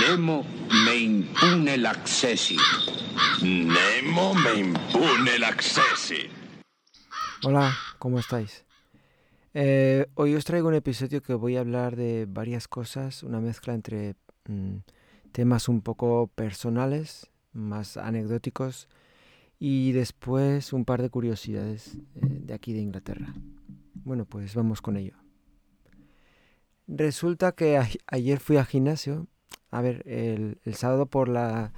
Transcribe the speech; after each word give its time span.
Nemo 0.00 0.44
me 0.84 0.96
impune 0.96 1.76
l'accessi. 1.76 2.56
Nemo 3.42 4.34
me 4.34 4.58
impune 4.58 5.38
l'accessi. 5.38 6.28
Hola, 7.44 7.72
¿cómo 8.00 8.18
estáis? 8.18 8.64
Eh, 9.52 10.06
hoy 10.14 10.34
os 10.34 10.44
traigo 10.44 10.66
un 10.66 10.74
episodio 10.74 11.22
que 11.22 11.34
voy 11.34 11.56
a 11.56 11.60
hablar 11.60 11.94
de 11.94 12.26
varias 12.28 12.66
cosas, 12.66 13.22
una 13.22 13.40
mezcla 13.40 13.72
entre 13.72 14.16
mm, 14.48 14.78
temas 15.30 15.68
un 15.68 15.80
poco 15.80 16.26
personales, 16.26 17.30
más 17.52 17.96
anecdóticos, 17.96 18.88
y 19.60 19.92
después 19.92 20.72
un 20.72 20.84
par 20.84 21.02
de 21.02 21.10
curiosidades 21.10 21.98
eh, 22.16 22.20
de 22.20 22.52
aquí 22.52 22.72
de 22.72 22.80
Inglaterra. 22.80 23.32
Bueno, 23.94 24.24
pues 24.24 24.56
vamos 24.56 24.82
con 24.82 24.96
ello. 24.96 25.14
Resulta 26.88 27.52
que 27.52 27.80
ayer 28.08 28.40
fui 28.40 28.56
al 28.56 28.66
gimnasio. 28.66 29.28
A 29.74 29.80
ver, 29.80 30.04
el, 30.06 30.56
sábado 30.76 31.06
por 31.06 31.28
la 31.28 31.72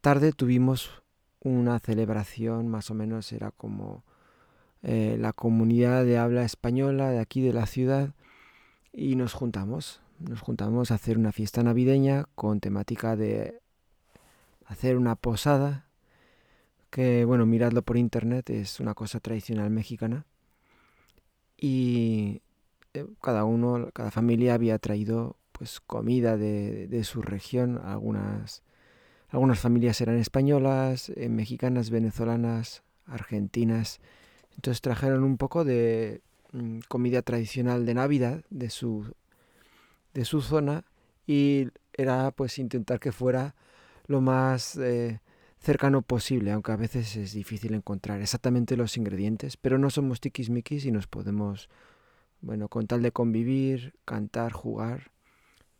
tarde 0.00 0.30
tuvimos 0.30 1.02
una 1.40 1.80
celebración, 1.80 2.68
más 2.68 2.92
o 2.92 2.94
menos 2.94 3.32
era 3.32 3.50
como 3.50 4.04
eh, 4.84 5.16
la 5.18 5.32
comunidad 5.32 6.04
de 6.04 6.16
habla 6.16 6.44
española 6.44 7.10
de 7.10 7.18
aquí 7.18 7.40
de 7.40 7.52
la 7.52 7.66
ciudad 7.66 8.14
y 8.92 9.16
nos 9.16 9.32
juntamos. 9.32 10.00
Nos 10.20 10.42
juntamos 10.42 10.92
a 10.92 10.94
hacer 10.94 11.18
una 11.18 11.32
fiesta 11.32 11.64
navideña 11.64 12.26
con 12.36 12.60
temática 12.60 13.16
de 13.16 13.60
hacer 14.66 14.96
una 14.96 15.16
posada, 15.16 15.88
que 16.88 17.24
bueno, 17.24 17.46
miradlo 17.46 17.82
por 17.82 17.96
internet, 17.96 18.48
es 18.50 18.78
una 18.78 18.94
cosa 18.94 19.18
tradicional 19.18 19.70
mexicana. 19.70 20.24
Y 21.56 22.42
eh, 22.92 23.06
cada 23.20 23.42
uno, 23.44 23.90
cada 23.92 24.12
familia 24.12 24.54
había 24.54 24.78
traído 24.78 25.36
pues 25.56 25.80
comida 25.80 26.36
de, 26.36 27.04
su 27.04 27.22
región. 27.22 27.80
Algunas, 27.84 28.62
algunas 29.28 29.60
familias 29.60 30.00
eran 30.00 30.18
españolas, 30.18 31.10
eh, 31.10 31.28
mexicanas, 31.28 31.90
venezolanas, 31.90 32.82
argentinas. 33.06 34.00
Entonces 34.56 34.80
trajeron 34.80 35.22
un 35.22 35.36
poco 35.36 35.64
de 35.64 36.22
mm, 36.52 36.80
comida 36.88 37.22
tradicional 37.22 37.86
de 37.86 37.94
Navidad 37.94 38.44
de 38.50 38.68
su, 38.70 39.14
de 40.12 40.24
su 40.24 40.40
zona 40.42 40.84
y 41.26 41.68
era 41.92 42.32
pues 42.32 42.58
intentar 42.58 42.98
que 42.98 43.12
fuera 43.12 43.54
lo 44.06 44.20
más 44.20 44.76
eh, 44.76 45.20
cercano 45.60 46.02
posible, 46.02 46.50
aunque 46.52 46.72
a 46.72 46.76
veces 46.76 47.16
es 47.16 47.32
difícil 47.32 47.74
encontrar 47.74 48.20
exactamente 48.20 48.76
los 48.76 48.96
ingredientes, 48.96 49.56
pero 49.56 49.78
no 49.78 49.88
somos 49.90 50.20
tiquismiquis 50.20 50.84
y 50.84 50.90
nos 50.90 51.06
podemos 51.06 51.68
bueno, 52.40 52.68
con 52.68 52.86
tal 52.86 53.02
de 53.02 53.12
convivir, 53.12 53.94
cantar, 54.04 54.52
jugar. 54.52 55.13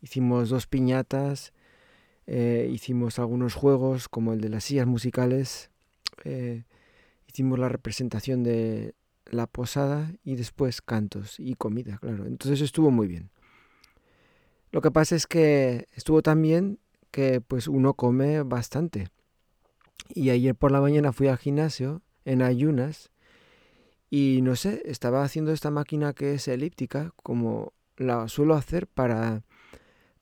Hicimos 0.05 0.49
dos 0.49 0.67
piñatas, 0.67 1.51
eh, 2.27 2.69
hicimos 2.71 3.17
algunos 3.17 3.55
juegos 3.55 4.07
como 4.07 4.33
el 4.33 4.39
de 4.39 4.49
las 4.49 4.63
sillas 4.63 4.85
musicales, 4.85 5.71
eh, 6.25 6.63
hicimos 7.27 7.57
la 7.57 7.69
representación 7.69 8.43
de 8.43 8.93
la 9.25 9.47
posada 9.47 10.11
y 10.23 10.35
después 10.35 10.83
cantos 10.83 11.39
y 11.39 11.55
comida, 11.55 11.97
claro. 11.97 12.27
Entonces 12.27 12.61
estuvo 12.61 12.91
muy 12.91 13.07
bien. 13.07 13.31
Lo 14.69 14.81
que 14.81 14.91
pasa 14.91 15.15
es 15.15 15.25
que 15.25 15.87
estuvo 15.95 16.21
tan 16.21 16.39
bien 16.39 16.77
que 17.09 17.41
pues 17.41 17.67
uno 17.67 17.95
come 17.95 18.43
bastante. 18.43 19.07
Y 20.09 20.29
ayer 20.29 20.53
por 20.53 20.71
la 20.71 20.81
mañana 20.81 21.13
fui 21.13 21.29
al 21.29 21.39
gimnasio 21.39 22.03
en 22.25 22.43
ayunas 22.43 23.09
y 24.11 24.41
no 24.43 24.55
sé, 24.55 24.83
estaba 24.85 25.23
haciendo 25.23 25.51
esta 25.51 25.71
máquina 25.71 26.13
que 26.13 26.35
es 26.35 26.47
elíptica, 26.47 27.11
como 27.23 27.73
la 27.97 28.27
suelo 28.27 28.53
hacer 28.53 28.85
para, 28.85 29.41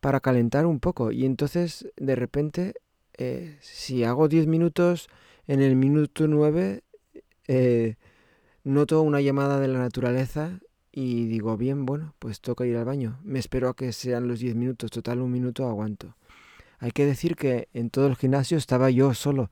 para 0.04 0.20
calentar 0.20 0.66
un 0.66 0.82
poco. 0.82 1.14
Y 1.14 1.26
entonces, 1.26 1.88
de 1.96 2.16
repente, 2.18 2.74
eh, 3.18 3.58
si 3.62 4.03
hago 4.03 4.28
10 4.28 4.47
minutos, 4.47 5.08
en 5.47 5.62
el 5.62 5.78
minuto 5.78 6.28
9 6.28 6.84
eh, 7.47 7.96
noto 8.66 9.02
una 9.02 9.22
llamada 9.22 9.62
de 9.62 9.69
la 9.69 9.80
naturaleza 9.80 10.59
y 10.91 11.28
digo, 11.28 11.56
bien, 11.56 11.86
bueno, 11.86 12.16
pues 12.19 12.41
toca 12.41 12.66
ir 12.66 12.75
al 12.75 12.84
baño. 12.84 13.19
Me 13.24 13.40
espero 13.40 13.69
a 13.69 13.75
que 13.75 13.94
sean 13.94 14.28
los 14.28 14.40
10 14.40 14.56
minutos, 14.56 14.91
total 14.91 15.22
un 15.22 15.31
minuto 15.31 15.69
aguanto. 15.69 16.18
Hay 16.80 16.91
que 16.91 17.06
decir 17.06 17.38
que 17.38 17.70
en 17.74 17.90
todo 17.90 18.08
el 18.08 18.18
gimnasio 18.18 18.58
estaba 18.58 18.90
yo 18.90 19.14
solo 19.14 19.50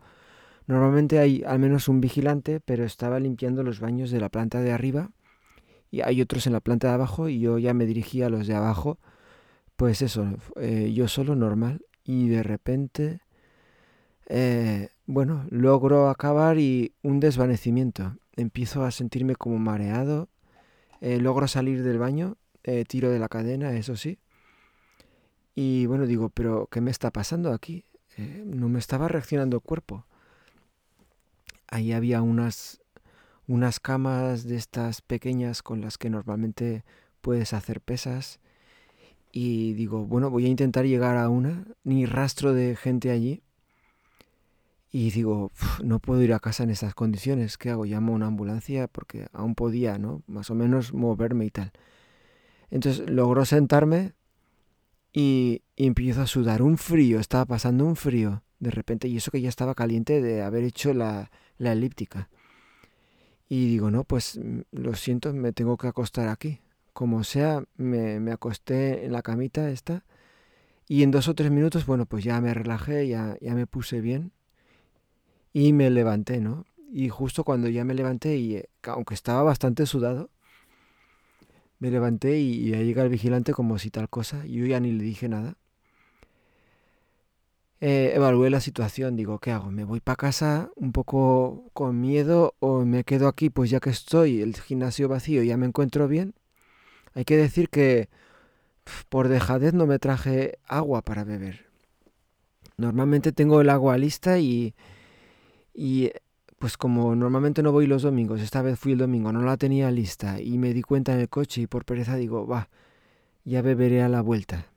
Normalmente 0.67 1.19
hay 1.19 1.43
al 1.45 1.59
menos 1.59 1.87
un 1.87 2.01
vigilante, 2.01 2.59
pero 2.59 2.83
estaba 2.83 3.19
limpiando 3.19 3.63
los 3.63 3.79
baños 3.79 4.11
de 4.11 4.19
la 4.19 4.29
planta 4.29 4.61
de 4.61 4.71
arriba 4.71 5.11
y 5.89 6.01
hay 6.01 6.21
otros 6.21 6.47
en 6.47 6.53
la 6.53 6.61
planta 6.61 6.87
de 6.87 6.93
abajo 6.93 7.27
y 7.27 7.39
yo 7.39 7.57
ya 7.57 7.73
me 7.73 7.85
dirigía 7.85 8.27
a 8.27 8.29
los 8.29 8.47
de 8.47 8.55
abajo. 8.55 8.99
Pues 9.81 10.03
eso, 10.03 10.37
eh, 10.57 10.93
yo 10.93 11.07
solo 11.07 11.35
normal 11.35 11.83
y 12.03 12.29
de 12.29 12.43
repente, 12.43 13.21
eh, 14.27 14.89
bueno, 15.07 15.47
logro 15.49 16.09
acabar 16.09 16.59
y 16.59 16.93
un 17.01 17.19
desvanecimiento. 17.19 18.15
Empiezo 18.35 18.85
a 18.85 18.91
sentirme 18.91 19.35
como 19.35 19.57
mareado, 19.57 20.29
eh, 20.99 21.17
logro 21.19 21.47
salir 21.47 21.81
del 21.81 21.97
baño, 21.97 22.37
tiro 22.87 23.09
de 23.09 23.17
la 23.17 23.27
cadena, 23.27 23.73
eso 23.73 23.95
sí. 23.95 24.19
Y 25.55 25.87
bueno, 25.87 26.05
digo, 26.05 26.29
pero 26.29 26.67
¿qué 26.67 26.79
me 26.79 26.91
está 26.91 27.09
pasando 27.09 27.51
aquí? 27.51 27.83
no 28.45 28.69
me 28.69 28.77
estaba 28.77 29.07
reaccionando 29.07 29.57
el 29.57 29.63
cuerpo 29.63 30.05
ahí 31.67 31.91
había 31.91 32.21
unas, 32.21 32.83
unas 33.47 33.79
camas 33.79 34.43
de 34.43 34.57
estas 34.57 35.01
pequeñas 35.01 35.63
con 35.63 35.81
las 35.81 35.97
que 35.97 36.11
normalmente 36.11 36.83
puedes 37.21 37.53
hacer 37.53 37.81
pesas. 37.81 38.39
Y 39.31 39.73
digo, 39.73 40.05
bueno, 40.05 40.29
voy 40.29 40.45
a 40.45 40.49
intentar 40.49 40.85
llegar 40.85 41.17
a 41.17 41.29
una, 41.29 41.65
ni 41.83 42.05
rastro 42.05 42.53
de 42.53 42.75
gente 42.75 43.11
allí. 43.11 43.43
Y 44.91 45.11
digo, 45.11 45.51
no 45.83 45.99
puedo 45.99 46.21
ir 46.21 46.33
a 46.33 46.39
casa 46.39 46.63
en 46.63 46.69
estas 46.69 46.93
condiciones. 46.93 47.57
¿Qué 47.57 47.69
hago? 47.69 47.85
Llamo 47.85 48.13
a 48.13 48.15
una 48.15 48.27
ambulancia 48.27 48.87
porque 48.87 49.27
aún 49.31 49.55
podía, 49.55 49.97
¿no? 49.97 50.21
Más 50.27 50.49
o 50.49 50.55
menos 50.55 50.93
moverme 50.93 51.45
y 51.45 51.51
tal. 51.51 51.71
Entonces 52.69 53.09
logro 53.09 53.45
sentarme 53.45 54.13
y, 55.13 55.63
y 55.75 55.87
empiezo 55.87 56.21
a 56.21 56.27
sudar. 56.27 56.61
Un 56.61 56.77
frío, 56.77 57.19
estaba 57.19 57.45
pasando 57.45 57.85
un 57.85 57.95
frío 57.95 58.43
de 58.61 58.71
repente. 58.71 59.09
Y 59.09 59.17
eso 59.17 59.31
que 59.31 59.41
ya 59.41 59.49
estaba 59.49 59.75
caliente 59.75 60.21
de 60.21 60.41
haber 60.41 60.63
hecho 60.63 60.93
la, 60.93 61.31
la 61.57 61.73
elíptica. 61.73 62.29
Y 63.49 63.67
digo, 63.67 63.91
no, 63.91 64.05
pues 64.05 64.39
mm, 64.41 64.61
lo 64.71 64.95
siento, 64.95 65.33
me 65.33 65.51
tengo 65.51 65.75
que 65.75 65.87
acostar 65.87 66.29
aquí. 66.29 66.61
Como 66.93 67.23
sea, 67.23 67.63
me, 67.77 68.19
me 68.19 68.31
acosté 68.31 69.05
en 69.05 69.13
la 69.13 69.21
camita 69.21 69.69
esta. 69.69 70.05
Y 70.87 71.03
en 71.03 71.11
dos 71.11 71.27
o 71.27 71.35
tres 71.35 71.51
minutos, 71.51 71.85
bueno, 71.85 72.05
pues 72.05 72.23
ya 72.23 72.39
me 72.41 72.53
relajé, 72.53 73.07
ya, 73.07 73.37
ya 73.41 73.55
me 73.55 73.67
puse 73.67 74.01
bien. 74.01 74.31
Y 75.53 75.73
me 75.73 75.89
levanté, 75.89 76.39
¿no? 76.41 76.65
Y 76.91 77.09
justo 77.09 77.43
cuando 77.43 77.69
ya 77.69 77.85
me 77.85 77.93
levanté, 77.93 78.37
y 78.37 78.55
eh, 78.57 78.69
aunque 78.83 79.13
estaba 79.13 79.43
bastante 79.43 79.85
sudado, 79.85 80.29
me 81.79 81.89
levanté 81.91 82.39
y, 82.39 82.69
y 82.69 82.73
ahí 82.73 82.85
llega 82.85 83.03
el 83.03 83.09
vigilante 83.09 83.53
como 83.53 83.77
si 83.79 83.89
tal 83.91 84.09
cosa. 84.09 84.45
Yo 84.45 84.65
ya 84.65 84.79
ni 84.79 84.91
le 84.91 85.03
dije 85.03 85.29
nada 85.29 85.57
eh, 87.81 88.13
evalué 88.15 88.49
la 88.51 88.61
situación, 88.61 89.15
digo, 89.15 89.39
¿qué 89.39 89.51
hago? 89.51 89.71
¿Me 89.71 89.83
voy 89.85 89.99
para 90.01 90.15
casa 90.15 90.71
un 90.75 90.91
poco 90.91 91.71
con 91.73 91.99
miedo 91.99 92.55
o 92.59 92.85
me 92.85 93.03
quedo 93.03 93.27
aquí? 93.27 93.49
Pues 93.49 93.71
ya 93.71 93.79
que 93.79 93.89
estoy, 93.89 94.41
el 94.41 94.55
gimnasio 94.55 95.09
vacío, 95.09 95.41
ya 95.43 95.57
me 95.57 95.65
encuentro 95.65 96.07
bien. 96.07 96.35
Hay 97.13 97.25
que 97.25 97.37
decir 97.37 97.69
que 97.69 98.09
por 99.09 99.27
dejadez 99.27 99.73
no 99.73 99.85
me 99.85 99.99
traje 99.99 100.59
agua 100.67 101.01
para 101.01 101.23
beber. 101.23 101.67
Normalmente 102.77 103.31
tengo 103.31 103.61
el 103.61 103.69
agua 103.69 103.97
lista 103.97 104.39
y, 104.39 104.73
y 105.73 106.11
pues 106.57 106.77
como 106.77 107.15
normalmente 107.15 107.63
no 107.63 107.71
voy 107.71 107.87
los 107.87 108.03
domingos, 108.03 108.41
esta 108.41 108.61
vez 108.61 108.79
fui 108.79 108.93
el 108.93 108.99
domingo, 108.99 109.31
no 109.31 109.41
la 109.41 109.57
tenía 109.57 109.91
lista 109.91 110.41
y 110.41 110.57
me 110.57 110.73
di 110.73 110.81
cuenta 110.81 111.13
en 111.13 111.19
el 111.19 111.29
coche 111.29 111.61
y 111.61 111.67
por 111.67 111.85
pereza 111.85 112.15
digo, 112.15 112.47
va, 112.47 112.69
ya 113.43 113.61
beberé 113.61 114.01
a 114.01 114.09
la 114.09 114.21
vuelta 114.21 114.71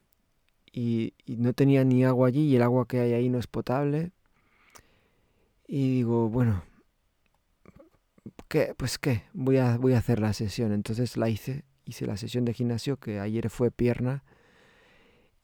y, 0.75 1.15
no 1.27 1.53
tenía 1.53 1.85
ni 1.85 2.05
agua 2.05 2.29
allí 2.29 2.49
y 2.49 2.57
el 2.57 2.63
agua 2.63 2.87
que 2.87 3.01
hay 3.01 3.13
ahí 3.13 3.29
no 3.29 3.39
es 3.39 3.47
potable. 3.47 4.11
Y 5.67 5.89
digo, 5.97 6.29
bueno, 6.29 6.65
¿qué? 8.49 8.75
Pues 8.77 8.99
qué, 8.99 9.23
voy 9.33 9.59
a, 9.59 9.79
voy 9.79 9.95
a 9.95 9.99
hacer 9.99 10.21
la 10.21 10.33
sesión. 10.33 10.73
Entonces 10.73 11.17
la 11.17 11.29
hice, 11.29 11.65
hice 11.85 12.07
la 12.07 12.17
sesión 12.17 12.45
de 12.45 12.55
gimnasio 12.55 12.97
que 12.99 13.21
ayer 13.21 13.51
fue 13.51 13.71
pierna 13.71 14.25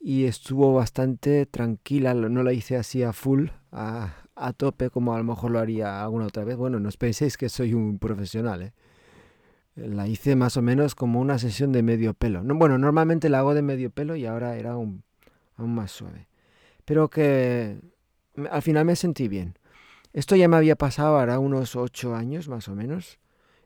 y 0.01 0.25
estuvo 0.25 0.73
bastante 0.73 1.47
tranquila, 1.47 2.15
no 2.15 2.43
la 2.43 2.53
hice 2.53 2.77
así 2.77 3.03
a 3.03 3.13
full, 3.13 3.49
a, 3.71 4.15
a 4.35 4.53
tope 4.55 4.89
como 4.91 5.15
a 5.15 5.19
lo 5.19 5.25
mejor 5.25 5.51
lo 5.51 5.59
haría 5.59 6.03
alguna 6.03 6.27
otra 6.27 6.45
vez. 6.45 6.57
Bueno, 6.57 6.81
no 6.81 6.89
os 6.89 6.97
penséis 6.97 7.37
que 7.37 7.49
soy 7.49 7.75
un 7.75 7.99
profesional, 7.99 8.63
¿eh? 8.63 8.73
La 9.77 10.09
hice 10.09 10.37
más 10.37 10.57
o 10.57 10.63
menos 10.63 10.95
como 10.95 11.21
una 11.21 11.39
sesión 11.39 11.73
de 11.73 11.83
medio 11.83 12.13
pelo. 12.15 12.43
No, 12.43 12.55
bueno, 12.55 12.77
normalmente 12.77 13.29
la 13.29 13.39
hago 13.39 13.55
de 13.55 13.63
medio 13.63 13.91
pelo 13.91 14.17
y 14.17 14.27
ahora 14.27 14.57
era 14.57 14.77
un, 14.77 15.05
aún 15.57 15.75
más 15.75 15.93
suave. 15.93 16.29
Pero 16.85 17.09
que 17.09 17.79
al 18.51 18.63
final 18.63 18.85
me 18.85 18.97
sentí 18.97 19.29
bien. 19.29 19.55
Esto 20.13 20.35
ya 20.35 20.49
me 20.49 20.57
había 20.57 20.77
pasado 20.77 21.19
ahora 21.19 21.39
unos 21.39 21.77
ocho 21.77 22.17
años 22.17 22.49
más 22.49 22.69
o 22.69 22.75
menos, 22.75 23.19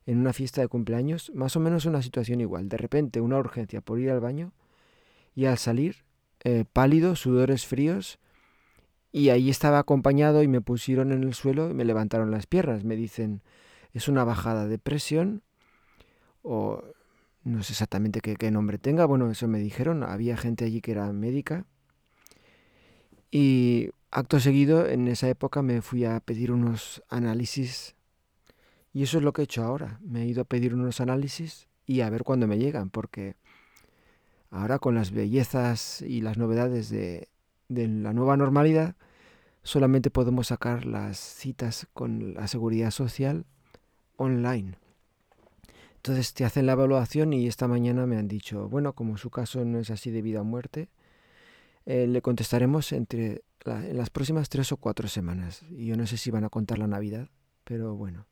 en 0.06 0.18
una 0.18 0.32
fiesta 0.32 0.60
de 0.60 0.68
cumpleaños, 0.68 1.32
más 1.34 1.56
o 1.56 1.60
menos 1.60 1.86
una 1.86 2.02
situación 2.02 2.40
igual. 2.40 2.68
De 2.68 2.76
repente 2.76 3.20
una 3.20 3.38
urgencia 3.38 3.80
por 3.80 3.98
ir 3.98 4.10
al 4.10 4.20
baño 4.20 4.52
y 5.34 5.46
al 5.46 5.58
salir 5.58 6.04
eh, 6.44 6.64
pálido, 6.70 7.16
sudores 7.16 7.66
fríos, 7.66 8.18
y 9.12 9.30
ahí 9.30 9.48
estaba 9.48 9.78
acompañado 9.78 10.42
y 10.42 10.48
me 10.48 10.60
pusieron 10.60 11.12
en 11.12 11.22
el 11.22 11.34
suelo 11.34 11.70
y 11.70 11.74
me 11.74 11.84
levantaron 11.84 12.30
las 12.30 12.46
piernas. 12.46 12.84
Me 12.84 12.96
dicen, 12.96 13.42
es 13.92 14.08
una 14.08 14.24
bajada 14.24 14.66
de 14.66 14.78
presión, 14.78 15.42
o 16.42 16.82
no 17.44 17.62
sé 17.62 17.72
exactamente 17.72 18.20
qué, 18.20 18.36
qué 18.36 18.50
nombre 18.50 18.78
tenga, 18.78 19.06
bueno, 19.06 19.30
eso 19.30 19.46
me 19.48 19.60
dijeron, 19.60 20.02
había 20.02 20.36
gente 20.36 20.64
allí 20.64 20.80
que 20.80 20.92
era 20.92 21.12
médica. 21.12 21.64
Y 23.30 23.90
acto 24.10 24.40
seguido, 24.40 24.86
en 24.86 25.08
esa 25.08 25.28
época 25.28 25.62
me 25.62 25.80
fui 25.80 26.04
a 26.04 26.20
pedir 26.20 26.52
unos 26.52 27.02
análisis 27.08 27.93
y 28.94 29.02
eso 29.02 29.18
es 29.18 29.24
lo 29.24 29.32
que 29.32 29.42
he 29.42 29.44
hecho 29.44 29.64
ahora. 29.64 29.98
Me 30.02 30.22
he 30.22 30.26
ido 30.26 30.42
a 30.42 30.44
pedir 30.44 30.72
unos 30.72 31.00
análisis 31.00 31.66
y 31.84 32.00
a 32.00 32.08
ver 32.10 32.22
cuándo 32.22 32.46
me 32.46 32.58
llegan, 32.58 32.90
porque 32.90 33.34
ahora 34.50 34.78
con 34.78 34.94
las 34.94 35.10
bellezas 35.10 36.00
y 36.00 36.20
las 36.20 36.38
novedades 36.38 36.90
de, 36.90 37.28
la 37.68 38.12
nueva 38.12 38.36
normalidad, 38.36 38.94
solamente 39.64 40.10
podemos 40.10 40.46
sacar 40.46 40.86
las 40.86 41.18
citas 41.18 41.88
con 41.92 42.34
la 42.34 42.46
seguridad 42.46 42.92
social 42.92 43.46
online. 44.16 44.78
Entonces 45.96 46.32
te 46.32 46.44
hacen 46.44 46.66
la 46.66 46.72
evaluación 46.72 47.32
y 47.32 47.48
esta 47.48 47.66
mañana 47.66 48.06
me 48.06 48.16
han 48.16 48.28
dicho, 48.28 48.68
bueno, 48.68 48.92
como 48.92 49.16
su 49.16 49.28
caso 49.28 49.64
no 49.64 49.80
es 49.80 49.90
así 49.90 50.12
de 50.12 50.22
vida 50.22 50.42
o 50.42 50.44
muerte, 50.44 50.88
eh, 51.84 52.06
le 52.06 52.22
contestaremos 52.22 52.92
entre 52.92 53.42
en 53.66 53.96
las 53.96 54.10
próximas 54.10 54.48
tres 54.50 54.70
o 54.70 54.76
cuatro 54.76 55.08
semanas. 55.08 55.64
Y 55.70 55.86
yo 55.86 55.96
no 55.96 56.06
sé 56.06 56.16
si 56.16 56.30
van 56.30 56.44
a 56.44 56.48
contar 56.48 56.78
la 56.78 56.86
Navidad, 56.86 57.28
pero 57.64 57.96
bueno. 57.96 58.26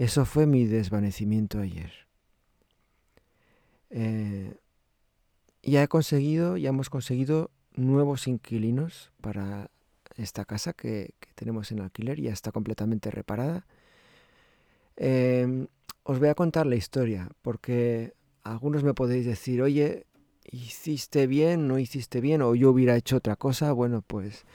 Eso 0.00 0.24
fue 0.24 0.46
mi 0.46 0.64
desvanecimiento 0.64 1.60
ayer. 1.60 1.92
Eh, 3.90 4.56
ya 5.62 5.82
he 5.82 5.88
conseguido, 5.88 6.56
ya 6.56 6.70
hemos 6.70 6.88
conseguido 6.88 7.50
nuevos 7.76 8.26
inquilinos 8.26 9.12
para 9.20 9.70
esta 10.16 10.46
casa 10.46 10.72
que, 10.72 11.10
tenemos 11.34 11.70
en 11.70 11.80
alquiler, 11.80 12.18
ya 12.18 12.32
está 12.32 12.50
completamente 12.50 13.10
reparada. 13.10 13.66
Em, 14.96 15.66
os 16.04 16.18
voy 16.18 16.28
a 16.28 16.34
contar 16.34 16.64
la 16.64 16.76
historia, 16.76 17.28
porque 17.42 18.14
algunos 18.42 18.82
me 18.82 18.94
podéis 18.94 19.26
decir, 19.26 19.60
oye, 19.60 20.06
¿hiciste 20.50 21.26
bien? 21.26 21.68
¿No 21.68 21.78
hiciste 21.78 22.22
bien? 22.22 22.40
¿O 22.40 22.54
yo 22.54 22.70
hubiera 22.70 22.96
hecho 22.96 23.18
otra 23.18 23.36
cosa? 23.36 23.72
Bueno, 23.72 24.00
pues 24.00 24.46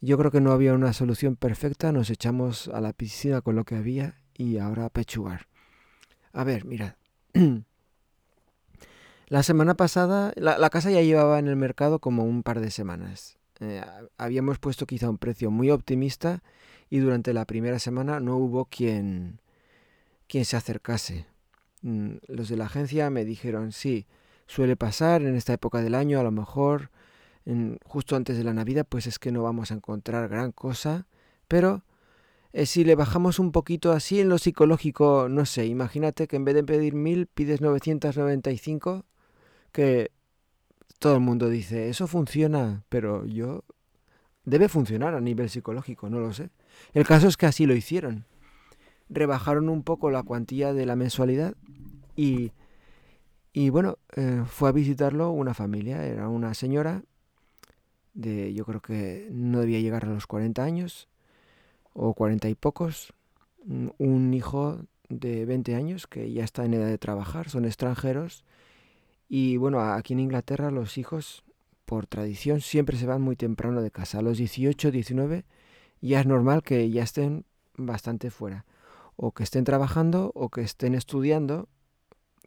yo 0.00 0.16
creo 0.16 0.30
que 0.30 0.40
no 0.40 0.52
había 0.52 0.74
una 0.74 0.92
solución 0.92 1.34
perfecta, 1.34 1.90
nos 1.90 2.08
echamos 2.08 2.68
a 2.68 2.80
la 2.80 2.92
piscina 2.92 3.40
con 3.40 3.56
lo 3.56 3.64
que 3.64 3.74
había 3.74 4.19
y 4.40 4.56
ahora 4.56 4.88
pechugar. 4.88 5.46
A 6.32 6.44
ver, 6.44 6.64
mirad. 6.64 6.94
la 9.26 9.42
semana 9.42 9.74
pasada, 9.74 10.32
la, 10.36 10.70
casa 10.70 10.90
ya 10.90 11.02
llevaba 11.02 11.38
en 11.38 11.46
el 11.46 11.56
mercado 11.56 11.98
como 11.98 12.24
un 12.24 12.42
par 12.42 12.60
de 12.60 12.70
semanas. 12.70 13.36
Eh, 13.60 13.82
habíamos 14.16 14.58
puesto 14.58 14.86
quizá 14.86 15.10
un 15.10 15.18
precio 15.18 15.50
muy 15.50 15.70
optimista 15.70 16.42
y 16.88 17.00
durante 17.00 17.34
la 17.34 17.44
primera 17.44 17.78
semana 17.78 18.18
no 18.18 18.38
hubo 18.38 18.64
quien, 18.64 19.40
quien 20.26 20.46
se 20.46 20.56
acercase. 20.56 21.26
Mm, 21.82 22.14
los 22.28 22.48
de 22.48 22.56
la 22.56 22.64
agencia 22.64 23.10
me 23.10 23.26
dijeron, 23.26 23.72
sí, 23.72 24.06
suele 24.46 24.74
pasar 24.74 25.20
en 25.20 25.36
esta 25.36 25.52
época 25.52 25.82
del 25.82 25.94
año, 25.94 26.18
a 26.18 26.22
lo 26.22 26.30
mejor 26.30 26.90
en, 27.44 27.78
justo 27.84 28.16
antes 28.16 28.38
de 28.38 28.44
la 28.44 28.54
Navidad, 28.54 28.86
pues 28.88 29.06
es 29.06 29.18
que 29.18 29.32
no 29.32 29.42
vamos 29.42 29.70
a 29.70 29.74
encontrar 29.74 30.30
gran 30.30 30.50
cosa, 30.50 31.06
pero 31.46 31.82
eh, 32.52 32.66
si 32.66 32.84
le 32.84 32.94
bajamos 32.94 33.38
un 33.38 33.52
poquito 33.52 33.92
así 33.92 34.20
en 34.20 34.28
lo 34.28 34.38
psicológico, 34.38 35.28
no 35.28 35.46
sé, 35.46 35.66
imagínate 35.66 36.26
que 36.26 36.36
en 36.36 36.44
vez 36.44 36.54
de 36.54 36.64
pedir 36.64 36.94
mil 36.94 37.26
pides 37.26 37.60
995, 37.60 39.04
que 39.72 40.10
todo 40.98 41.14
el 41.14 41.20
mundo 41.20 41.48
dice, 41.48 41.88
eso 41.88 42.06
funciona, 42.06 42.84
pero 42.88 43.24
yo... 43.26 43.64
Debe 44.44 44.68
funcionar 44.68 45.14
a 45.14 45.20
nivel 45.20 45.50
psicológico, 45.50 46.08
no 46.08 46.18
lo 46.18 46.32
sé. 46.32 46.50
El 46.94 47.06
caso 47.06 47.28
es 47.28 47.36
que 47.36 47.46
así 47.46 47.66
lo 47.66 47.74
hicieron. 47.74 48.24
Rebajaron 49.10 49.68
un 49.68 49.82
poco 49.82 50.10
la 50.10 50.22
cuantía 50.22 50.72
de 50.72 50.86
la 50.86 50.96
mensualidad 50.96 51.54
y, 52.16 52.52
y 53.52 53.68
bueno, 53.68 53.98
eh, 54.16 54.42
fue 54.46 54.70
a 54.70 54.72
visitarlo 54.72 55.30
una 55.30 55.54
familia, 55.54 56.04
era 56.06 56.28
una 56.28 56.54
señora 56.54 57.02
de, 58.14 58.52
yo 58.54 58.64
creo 58.64 58.80
que 58.80 59.28
no 59.30 59.60
debía 59.60 59.80
llegar 59.80 60.04
a 60.04 60.08
los 60.08 60.26
40 60.26 60.62
años, 60.62 61.08
o 61.92 62.14
cuarenta 62.14 62.48
y 62.48 62.54
pocos, 62.54 63.12
un 63.66 64.34
hijo 64.34 64.80
de 65.08 65.44
20 65.44 65.74
años 65.74 66.06
que 66.06 66.32
ya 66.32 66.44
está 66.44 66.64
en 66.64 66.74
edad 66.74 66.86
de 66.86 66.98
trabajar, 66.98 67.48
son 67.48 67.64
extranjeros. 67.64 68.44
Y 69.28 69.56
bueno, 69.56 69.80
aquí 69.80 70.12
en 70.12 70.20
Inglaterra 70.20 70.70
los 70.70 70.98
hijos, 70.98 71.44
por 71.84 72.06
tradición, 72.06 72.60
siempre 72.60 72.96
se 72.96 73.06
van 73.06 73.22
muy 73.22 73.36
temprano 73.36 73.82
de 73.82 73.90
casa. 73.90 74.18
A 74.18 74.22
los 74.22 74.38
18, 74.38 74.90
19 74.90 75.44
ya 76.00 76.20
es 76.20 76.26
normal 76.26 76.62
que 76.62 76.90
ya 76.90 77.02
estén 77.02 77.44
bastante 77.76 78.30
fuera. 78.30 78.64
O 79.16 79.32
que 79.32 79.42
estén 79.42 79.64
trabajando 79.64 80.32
o 80.34 80.48
que 80.48 80.62
estén 80.62 80.94
estudiando, 80.94 81.68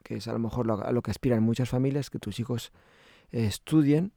que 0.03 0.15
es 0.15 0.27
a 0.27 0.33
lo 0.33 0.39
mejor 0.39 0.65
lo, 0.65 0.83
a 0.83 0.91
lo 0.91 1.01
que 1.01 1.11
aspiran 1.11 1.43
muchas 1.43 1.69
familias, 1.69 2.09
que 2.09 2.19
tus 2.19 2.39
hijos 2.39 2.71
estudien 3.31 4.13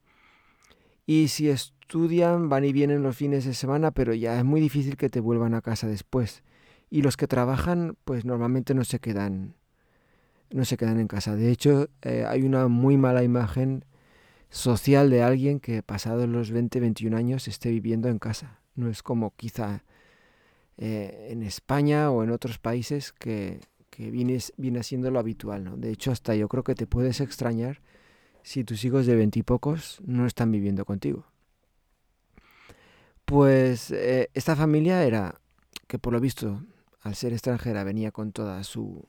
y 1.06 1.28
si 1.28 1.48
estudian, 1.86 2.48
van 2.48 2.64
y 2.64 2.72
vienen 2.72 3.04
los 3.04 3.16
fines 3.16 3.44
de 3.44 3.54
semana, 3.54 3.92
pero 3.92 4.12
ya 4.12 4.36
es 4.36 4.44
muy 4.44 4.60
difícil 4.60 4.96
que 4.96 5.08
te 5.08 5.20
vuelvan 5.20 5.54
a 5.54 5.62
casa 5.62 5.86
después. 5.86 6.42
Y 6.90 7.02
los 7.02 7.16
que 7.16 7.28
trabajan, 7.28 7.96
pues 8.04 8.24
normalmente 8.24 8.74
no 8.74 8.82
se 8.82 8.98
quedan, 8.98 9.54
no 10.50 10.64
se 10.64 10.76
quedan 10.76 10.98
en 10.98 11.06
casa. 11.06 11.36
De 11.36 11.48
hecho, 11.48 11.88
eh, 12.02 12.24
hay 12.26 12.42
una 12.42 12.66
muy 12.66 12.96
mala 12.96 13.22
imagen 13.22 13.84
social 14.50 15.10
de 15.10 15.22
alguien 15.22 15.60
que 15.60 15.84
pasado 15.84 16.26
los 16.26 16.50
20, 16.50 16.80
21 16.80 17.16
años 17.16 17.46
esté 17.46 17.70
viviendo 17.70 18.08
en 18.08 18.18
casa. 18.18 18.58
No 18.74 18.90
es 18.90 19.04
como 19.04 19.32
quizá 19.36 19.84
eh, 20.78 21.28
en 21.30 21.44
España 21.44 22.10
o 22.10 22.24
en 22.24 22.30
otros 22.30 22.58
países 22.58 23.12
que, 23.12 23.60
que 23.90 24.10
viene, 24.10 24.38
viene 24.56 24.82
siendo 24.82 25.12
lo 25.12 25.20
habitual. 25.20 25.80
De 25.80 25.92
hecho, 25.92 26.10
hasta 26.10 26.34
yo 26.34 26.48
creo 26.48 26.64
que 26.64 26.74
te 26.74 26.88
puedes 26.88 27.20
extrañar 27.20 27.80
si 28.42 28.64
tus 28.64 28.84
hijos 28.84 29.06
de 29.06 29.14
veintipocos 29.14 30.00
no 30.04 30.26
están 30.26 30.50
viviendo 30.50 30.84
contigo. 30.84 31.26
Pues 33.26 33.90
eh, 33.90 34.30
esta 34.34 34.54
familia 34.54 35.04
era, 35.04 35.40
que 35.88 35.98
por 35.98 36.12
lo 36.12 36.20
visto, 36.20 36.62
al 37.02 37.16
ser 37.16 37.32
extranjera, 37.32 37.82
venía 37.82 38.12
con 38.12 38.30
toda 38.30 38.62
su, 38.62 39.04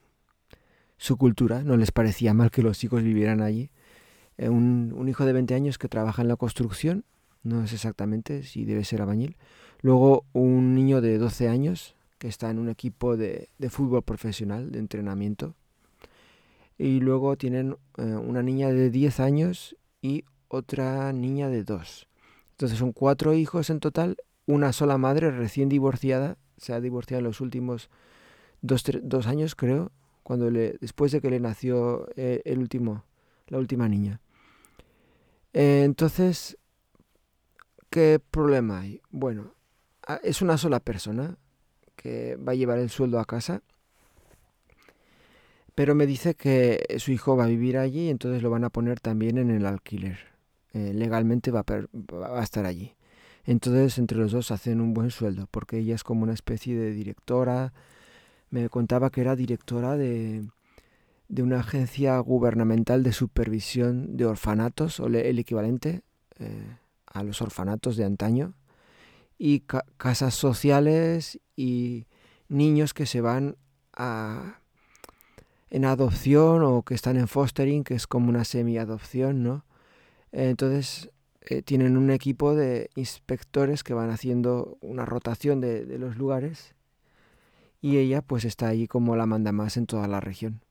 su 0.98 1.18
cultura, 1.18 1.64
no 1.64 1.78
les 1.78 1.92
parecía 1.92 2.34
mal 2.34 2.50
que 2.50 2.64
los 2.64 2.84
hijos 2.84 3.04
vivieran 3.04 3.42
allí. 3.42 3.70
Eh, 4.40 4.50
un, 4.50 5.08
hijo 5.08 5.24
de 5.24 5.34
20 5.34 5.54
años 5.54 5.78
que 5.78 5.88
trabaja 5.88 6.24
en 6.24 6.30
la 6.30 6.36
construcción, 6.36 7.06
no 7.44 7.64
es 7.64 7.74
exactamente 7.74 8.42
si 8.42 8.66
debe 8.66 8.86
ser 8.86 9.04
abañil. 9.04 9.38
Luego 9.82 10.26
un 10.34 10.74
niño 10.74 11.00
de 11.00 11.20
12 11.20 11.48
años 11.48 11.96
que 12.18 12.28
está 12.28 12.50
en 12.50 12.58
un 12.58 12.70
equipo 12.70 13.18
de, 13.18 13.50
de 13.60 13.70
fútbol 13.70 14.02
profesional, 14.02 14.72
de 14.72 14.80
entrenamiento, 14.80 15.54
y 16.80 17.02
luego 17.02 17.38
tienen 17.38 17.78
eh, 17.98 18.02
una 18.02 18.42
niña 18.42 18.70
de 18.70 18.90
10 18.90 19.20
años 19.20 19.76
y 20.02 20.26
otra 20.48 21.14
niña 21.14 21.50
de 21.50 21.64
2. 21.64 22.07
Entonces 22.58 22.80
son 22.80 22.92
cuatro 22.92 23.36
hijos 23.36 23.70
en 23.70 23.80
total, 23.80 24.18
una 24.48 24.74
sola 24.74 24.98
madre 24.98 25.30
recién 25.30 25.70
divorciada, 25.70 26.38
se 26.58 26.74
ha 26.74 26.82
divorciado 26.82 27.20
en 27.20 27.26
los 27.26 27.40
últimos 27.40 27.92
dos, 28.62 28.84
dos 29.04 29.28
años 29.28 29.54
creo, 29.54 29.92
cuando 30.24 30.50
le, 30.50 30.74
después 30.82 31.12
de 31.12 31.22
que 31.22 31.30
le 31.30 31.40
nació 31.40 32.10
eh, 32.16 32.42
el 32.46 32.58
último, 32.58 33.04
la 33.48 33.60
última 33.60 33.88
niña. 33.88 34.22
Eh, 35.54 35.84
entonces, 35.86 36.58
¿qué 37.92 38.20
problema 38.20 38.80
hay? 38.80 39.02
Bueno, 39.12 39.54
es 40.24 40.42
una 40.42 40.58
sola 40.58 40.80
persona 40.80 41.38
que 41.96 42.38
va 42.38 42.54
a 42.54 42.56
llevar 42.56 42.80
el 42.80 42.90
sueldo 42.90 43.20
a 43.20 43.26
casa 43.26 43.62
pero 45.76 45.94
me 45.94 46.08
dice 46.08 46.34
que 46.34 46.96
su 46.98 47.12
hijo 47.12 47.38
va 47.38 47.44
a 47.44 47.48
vivir 47.48 47.78
allí 47.78 48.08
y 48.08 48.10
entonces 48.10 48.42
lo 48.42 48.50
van 48.50 48.64
a 48.64 48.72
poner 48.72 49.00
también 49.00 49.38
en 49.38 49.52
el 49.52 49.64
alquiler. 49.68 50.37
Eh, 50.78 50.94
legalmente 50.94 51.50
va 51.50 51.66
a, 52.36 52.44
estar 52.44 52.68
allí. 52.68 52.94
Entonces 53.46 53.98
entre 53.98 54.20
los 54.20 54.32
dos 54.32 54.52
hacen 54.52 54.80
un 54.80 54.94
buen 54.94 55.10
sueldo, 55.10 55.48
porque 55.50 55.80
ella 55.80 55.96
es 55.96 56.04
como 56.04 56.22
una 56.22 56.34
especie 56.34 56.78
de 56.78 56.92
directora. 56.92 57.74
Me 58.52 58.70
contaba 58.70 59.10
que 59.10 59.22
era 59.22 59.36
directora 59.36 59.98
de, 59.98 60.48
de 61.30 61.42
una 61.42 61.62
agencia 61.62 62.20
gubernamental 62.20 63.02
de 63.02 63.12
supervisión 63.12 64.18
de 64.18 64.28
orfanatos, 64.28 65.00
o 65.00 65.08
el 65.08 65.40
equivalente 65.40 66.04
eh, 66.38 66.78
a 67.08 67.24
los 67.24 67.42
orfanatos 67.42 67.98
de 67.98 68.06
antaño, 68.06 68.54
y 69.40 69.62
casas 69.98 70.36
sociales 70.36 71.40
y 71.56 72.06
niños 72.50 72.94
que 72.94 73.08
se 73.08 73.22
van 73.22 73.56
a 73.94 74.60
en 75.72 75.86
adopción 75.86 76.62
o 76.62 76.84
que 76.84 76.94
están 76.94 77.18
en 77.18 77.28
fostering, 77.28 77.84
que 77.84 77.96
es 77.96 78.06
como 78.06 78.30
una 78.30 78.46
semi-adopción, 78.46 79.42
¿no? 79.42 79.66
Entonces 80.46 81.10
eh, 81.42 81.64
tienen 81.64 81.98
un 81.98 82.12
equipo 82.12 82.54
de 82.54 82.92
inspectores 82.96 83.84
que 83.84 83.96
van 83.96 84.12
haciendo 84.12 84.78
una 84.82 85.04
rotación 85.04 85.60
de, 85.62 85.98
los 85.98 86.16
lugares 86.16 86.76
y 87.82 87.98
ella 87.98 88.22
pues 88.22 88.46
está 88.46 88.68
ahí 88.68 88.88
como 88.88 89.16
la 89.16 89.26
manda 89.26 89.52
más 89.52 89.78
en 89.78 89.88
toda 89.88 90.08
la 90.08 90.20
región. 90.20 90.62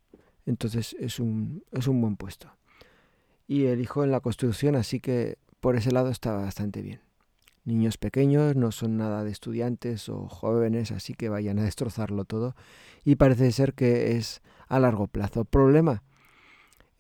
Entonces 0.44 0.94
es 1.00 1.18
un, 1.18 1.64
es 1.72 1.88
un 1.88 2.00
buen 2.00 2.14
puesto. 2.14 2.48
Y 3.48 3.64
el 3.64 3.80
hijo 3.80 4.04
en 4.04 4.12
la 4.12 4.20
construcción, 4.20 4.76
así 4.76 5.00
que 5.00 5.36
por 5.58 5.74
ese 5.74 5.90
lado 5.90 6.10
está 6.10 6.32
bastante 6.36 6.80
bien. 6.80 7.00
Niños 7.64 7.98
pequeños 7.98 8.54
no 8.54 8.70
son 8.70 8.96
nada 8.96 9.24
de 9.24 9.32
estudiantes 9.32 10.08
o 10.08 10.28
jóvenes, 10.28 10.92
así 10.92 11.14
que 11.14 11.28
vayan 11.28 11.58
a 11.58 11.64
destrozarlo 11.64 12.24
todo. 12.24 12.54
Y 13.04 13.16
parece 13.16 13.50
ser 13.50 13.74
que 13.74 14.16
es 14.16 14.42
a 14.68 14.78
largo 14.78 15.08
plazo. 15.08 15.44
Problema. 15.44 16.04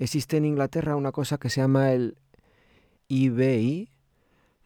Existe 0.00 0.36
en 0.36 0.44
Inglaterra 0.44 0.96
una 0.96 1.12
cosa 1.12 1.38
que 1.38 1.48
se 1.48 1.60
llama 1.60 1.92
el 1.92 2.18
IBI. 3.08 3.90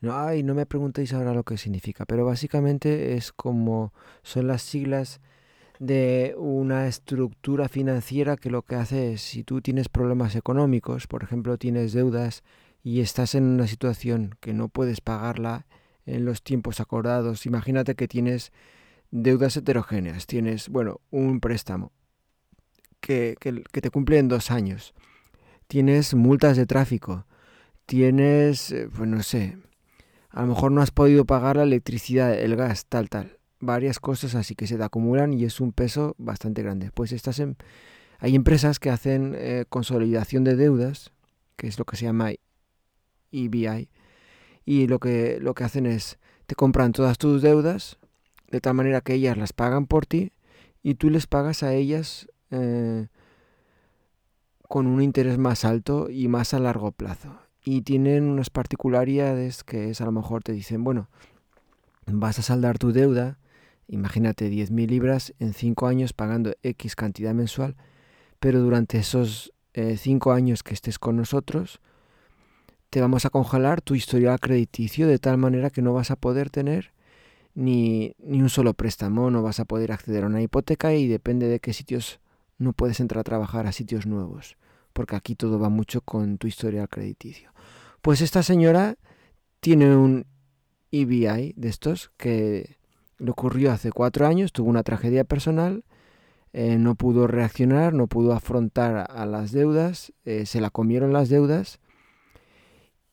No, 0.00 0.16
ay, 0.16 0.42
no 0.42 0.54
me 0.54 0.66
preguntéis 0.66 1.12
ahora 1.12 1.34
lo 1.34 1.44
que 1.44 1.58
significa, 1.58 2.06
pero 2.06 2.24
básicamente 2.24 3.14
es 3.14 3.32
como 3.32 3.92
son 4.22 4.46
las 4.46 4.62
siglas 4.62 5.20
de 5.78 6.34
una 6.38 6.86
estructura 6.86 7.68
financiera 7.68 8.36
que 8.36 8.50
lo 8.50 8.62
que 8.62 8.76
hace 8.76 9.14
es, 9.14 9.22
si 9.22 9.44
tú 9.44 9.60
tienes 9.60 9.88
problemas 9.88 10.36
económicos, 10.36 11.06
por 11.06 11.22
ejemplo, 11.22 11.58
tienes 11.58 11.92
deudas 11.92 12.42
y 12.82 13.00
estás 13.00 13.34
en 13.34 13.44
una 13.44 13.66
situación 13.66 14.36
que 14.40 14.52
no 14.52 14.68
puedes 14.68 15.00
pagarla 15.00 15.66
en 16.06 16.24
los 16.24 16.42
tiempos 16.42 16.80
acordados, 16.80 17.46
imagínate 17.46 17.94
que 17.94 18.08
tienes 18.08 18.52
deudas 19.10 19.56
heterogéneas, 19.56 20.26
tienes, 20.26 20.68
bueno, 20.68 21.00
un 21.10 21.40
préstamo 21.40 21.92
que, 23.00 23.36
que 23.40 23.80
te 23.80 23.90
cumple 23.90 24.18
en 24.18 24.28
dos 24.28 24.50
años, 24.50 24.94
tienes 25.66 26.14
multas 26.14 26.58
de 26.58 26.66
tráfico, 26.66 27.26
tienes, 27.90 28.70
eh, 28.70 28.88
pues 28.94 29.08
no 29.08 29.20
sé, 29.24 29.58
a 30.30 30.42
lo 30.42 30.46
mejor 30.46 30.70
no 30.70 30.80
has 30.80 30.92
podido 30.92 31.24
pagar 31.24 31.56
la 31.56 31.64
electricidad, 31.64 32.32
el 32.38 32.54
gas, 32.54 32.86
tal, 32.86 33.08
tal 33.08 33.40
varias 33.60 34.00
cosas 34.00 34.36
así 34.36 34.54
que 34.54 34.68
se 34.68 34.76
te 34.76 34.84
acumulan 34.84 35.34
y 35.34 35.44
es 35.44 35.60
un 35.60 35.72
peso 35.72 36.14
bastante 36.18 36.62
grande. 36.62 36.90
Pues 36.92 37.10
estás 37.10 37.40
en, 37.40 37.56
hay 38.20 38.36
empresas 38.36 38.78
que 38.78 38.90
hacen 38.90 39.34
eh, 39.36 39.64
consolidación 39.68 40.44
de 40.44 40.54
deudas, 40.54 41.12
que 41.56 41.66
es 41.66 41.78
lo 41.80 41.84
que 41.84 41.96
se 41.96 42.06
llama 42.06 42.30
EBI, 43.32 43.88
y 44.64 44.86
lo 44.86 44.98
que, 45.00 45.38
lo 45.40 45.54
que 45.54 45.64
hacen 45.64 45.86
es 45.86 46.18
te 46.46 46.54
compran 46.54 46.92
todas 46.92 47.18
tus 47.18 47.42
deudas 47.42 47.98
de 48.50 48.60
tal 48.60 48.74
manera 48.74 49.00
que 49.00 49.14
ellas 49.14 49.36
las 49.36 49.52
pagan 49.52 49.86
por 49.86 50.06
ti 50.06 50.32
y 50.82 50.94
tú 50.94 51.10
les 51.10 51.26
pagas 51.26 51.64
a 51.64 51.74
ellas 51.74 52.28
eh, 52.52 53.08
con 54.68 54.86
un 54.86 55.02
interés 55.02 55.38
más 55.38 55.64
alto 55.64 56.08
y 56.08 56.28
más 56.28 56.54
a 56.54 56.60
largo 56.60 56.92
plazo. 56.92 57.49
Y 57.70 57.82
tienen 57.82 58.24
unas 58.24 58.50
particularidades 58.50 59.62
que 59.62 59.90
es 59.90 60.00
a 60.00 60.04
lo 60.04 60.12
mejor 60.12 60.42
te 60.42 60.52
dicen, 60.52 60.82
bueno, 60.82 61.08
vas 62.06 62.38
a 62.38 62.42
saldar 62.42 62.78
tu 62.78 62.92
deuda 62.92 63.38
Imagínate 63.90 64.48
10.000 64.48 64.88
libras 64.88 65.34
en 65.40 65.52
5 65.52 65.88
años 65.88 66.12
pagando 66.12 66.54
X 66.62 66.94
cantidad 66.94 67.34
mensual, 67.34 67.74
pero 68.38 68.60
durante 68.60 68.98
esos 68.98 69.52
5 69.74 70.32
eh, 70.32 70.36
años 70.36 70.62
que 70.62 70.74
estés 70.74 71.00
con 71.00 71.16
nosotros, 71.16 71.80
te 72.88 73.00
vamos 73.00 73.24
a 73.26 73.30
congelar 73.30 73.80
tu 73.80 73.96
historial 73.96 74.38
crediticio 74.38 75.08
de 75.08 75.18
tal 75.18 75.38
manera 75.38 75.70
que 75.70 75.82
no 75.82 75.92
vas 75.92 76.12
a 76.12 76.16
poder 76.16 76.50
tener 76.50 76.92
ni, 77.56 78.14
ni 78.20 78.40
un 78.40 78.48
solo 78.48 78.74
préstamo, 78.74 79.28
no 79.32 79.42
vas 79.42 79.58
a 79.58 79.64
poder 79.64 79.90
acceder 79.90 80.22
a 80.22 80.28
una 80.28 80.40
hipoteca 80.40 80.94
y 80.94 81.08
depende 81.08 81.48
de 81.48 81.58
qué 81.58 81.72
sitios 81.72 82.20
no 82.58 82.72
puedes 82.72 83.00
entrar 83.00 83.22
a 83.22 83.24
trabajar 83.24 83.66
a 83.66 83.72
sitios 83.72 84.06
nuevos, 84.06 84.56
porque 84.92 85.16
aquí 85.16 85.34
todo 85.34 85.58
va 85.58 85.68
mucho 85.68 86.00
con 86.00 86.38
tu 86.38 86.46
historial 86.46 86.88
crediticio. 86.88 87.52
Pues 88.02 88.20
esta 88.20 88.42
señora 88.42 88.96
tiene 89.60 89.96
un 89.96 90.26
EBI 90.92 91.54
de 91.56 91.68
estos 91.68 92.10
que 92.16 92.76
le 93.18 93.30
ocurrió 93.30 93.72
hace 93.72 93.92
cuatro 93.92 94.26
años, 94.26 94.52
tuvo 94.52 94.70
una 94.70 94.82
tragedia 94.82 95.24
personal, 95.24 95.84
eh, 96.52 96.78
no 96.78 96.94
pudo 96.94 97.26
reaccionar, 97.26 97.92
no 97.92 98.06
pudo 98.06 98.32
afrontar 98.32 99.06
a 99.10 99.26
las 99.26 99.52
deudas, 99.52 100.12
eh, 100.24 100.46
se 100.46 100.60
la 100.60 100.70
comieron 100.70 101.12
las 101.12 101.28
deudas 101.28 101.78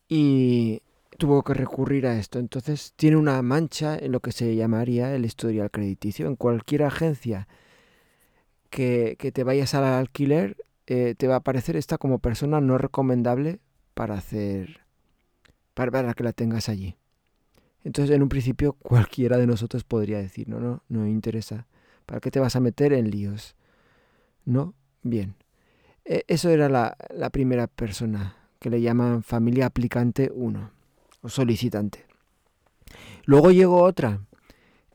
y 0.08 0.82
tuvo 1.18 1.42
que 1.42 1.54
recurrir 1.54 2.06
a 2.06 2.18
esto. 2.18 2.38
Entonces 2.38 2.94
tiene 2.96 3.16
una 3.16 3.40
mancha 3.42 3.96
en 3.96 4.12
lo 4.12 4.20
que 4.20 4.32
se 4.32 4.56
llamaría 4.56 5.14
el 5.14 5.24
historial 5.24 5.70
crediticio. 5.70 6.26
En 6.26 6.36
cualquier 6.36 6.84
agencia 6.84 7.46
que, 8.70 9.16
te 9.32 9.44
vayas 9.44 9.74
al 9.74 9.84
alquiler, 9.84 10.56
eh, 10.90 11.14
te 11.14 11.28
va 11.28 11.34
a 11.34 11.38
aparecer 11.38 11.76
esta 11.76 11.98
como 11.98 12.18
persona 12.18 12.62
no 12.62 12.78
recomendable 12.78 13.60
para 13.92 14.14
hacer, 14.14 14.80
para 15.74 16.14
que 16.14 16.24
la 16.24 16.32
tengas 16.32 16.70
allí. 16.70 16.96
Entonces, 17.84 18.16
en 18.16 18.22
un 18.22 18.30
principio, 18.30 18.72
cualquiera 18.78 19.36
de 19.36 19.46
nosotros 19.46 19.84
podría 19.84 20.16
decir, 20.16 20.48
no, 20.48 20.60
no, 20.60 20.82
no 20.88 21.00
me 21.00 21.10
interesa. 21.10 21.66
¿Para 22.06 22.20
qué 22.20 22.30
te 22.30 22.40
vas 22.40 22.56
a 22.56 22.60
meter 22.60 22.94
en 22.94 23.10
líos? 23.10 23.54
¿No? 24.46 24.72
Bien. 25.02 25.34
E, 26.06 26.24
eso 26.26 26.48
era 26.48 26.70
la, 26.70 26.96
la 27.10 27.28
primera 27.28 27.66
persona, 27.66 28.36
que 28.58 28.70
le 28.70 28.80
llaman 28.80 29.22
familia 29.22 29.66
aplicante 29.66 30.32
1, 30.34 30.70
o 31.20 31.28
solicitante. 31.28 32.06
Luego 33.26 33.50
llegó 33.50 33.82
otra, 33.82 34.20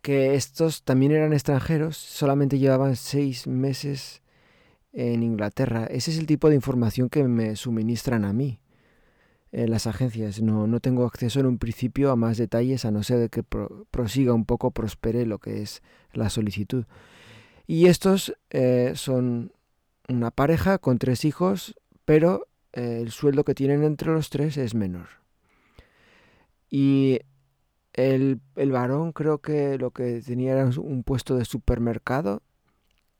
que 0.01 0.33
estos 0.33 0.81
también 0.81 1.11
eran 1.11 1.33
extranjeros, 1.33 1.97
solamente 1.97 2.57
llevaban 2.57 2.95
seis 2.95 3.45
meses 3.45 4.22
en 4.93 5.23
Inglaterra. 5.23 5.85
Ese 5.85 6.11
es 6.11 6.17
el 6.17 6.25
tipo 6.25 6.49
de 6.49 6.55
información 6.55 7.09
que 7.09 7.23
me 7.23 7.55
suministran 7.55 8.23
a 8.25 8.33
mí 8.33 8.59
las 9.51 9.85
agencias. 9.85 10.41
No, 10.41 10.65
no 10.65 10.79
tengo 10.79 11.05
acceso 11.05 11.39
en 11.39 11.45
un 11.45 11.57
principio 11.59 12.11
a 12.11 12.15
más 12.15 12.37
detalles 12.37 12.85
a 12.85 12.91
no 12.91 13.03
ser 13.03 13.29
que 13.29 13.43
prosiga 13.91 14.33
un 14.33 14.45
poco, 14.45 14.71
prospere 14.71 15.25
lo 15.25 15.37
que 15.37 15.61
es 15.61 15.83
la 16.11 16.29
solicitud. 16.29 16.85
Y 17.67 17.85
estos 17.85 18.35
eh, 18.49 18.93
son 18.95 19.53
una 20.09 20.31
pareja 20.31 20.79
con 20.79 20.97
tres 20.97 21.23
hijos, 21.23 21.75
pero 22.03 22.47
eh, 22.73 22.99
el 23.01 23.11
sueldo 23.11 23.43
que 23.43 23.55
tienen 23.55 23.83
entre 23.83 24.11
los 24.11 24.29
tres 24.29 24.57
es 24.57 24.75
menor. 24.75 25.07
Y 26.69 27.19
el, 27.93 28.41
el 28.55 28.71
varón 28.71 29.11
creo 29.11 29.39
que 29.39 29.77
lo 29.77 29.91
que 29.91 30.21
tenía 30.21 30.53
era 30.53 30.65
un 30.65 31.03
puesto 31.03 31.37
de 31.37 31.45
supermercado 31.45 32.41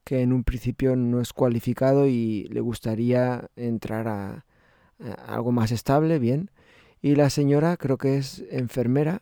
que 0.04 0.22
en 0.22 0.34
un 0.34 0.44
principio 0.44 0.96
no 0.96 1.22
es 1.22 1.34
cualificado 1.34 2.08
y 2.08 2.46
le 2.50 2.62
gustaría 2.62 3.50
entrar 3.56 4.08
a, 4.08 4.46
algo 5.28 5.52
más 5.52 5.72
estable, 5.72 6.20
bien. 6.20 6.52
Y 7.02 7.16
la 7.16 7.30
señora 7.30 7.78
creo 7.78 7.98
que 7.98 8.18
es 8.18 8.44
enfermera 8.50 9.22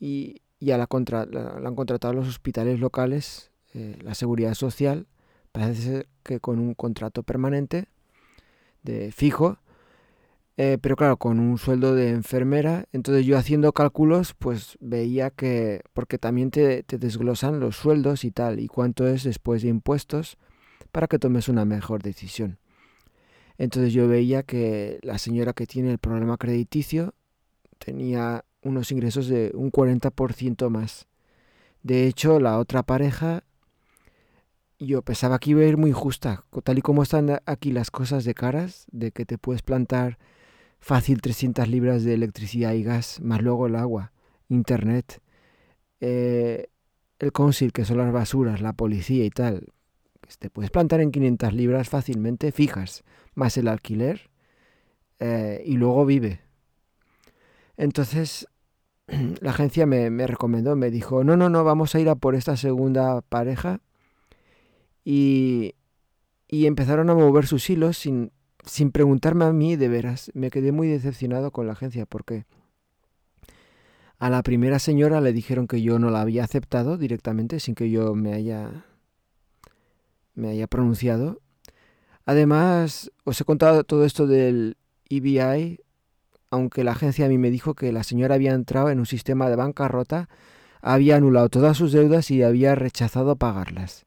y 0.00 0.42
ya 0.60 0.78
la, 0.78 0.86
contra, 0.86 1.26
la, 1.26 1.60
han 1.64 1.76
contratado 1.76 2.14
los 2.14 2.28
hospitales 2.28 2.80
locales, 2.80 3.50
eh, 3.74 3.96
la 4.02 4.14
seguridad 4.14 4.54
social, 4.54 5.06
parece 5.52 5.82
ser 5.82 6.08
que 6.22 6.40
con 6.40 6.58
un 6.58 6.74
contrato 6.74 7.22
permanente 7.22 7.86
de 8.82 9.12
fijo, 9.12 9.58
eh, 10.56 10.78
pero 10.80 10.96
claro, 10.96 11.16
con 11.16 11.40
un 11.40 11.58
sueldo 11.58 11.94
de 11.94 12.10
enfermera. 12.10 12.86
Entonces 12.92 13.24
yo 13.26 13.38
haciendo 13.38 13.72
cálculos, 13.72 14.34
pues 14.34 14.76
veía 14.80 15.30
que, 15.30 15.82
porque 15.94 16.18
también 16.18 16.50
te, 16.50 16.82
te 16.82 16.98
desglosan 16.98 17.60
los 17.60 17.76
sueldos 17.76 18.24
y 18.24 18.30
tal, 18.30 18.60
y 18.60 18.68
cuánto 18.68 19.06
es 19.06 19.24
después 19.24 19.62
de 19.62 19.68
impuestos, 19.68 20.38
para 20.92 21.06
que 21.08 21.18
tomes 21.18 21.48
una 21.48 21.64
mejor 21.64 22.02
decisión. 22.02 22.58
Entonces 23.58 23.92
yo 23.92 24.08
veía 24.08 24.42
que 24.42 24.98
la 25.02 25.18
señora 25.18 25.52
que 25.52 25.66
tiene 25.66 25.90
el 25.90 25.98
problema 25.98 26.36
crediticio 26.36 27.14
tenía 27.78 28.44
unos 28.62 28.92
ingresos 28.92 29.26
de 29.28 29.52
un 29.54 29.70
40% 29.70 30.70
más. 30.70 31.06
De 31.82 32.06
hecho, 32.06 32.38
la 32.38 32.58
otra 32.58 32.82
pareja, 32.82 33.42
yo 34.78 35.02
pensaba 35.02 35.38
que 35.38 35.50
iba 35.50 35.62
a 35.62 35.66
ir 35.66 35.76
muy 35.76 35.92
justa, 35.92 36.44
tal 36.62 36.78
y 36.78 36.82
como 36.82 37.02
están 37.02 37.40
aquí 37.44 37.72
las 37.72 37.90
cosas 37.90 38.24
de 38.24 38.34
caras, 38.34 38.86
de 38.90 39.10
que 39.10 39.26
te 39.26 39.38
puedes 39.38 39.62
plantar 39.62 40.18
fácil 40.82 41.22
300 41.22 41.68
libras 41.68 42.02
de 42.02 42.12
electricidad 42.12 42.72
y 42.72 42.82
gas, 42.82 43.20
más 43.22 43.40
luego 43.40 43.68
el 43.68 43.76
agua, 43.76 44.12
internet, 44.48 45.22
eh, 46.00 46.66
el 47.20 47.32
council, 47.32 47.72
que 47.72 47.84
son 47.84 47.98
las 47.98 48.12
basuras, 48.12 48.60
la 48.60 48.72
policía 48.72 49.24
y 49.24 49.30
tal. 49.30 49.72
Te 50.40 50.50
puedes 50.50 50.72
plantar 50.72 51.00
en 51.00 51.12
500 51.12 51.54
libras 51.54 51.88
fácilmente, 51.88 52.50
fijas 52.50 53.04
más 53.34 53.56
el 53.56 53.68
alquiler 53.68 54.28
eh, 55.20 55.62
y 55.64 55.76
luego 55.76 56.04
vive. 56.04 56.40
Entonces 57.76 58.48
la 59.40 59.50
agencia 59.50 59.86
me, 59.86 60.26
recomendó, 60.26 60.74
me 60.74 60.90
dijo, 60.90 61.22
no, 61.22 61.36
no, 61.36 61.48
no, 61.48 61.62
vamos 61.62 61.94
a 61.94 62.00
ir 62.00 62.08
a 62.08 62.16
por 62.16 62.34
esta 62.34 62.56
segunda 62.56 63.20
pareja. 63.20 63.80
Y, 65.04 65.76
y 66.48 66.66
empezaron 66.66 67.08
a 67.08 67.14
mover 67.14 67.46
sus 67.46 67.70
hilos 67.70 67.98
sin, 67.98 68.32
sin 68.64 68.92
preguntarme 68.92 69.44
a 69.44 69.52
mí 69.52 69.76
de 69.76 69.88
veras. 69.88 70.30
Me 70.34 70.50
quedé 70.50 70.72
muy 70.72 70.88
decepcionado 70.88 71.50
con 71.50 71.66
la 71.66 71.72
agencia 71.72 72.06
porque 72.06 72.44
a 74.18 74.30
la 74.30 74.42
primera 74.42 74.78
señora 74.78 75.20
le 75.20 75.32
dijeron 75.32 75.66
que 75.66 75.82
yo 75.82 75.98
no 75.98 76.10
la 76.10 76.20
había 76.20 76.44
aceptado 76.44 76.96
directamente 76.96 77.60
sin 77.60 77.74
que 77.74 77.90
yo 77.90 78.14
me 78.14 78.34
haya 78.34 78.84
me 80.34 80.48
haya 80.48 80.66
pronunciado 80.66 81.42
Además, 82.24 83.10
os 83.24 83.40
he 83.40 83.44
contado 83.44 83.84
todo 83.84 84.04
esto 84.04 84.26
del 84.26 84.76
EBI, 85.10 85.80
aunque 86.50 86.84
la 86.84 86.92
agencia 86.92 87.26
a 87.26 87.28
mí 87.28 87.38
me 87.38 87.50
dijo 87.50 87.74
que 87.74 87.92
la 87.92 88.04
señora 88.04 88.36
había 88.36 88.52
entrado 88.52 88.90
en 88.90 89.00
un 89.00 89.06
sistema 89.06 89.48
de 89.48 89.56
bancarrota, 89.56 90.28
había 90.80 91.16
anulado 91.16 91.48
todas 91.48 91.76
sus 91.76 91.92
deudas 91.92 92.30
y 92.30 92.42
había 92.42 92.74
rechazado 92.74 93.36
pagarlas. 93.36 94.06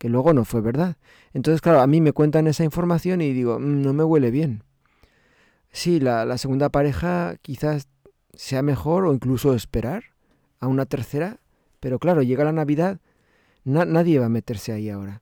Que 0.00 0.08
luego 0.08 0.32
no 0.32 0.46
fue 0.46 0.62
verdad. 0.62 0.96
Entonces, 1.34 1.60
claro, 1.60 1.82
a 1.82 1.86
mí 1.86 2.00
me 2.00 2.14
cuentan 2.14 2.46
esa 2.46 2.64
información 2.64 3.20
y 3.20 3.34
digo, 3.34 3.60
mm, 3.60 3.82
no 3.82 3.92
me 3.92 4.02
huele 4.02 4.30
bien. 4.30 4.64
sí, 5.72 6.00
la, 6.00 6.38
segunda 6.38 6.70
pareja 6.70 7.36
quizás 7.42 7.86
sea 8.32 8.62
mejor 8.62 9.04
o 9.04 9.12
incluso 9.12 9.54
esperar 9.54 10.04
a 10.58 10.68
una 10.68 10.86
tercera, 10.86 11.40
pero 11.80 11.98
claro, 11.98 12.22
llega 12.22 12.44
la 12.44 12.52
Navidad, 12.52 12.98
nadie 13.64 14.18
va 14.18 14.26
a 14.26 14.30
meterse 14.30 14.72
ahí 14.72 14.88
ahora. 14.88 15.20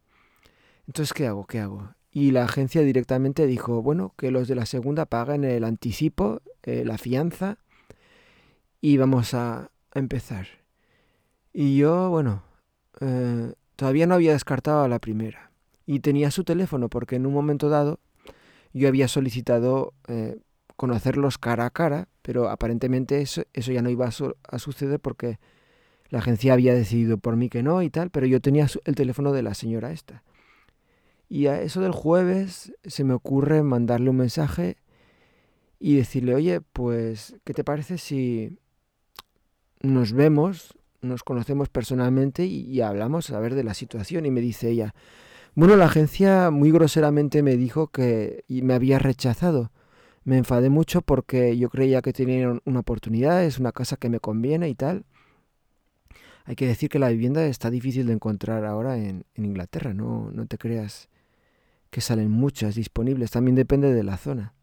Entonces, 0.87 1.13
¿qué 1.13 1.27
hago? 1.27 1.45
¿Qué 1.47 1.59
hago? 1.59 1.95
Y 2.13 2.31
la 2.31 2.45
agencia 2.45 2.83
directamente 2.83 3.49
dijo, 3.49 3.83
bueno, 3.83 4.15
que 4.17 4.31
los 4.31 4.47
de 4.47 4.55
la 4.55 4.65
segunda 4.65 5.07
paguen 5.07 5.43
el 5.43 5.65
anticipo, 5.65 6.41
eh, 6.63 6.85
la 6.85 6.99
fianza, 6.99 7.59
y 8.81 8.97
vamos 8.97 9.35
a, 9.35 9.73
empezar. 9.93 10.47
Y 11.53 11.77
yo, 11.77 12.11
bueno, 12.11 12.45
eh, 13.01 13.53
todavía 13.79 14.09
no 14.09 14.17
había 14.17 14.33
descartado 14.33 14.83
a 14.83 14.89
la 14.89 14.99
primera. 14.99 15.53
Y 15.87 16.01
tenía 16.01 16.33
su 16.33 16.43
teléfono 16.43 16.89
porque 16.89 17.15
en 17.15 17.27
un 17.27 17.33
momento 17.33 17.69
dado 17.69 18.01
yo 18.73 18.89
había 18.89 19.07
solicitado 19.07 19.95
eh, 20.09 20.41
conocerlos 20.75 21.39
cara 21.39 21.67
a 21.67 21.71
cara, 21.71 22.09
pero 22.23 22.49
aparentemente 22.49 23.21
eso, 23.21 23.45
eso 23.53 23.71
ya 23.71 23.81
no 23.81 23.89
iba 23.89 24.09
a, 24.09 24.59
suceder 24.59 24.99
porque 24.99 25.39
la 26.09 26.19
agencia 26.19 26.55
había 26.55 26.75
decidido 26.75 27.19
por 27.19 27.37
mí 27.37 27.49
que 27.49 27.63
no 27.63 27.81
y 27.83 27.89
tal, 27.89 28.11
pero 28.11 28.27
yo 28.27 28.41
tenía 28.41 28.67
el 28.85 28.97
teléfono 28.97 29.33
de 29.33 29.43
la 29.43 29.55
señora 29.55 29.93
esta. 29.93 30.25
Y 31.29 31.47
a 31.47 31.63
eso 31.63 31.81
del 31.81 31.93
jueves 31.93 32.73
se 32.85 33.05
me 33.05 33.15
ocurre 33.15 33.63
mandarle 33.63 34.11
un 34.11 34.17
mensaje 34.17 34.77
y 35.79 35.95
decirle, 35.95 36.35
oye, 36.35 36.61
pues, 36.61 37.37
¿qué 37.45 37.55
te 37.55 37.63
parece 37.63 37.97
si 37.97 38.59
nos 39.83 40.13
vemos, 40.13 40.78
nos 41.01 41.23
conocemos 41.23 41.69
personalmente 41.69 42.45
y, 42.47 42.81
hablamos 42.81 43.31
a 43.31 43.41
ver 43.41 43.55
de 43.55 43.65
la 43.65 43.75
situación? 43.75 44.27
Y 44.27 44.31
me 44.31 44.41
dice 44.41 44.71
ella, 44.71 44.95
bueno, 45.55 45.77
la 45.77 45.87
agencia 45.87 46.51
muy 46.51 46.71
groseramente 46.71 47.43
me 47.43 47.57
dijo 47.57 47.89
que 47.89 48.45
me 48.49 48.75
había 48.75 48.99
rechazado. 48.99 49.73
Me 50.25 50.37
enfadé 50.37 50.69
mucho 50.71 51.01
porque 51.03 51.57
yo 51.57 51.71
creía 51.71 52.03
que 52.03 52.13
tenía 52.13 52.61
una 52.65 52.81
oportunidad, 52.81 53.45
es 53.45 53.59
una 53.59 53.73
casa 53.73 53.97
que 53.97 54.11
me 54.11 54.21
conviene 54.21 54.69
y 54.69 54.75
tal. 54.75 55.05
Hay 56.45 56.57
que 56.57 56.67
decir 56.67 56.89
que 56.89 56.99
la 56.99 57.09
vivienda 57.09 57.45
está 57.47 57.71
difícil 57.71 58.07
de 58.07 58.15
encontrar 58.15 58.65
ahora 58.65 58.97
en, 58.97 59.25
en 59.35 59.45
Inglaterra, 59.45 59.95
no, 59.95 60.31
no 60.33 60.47
te 60.47 60.59
creas 60.59 61.09
que 61.91 62.01
salen 62.01 62.31
muchas 62.31 62.75
disponibles, 62.75 63.31
también 63.31 63.55
depende 63.55 63.93
de 63.93 64.03
la 64.03 64.17
zona. 64.17 64.55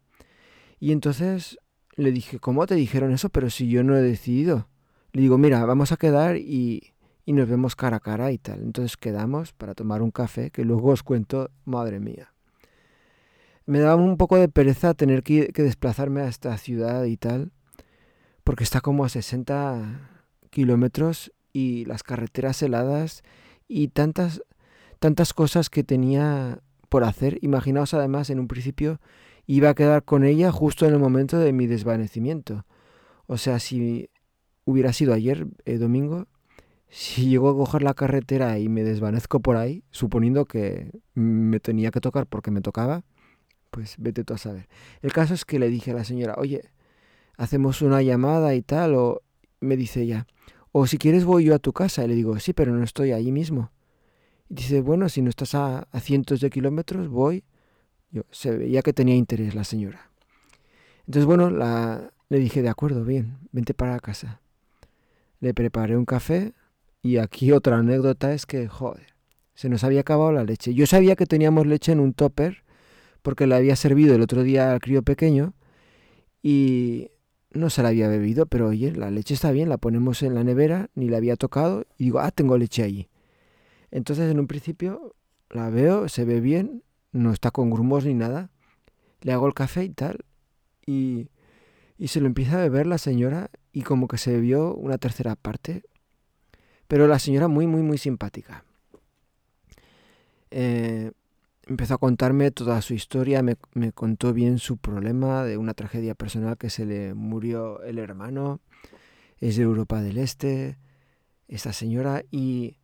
Y 0.78 0.92
entonces 0.92 1.58
le 1.96 2.12
dije, 2.12 2.38
¿cómo 2.38 2.66
te 2.66 2.74
dijeron 2.74 3.12
eso? 3.12 3.28
Pero 3.30 3.50
si 3.50 3.68
yo 3.68 3.82
no 3.82 3.96
he 3.96 4.02
decidido. 4.02 4.68
Le 5.16 5.22
digo, 5.22 5.38
mira, 5.38 5.64
vamos 5.64 5.92
a 5.92 5.96
quedar 5.96 6.36
y, 6.36 6.92
y 7.24 7.32
nos 7.32 7.48
vemos 7.48 7.74
cara 7.74 7.96
a 7.96 8.00
cara 8.00 8.32
y 8.32 8.36
tal. 8.36 8.60
Entonces 8.60 8.98
quedamos 8.98 9.54
para 9.54 9.74
tomar 9.74 10.02
un 10.02 10.10
café, 10.10 10.50
que 10.50 10.62
luego 10.62 10.90
os 10.90 11.02
cuento, 11.02 11.50
madre 11.64 12.00
mía. 12.00 12.34
Me 13.64 13.80
daba 13.80 13.96
un 13.96 14.18
poco 14.18 14.36
de 14.36 14.50
pereza 14.50 14.92
tener 14.92 15.22
que, 15.22 15.50
desplazarme 15.54 16.20
a 16.20 16.28
esta 16.28 16.54
ciudad 16.58 17.04
y 17.04 17.16
tal, 17.16 17.50
porque 18.44 18.62
está 18.62 18.82
como 18.82 19.06
a 19.06 19.08
60 19.08 20.10
kilómetros 20.50 21.32
y 21.50 21.86
las 21.86 22.02
carreteras 22.02 22.60
heladas 22.60 23.22
y 23.68 23.88
tantas, 23.88 24.42
tantas 24.98 25.32
cosas 25.32 25.70
que 25.70 25.82
tenía 25.82 26.60
por 26.90 27.04
hacer. 27.04 27.38
Imaginaos 27.40 27.94
además 27.94 28.28
en 28.28 28.38
un 28.38 28.48
principio 28.48 29.00
iba 29.46 29.70
a 29.70 29.74
quedar 29.74 30.04
con 30.04 30.24
ella 30.24 30.52
justo 30.52 30.84
en 30.84 30.92
el 30.92 30.98
momento 30.98 31.38
de 31.38 31.54
mi 31.54 31.66
desvanecimiento. 31.66 32.66
O 33.26 33.38
sea, 33.38 33.60
si 33.60 34.10
hubiera 34.66 34.92
sido 34.92 35.14
ayer 35.14 35.46
eh, 35.64 35.78
domingo, 35.78 36.26
si 36.90 37.26
llego 37.30 37.48
a 37.48 37.56
coger 37.56 37.82
la 37.82 37.94
carretera 37.94 38.58
y 38.58 38.68
me 38.68 38.84
desvanezco 38.84 39.40
por 39.40 39.56
ahí, 39.56 39.82
suponiendo 39.90 40.44
que 40.44 40.90
me 41.14 41.58
tenía 41.60 41.90
que 41.90 42.02
tocar 42.02 42.26
porque 42.26 42.50
me 42.50 42.60
tocaba, 42.60 43.04
pues 43.70 43.94
vete 43.98 44.24
tú 44.24 44.34
a 44.34 44.38
saber. 44.38 44.68
El 45.00 45.12
caso 45.12 45.32
es 45.32 45.44
que 45.44 45.58
le 45.58 45.70
dije 45.70 45.92
a 45.92 45.94
la 45.94 46.04
señora, 46.04 46.34
oye, 46.36 46.70
hacemos 47.36 47.80
una 47.82 48.02
llamada 48.02 48.54
y 48.54 48.62
tal, 48.62 48.94
o 48.94 49.22
me 49.60 49.76
dice 49.76 50.02
ella, 50.02 50.26
o 50.72 50.86
si 50.86 50.98
quieres 50.98 51.24
voy 51.24 51.44
yo 51.44 51.54
a 51.54 51.58
tu 51.58 51.72
casa. 51.72 52.04
Y 52.04 52.08
le 52.08 52.14
digo, 52.14 52.38
sí, 52.38 52.52
pero 52.52 52.72
no 52.72 52.84
estoy 52.84 53.12
ahí 53.12 53.32
mismo. 53.32 53.70
Y 54.50 54.54
dice, 54.56 54.80
bueno, 54.80 55.08
si 55.08 55.22
no 55.22 55.30
estás 55.30 55.54
a, 55.54 55.88
cientos 56.00 56.40
de 56.40 56.50
kilómetros, 56.50 57.08
voy. 57.08 57.44
Yo, 58.10 58.22
se 58.30 58.56
veía 58.56 58.82
que 58.82 58.92
tenía 58.92 59.14
interés 59.14 59.54
la 59.54 59.64
señora. 59.64 60.10
Entonces, 61.06 61.24
bueno, 61.24 61.50
la, 61.50 62.12
le 62.28 62.38
dije, 62.38 62.62
de 62.62 62.68
acuerdo, 62.68 63.04
bien, 63.04 63.38
vente 63.52 63.74
para 63.74 63.98
casa. 64.00 64.40
Le 65.40 65.54
preparé 65.54 65.96
un 65.96 66.04
café 66.04 66.54
y 67.02 67.18
aquí 67.18 67.52
otra 67.52 67.78
anécdota 67.78 68.32
es 68.32 68.46
que, 68.46 68.68
joder, 68.68 69.14
se 69.54 69.68
nos 69.68 69.84
había 69.84 70.00
acabado 70.00 70.32
la 70.32 70.44
leche. 70.44 70.74
Yo 70.74 70.86
sabía 70.86 71.16
que 71.16 71.26
teníamos 71.26 71.66
leche 71.66 71.92
en 71.92 72.00
un 72.00 72.12
topper 72.12 72.64
porque 73.22 73.46
la 73.46 73.56
había 73.56 73.76
servido 73.76 74.14
el 74.14 74.22
otro 74.22 74.42
día 74.42 74.72
al 74.72 74.80
crío 74.80 75.02
pequeño 75.02 75.54
y 76.42 77.10
no 77.50 77.70
se 77.70 77.82
la 77.82 77.88
había 77.88 78.08
bebido, 78.08 78.46
pero 78.46 78.68
oye, 78.68 78.92
la 78.92 79.10
leche 79.10 79.34
está 79.34 79.50
bien, 79.50 79.68
la 79.68 79.78
ponemos 79.78 80.22
en 80.22 80.34
la 80.34 80.44
nevera, 80.44 80.90
ni 80.94 81.08
la 81.08 81.16
había 81.16 81.36
tocado 81.36 81.86
y 81.98 82.04
digo, 82.04 82.20
ah, 82.20 82.30
tengo 82.30 82.56
leche 82.58 82.82
allí. 82.82 83.08
Entonces 83.90 84.30
en 84.30 84.38
un 84.38 84.46
principio 84.46 85.14
la 85.50 85.70
veo, 85.70 86.08
se 86.08 86.24
ve 86.24 86.40
bien, 86.40 86.82
no 87.12 87.32
está 87.32 87.50
con 87.50 87.70
grumos 87.70 88.04
ni 88.04 88.14
nada. 88.14 88.50
Le 89.22 89.32
hago 89.32 89.46
el 89.46 89.54
café 89.54 89.84
y 89.84 89.90
tal. 89.90 90.24
Y, 90.84 91.30
y 91.98 92.08
se 92.08 92.20
lo 92.20 92.26
empieza 92.26 92.58
a 92.58 92.62
beber 92.62 92.86
la 92.86 92.98
señora 92.98 93.50
y 93.76 93.82
como 93.82 94.08
que 94.08 94.16
se 94.16 94.32
bebió 94.32 94.74
una 94.74 94.96
tercera 94.96 95.36
parte. 95.36 95.82
Pero 96.88 97.06
la 97.06 97.18
señora 97.18 97.46
muy, 97.46 97.66
muy, 97.66 97.82
muy 97.82 97.98
simpática. 97.98 98.64
Eh, 100.50 101.12
empezó 101.66 101.92
a 101.92 101.98
contarme 101.98 102.50
toda 102.52 102.80
su 102.80 102.94
historia, 102.94 103.42
me, 103.42 103.58
me, 103.74 103.92
contó 103.92 104.32
bien 104.32 104.58
su 104.58 104.78
problema 104.78 105.44
de 105.44 105.58
una 105.58 105.74
tragedia 105.74 106.14
personal 106.14 106.56
que 106.56 106.70
se 106.70 106.86
le 106.86 107.12
murió 107.12 107.82
el 107.82 107.98
hermano, 107.98 108.60
es 109.40 109.56
de 109.56 109.64
Europa 109.64 110.00
del 110.00 110.16
Este, 110.16 110.78
esta 111.46 111.74
señora, 111.74 112.22
y 112.30 112.78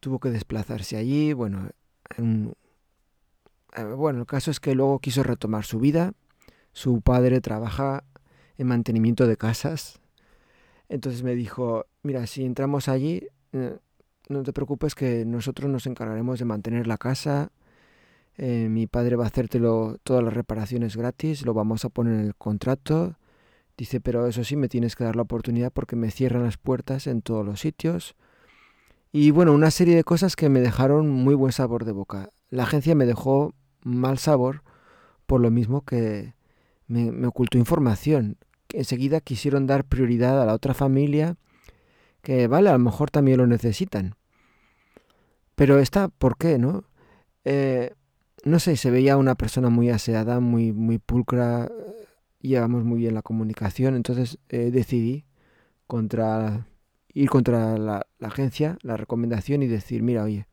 tuvo 0.00 0.18
que 0.18 0.30
desplazarse 0.30 0.96
allí, 0.96 1.34
bueno, 1.34 1.68
eh, 2.16 3.84
bueno, 3.84 4.20
el 4.20 4.26
caso 4.26 4.50
es 4.50 4.60
que 4.60 4.74
luego 4.74 4.98
quiso 5.00 5.22
retomar 5.22 5.66
su 5.66 5.78
vida, 5.78 6.14
su 6.72 7.02
padre 7.02 7.42
trabaja 7.42 8.02
en 8.56 8.66
mantenimiento 8.66 9.26
de 9.26 9.36
casas, 9.36 10.00
entonces 10.88 11.22
me 11.22 11.34
dijo, 11.34 11.86
mira, 12.02 12.26
si 12.26 12.44
entramos 12.44 12.88
allí, 12.88 13.26
eh, 13.52 13.76
no 14.28 14.42
te 14.42 14.52
preocupes 14.52 14.94
que 14.94 15.24
nosotros 15.24 15.70
nos 15.70 15.86
encargaremos 15.86 16.38
de 16.38 16.44
mantener 16.44 16.86
la 16.86 16.98
casa, 16.98 17.50
eh, 18.36 18.68
mi 18.70 18.86
padre 18.86 19.16
va 19.16 19.24
a 19.24 19.28
hacértelo 19.28 19.98
todas 20.02 20.22
las 20.22 20.34
reparaciones 20.34 20.96
gratis, 20.96 21.44
lo 21.44 21.54
vamos 21.54 21.84
a 21.84 21.88
poner 21.88 22.14
en 22.14 22.26
el 22.26 22.34
contrato, 22.34 23.16
dice, 23.76 24.00
pero 24.00 24.26
eso 24.26 24.44
sí, 24.44 24.56
me 24.56 24.68
tienes 24.68 24.96
que 24.96 25.04
dar 25.04 25.16
la 25.16 25.22
oportunidad 25.22 25.72
porque 25.72 25.96
me 25.96 26.10
cierran 26.10 26.44
las 26.44 26.56
puertas 26.56 27.06
en 27.06 27.22
todos 27.22 27.44
los 27.44 27.60
sitios, 27.60 28.16
y 29.10 29.30
bueno, 29.30 29.52
una 29.52 29.70
serie 29.70 29.96
de 29.96 30.04
cosas 30.04 30.36
que 30.36 30.48
me 30.48 30.60
dejaron 30.60 31.08
muy 31.08 31.34
buen 31.34 31.52
sabor 31.52 31.84
de 31.84 31.92
boca. 31.92 32.30
La 32.50 32.64
agencia 32.64 32.94
me 32.94 33.06
dejó 33.06 33.54
mal 33.82 34.18
sabor 34.18 34.62
por 35.26 35.40
lo 35.40 35.50
mismo 35.50 35.82
que 35.82 36.34
me, 36.86 37.26
ocultó 37.26 37.58
información. 37.58 38.36
Enseguida 38.72 39.20
quisieron 39.20 39.66
dar 39.66 39.84
prioridad 39.84 40.40
a 40.42 40.46
la 40.46 40.54
otra 40.54 40.74
familia 40.74 41.36
que, 42.22 42.46
vale, 42.46 42.68
a 42.68 42.72
lo 42.72 42.78
mejor 42.78 43.10
también 43.10 43.38
lo 43.38 43.46
necesitan. 43.46 44.14
Pero 45.54 45.78
esta, 45.78 46.08
¿por 46.08 46.36
qué, 46.36 46.58
no? 46.58 46.84
Eh, 47.44 47.94
no 48.44 48.58
sé, 48.60 48.76
se 48.76 48.90
veía 48.90 49.16
una 49.16 49.34
persona 49.34 49.70
muy 49.70 49.90
aseada, 49.90 50.40
muy, 50.40 50.72
muy 50.72 50.98
pulcra, 50.98 51.70
llevamos 52.40 52.84
muy 52.84 52.98
bien 52.98 53.14
la 53.14 53.22
comunicación, 53.22 53.96
entonces 53.96 54.38
eh, 54.48 54.70
decidí 54.70 55.24
contra 55.86 56.66
ir 57.14 57.30
contra 57.30 57.76
la, 57.78 58.06
agencia, 58.20 58.78
la 58.82 58.96
recomendación 58.96 59.62
y 59.62 59.66
decir, 59.66 60.02
mira, 60.02 60.22
oye, 60.22 60.46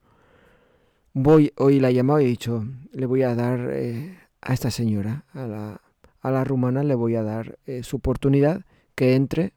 voy, 1.14 1.54
hoy 1.58 1.80
la 1.80 1.90
he 1.90 1.94
llamado 1.94 2.22
y 2.22 2.26
he 2.26 2.28
dicho, 2.28 2.66
le 2.92 3.06
voy 3.06 3.22
a 3.24 3.36
dar 3.36 3.70
eh, 3.72 4.18
a 4.42 4.54
esta 4.54 4.72
señora, 4.72 5.26
a 5.34 5.46
la, 5.46 5.82
a 6.28 6.32
la 6.32 6.44
rumana, 6.44 6.84
le 6.84 6.96
voy 6.96 7.16
a 7.16 7.24
dar 7.24 7.58
eh, 7.66 7.84
su 7.84 7.98
oportunidad, 7.98 8.66
que 8.96 9.16
entre 9.16 9.54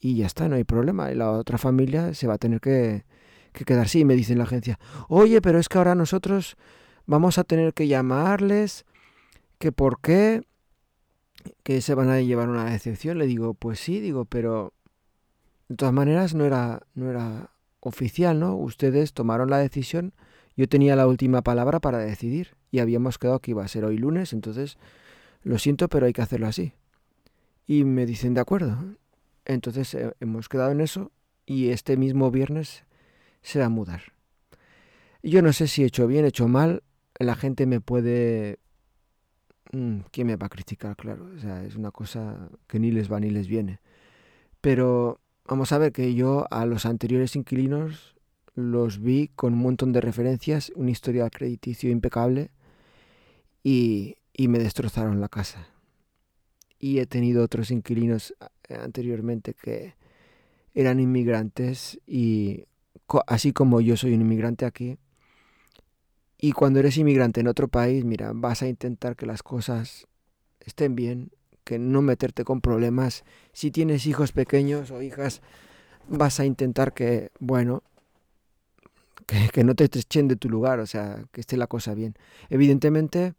y 0.00 0.16
ya 0.16 0.26
está, 0.26 0.48
no 0.48 0.56
hay 0.56 0.64
problema. 0.64 1.10
Y 1.10 1.14
la 1.14 1.30
otra 1.30 1.56
familia 1.56 2.12
se 2.12 2.26
va 2.26 2.34
a 2.34 2.38
tener 2.38 2.60
que, 2.60 3.04
que 3.52 3.64
quedar 3.64 3.86
así. 3.86 4.00
Y 4.00 4.04
me 4.04 4.14
dice 4.14 4.34
la 4.36 4.44
agencia, 4.44 4.78
oye, 5.08 5.40
pero 5.40 5.58
es 5.58 5.68
que 5.70 5.78
ahora 5.78 5.94
nosotros 5.94 6.56
vamos 7.06 7.38
a 7.38 7.44
tener 7.44 7.72
que 7.72 7.88
llamarles, 7.88 8.84
que 9.58 9.72
por 9.72 10.00
qué, 10.00 10.42
que 11.62 11.80
se 11.80 11.94
van 11.94 12.10
a 12.10 12.20
llevar 12.20 12.50
una 12.50 12.66
decepción. 12.66 13.16
Le 13.16 13.26
digo, 13.26 13.54
pues 13.54 13.80
sí, 13.80 14.00
digo, 14.00 14.26
pero 14.26 14.74
de 15.68 15.76
todas 15.76 15.94
maneras, 15.94 16.34
no 16.34 16.44
era, 16.44 16.82
no 16.94 17.08
era 17.08 17.50
oficial, 17.80 18.38
¿no? 18.38 18.56
Ustedes 18.56 19.14
tomaron 19.14 19.48
la 19.48 19.58
decisión, 19.58 20.12
yo 20.56 20.68
tenía 20.68 20.96
la 20.96 21.06
última 21.06 21.42
palabra 21.42 21.80
para 21.80 21.98
decidir 21.98 22.56
y 22.70 22.80
habíamos 22.80 23.18
quedado 23.18 23.40
que 23.40 23.52
iba 23.52 23.64
a 23.64 23.68
ser 23.68 23.84
hoy 23.84 23.96
lunes, 23.96 24.32
entonces 24.32 24.76
lo 25.44 25.58
siento, 25.58 25.88
pero 25.88 26.06
hay 26.06 26.12
que 26.12 26.22
hacerlo 26.22 26.48
así. 26.48 26.72
Y 27.66 27.84
me 27.84 28.06
dicen, 28.06 28.34
de 28.34 28.40
acuerdo. 28.40 28.96
Entonces 29.44 29.94
eh, 29.94 30.12
hemos 30.20 30.48
quedado 30.48 30.72
en 30.72 30.80
eso 30.80 31.12
y 31.46 31.68
este 31.68 31.96
mismo 31.96 32.30
viernes 32.30 32.84
se 33.42 33.60
va 33.60 33.66
a 33.66 33.70
mudar. 33.70 34.14
Yo 35.22 35.42
no 35.42 35.52
sé 35.52 35.68
si 35.68 35.82
he 35.82 35.86
hecho 35.86 36.06
bien, 36.06 36.24
he 36.24 36.28
hecho 36.28 36.48
mal, 36.48 36.82
la 37.18 37.34
gente 37.36 37.66
me 37.66 37.80
puede 37.80 38.58
mm, 39.72 40.00
¿quién 40.10 40.26
me 40.26 40.36
va 40.36 40.46
a 40.46 40.50
criticar? 40.50 40.96
Claro, 40.96 41.30
es 41.36 41.76
una 41.76 41.90
cosa 41.90 42.48
que 42.66 42.78
ni 42.78 42.90
les 42.90 43.12
va 43.12 43.20
ni 43.20 43.30
les 43.30 43.46
viene. 43.46 43.80
Pero 44.60 45.20
vamos 45.44 45.72
a 45.72 45.78
ver 45.78 45.92
que 45.92 46.14
yo 46.14 46.46
a 46.50 46.64
los 46.66 46.86
anteriores 46.86 47.36
inquilinos 47.36 48.16
los 48.54 49.00
vi 49.00 49.28
con 49.28 49.54
un 49.54 49.60
montón 49.60 49.92
de 49.92 50.00
referencias, 50.00 50.72
un 50.74 50.88
historial 50.88 51.30
crediticio 51.30 51.90
impecable 51.90 52.50
y, 53.62 54.16
y 54.34 54.48
me 54.48 54.58
destrozaron 54.58 55.20
la 55.20 55.28
casa. 55.28 55.68
Y 56.78 56.98
he 56.98 57.06
tenido 57.06 57.42
otros 57.42 57.70
inquilinos 57.70 58.34
eh, 58.68 58.74
anteriormente 58.74 59.54
que 59.54 59.94
eran 60.74 61.00
inmigrantes 61.00 61.98
y 62.06 62.66
así 63.26 63.52
como 63.52 63.80
yo 63.80 63.96
soy 63.96 64.12
un 64.12 64.20
inmigrante 64.20 64.66
aquí, 64.66 64.98
y 66.44 66.52
cuando 66.52 66.78
eres 66.78 66.98
inmigrante 66.98 67.40
en 67.40 67.48
otro 67.48 67.68
país, 67.68 68.04
mira, 68.04 68.32
vas 68.34 68.62
a 68.62 68.68
intentar 68.68 69.16
que 69.16 69.24
las 69.24 69.42
cosas 69.42 70.06
estén 70.60 70.94
bien, 70.94 71.30
que 71.64 71.78
no 71.78 72.02
meterte 72.02 72.44
con 72.44 72.60
problemas. 72.60 73.24
Si 73.54 73.70
tienes 73.70 74.06
hijos 74.06 74.32
pequeños 74.32 74.90
o 74.90 75.00
hijas, 75.00 75.40
vas 76.06 76.40
a 76.40 76.44
intentar 76.44 76.92
que, 76.92 77.30
bueno, 77.38 77.82
que, 79.26 79.64
no 79.64 79.74
te 79.74 79.84
echen 79.84 80.28
de 80.28 80.36
tu 80.36 80.50
lugar, 80.50 80.80
o 80.80 80.86
sea, 80.86 81.24
que 81.32 81.40
esté 81.40 81.56
la 81.56 81.66
cosa 81.66 81.94
bien. 81.94 82.14
Evidentemente, 82.50 83.32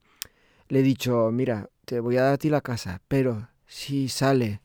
le 0.67 0.79
he 0.79 0.83
dicho, 0.83 1.31
mira, 1.31 1.69
te 1.85 1.99
voy 1.99 2.17
a 2.17 2.23
dar 2.23 2.33
a 2.33 2.37
ti 2.37 2.49
la 2.49 2.61
casa, 2.61 3.01
pero 3.07 3.49
si 3.67 4.09
sale 4.09 4.61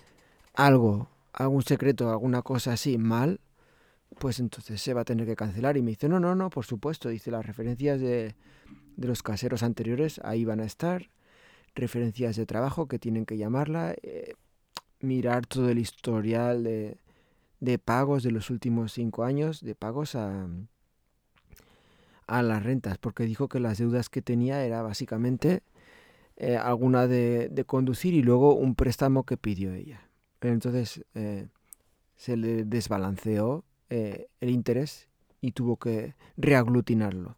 algo, 0.55 1.09
algún 1.33 1.63
secreto, 1.63 2.11
alguna 2.11 2.43
cosa 2.43 2.73
así 2.73 2.99
mal, 2.99 3.41
pues 4.19 4.41
entonces 4.41 4.81
se 4.81 4.95
va 4.95 5.03
a 5.03 5.05
tener 5.05 5.27
que 5.27 5.37
cancelar. 5.37 5.77
Y 5.77 5.83
me 5.83 5.91
dice, 5.91 6.09
no, 6.09 6.21
no, 6.21 6.35
no, 6.35 6.51
por 6.51 6.65
supuesto, 6.65 7.09
dice 7.09 7.31
las 7.31 7.47
referencias 7.47 8.01
de, 8.01 8.35
de 8.97 9.09
los 9.09 9.23
caseros 9.23 9.63
anteriores, 9.63 10.21
ahí 10.25 10.45
van 10.45 10.61
a 10.61 10.65
estar, 10.65 11.11
referencias 11.75 12.37
de 12.37 12.47
trabajo 12.47 12.87
que 12.87 12.99
tienen 12.99 13.27
que 13.27 13.39
llamarla, 13.39 13.95
eh, 14.03 14.35
mirar 15.01 15.47
todo 15.47 15.71
el 15.71 15.79
historial 15.79 16.65
de, 16.65 16.99
de, 17.61 17.79
pagos 17.79 18.23
de 18.23 18.33
los 18.33 18.51
últimos 18.51 18.93
cinco 18.93 19.25
años, 19.25 19.61
de 19.61 19.75
pagos 19.75 20.15
a, 20.15 20.49
a 22.27 22.43
las 22.43 22.63
rentas, 22.63 22.99
porque 22.99 23.25
dijo 23.25 23.49
que 23.49 23.61
las 23.61 23.79
deudas 23.79 24.09
que 24.09 24.23
tenía 24.23 24.65
era 24.65 24.83
básicamente 24.83 25.63
eh, 26.43 26.57
alguna 26.57 27.07
de, 27.07 27.51
de, 27.51 27.65
conducir 27.65 28.15
y 28.15 28.23
luego 28.23 28.55
un 28.55 28.75
préstamo 28.75 29.27
que 29.27 29.37
pidió 29.37 29.75
ella. 29.75 30.09
Entonces 30.41 31.05
eh, 31.15 31.49
se 32.17 32.39
le 32.39 32.65
desbalanceó 32.65 33.63
eh, 33.91 34.27
el 34.41 34.49
interés 34.49 35.11
y 35.43 35.53
tuvo 35.53 35.77
que 35.77 36.15
reaglutinarlo. 36.39 37.37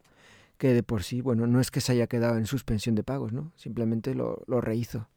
Que 0.56 0.72
de 0.72 0.84
por 0.84 1.02
sí, 1.02 1.20
bueno, 1.20 1.48
no 1.48 1.60
es 1.60 1.72
que 1.72 1.80
se 1.80 1.90
haya 1.90 2.06
quedado 2.06 2.38
en 2.38 2.46
suspensión 2.46 2.94
de 2.94 3.02
pagos, 3.02 3.32
¿no? 3.32 3.50
Simplemente 3.56 4.14
lo, 4.14 4.44
lo 4.46 4.60
rehizo 4.60 5.08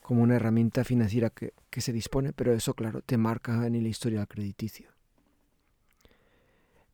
como 0.00 0.22
una 0.22 0.36
herramienta 0.36 0.82
financiera 0.82 1.28
que, 1.28 1.52
que, 1.68 1.82
se 1.82 1.92
dispone, 1.92 2.32
pero 2.32 2.54
eso, 2.54 2.72
claro, 2.72 3.02
te 3.02 3.18
marca 3.18 3.66
en 3.66 3.82
la 3.82 3.88
historia 3.90 4.24
crediticio. 4.24 4.88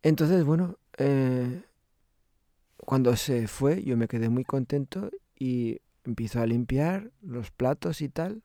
Entonces, 0.03 0.43
bueno, 0.43 0.79
cuando 2.77 3.15
se 3.15 3.47
fue, 3.47 3.85
yo 3.85 3.97
me 3.97 4.09
quedé 4.09 4.29
muy 4.29 4.43
contento 4.43 5.13
y 5.39 5.81
empiezo 6.05 6.41
a 6.41 6.47
limpiar 6.47 7.11
los 7.23 7.51
platos 7.51 8.01
y 8.01 8.09
tal. 8.09 8.43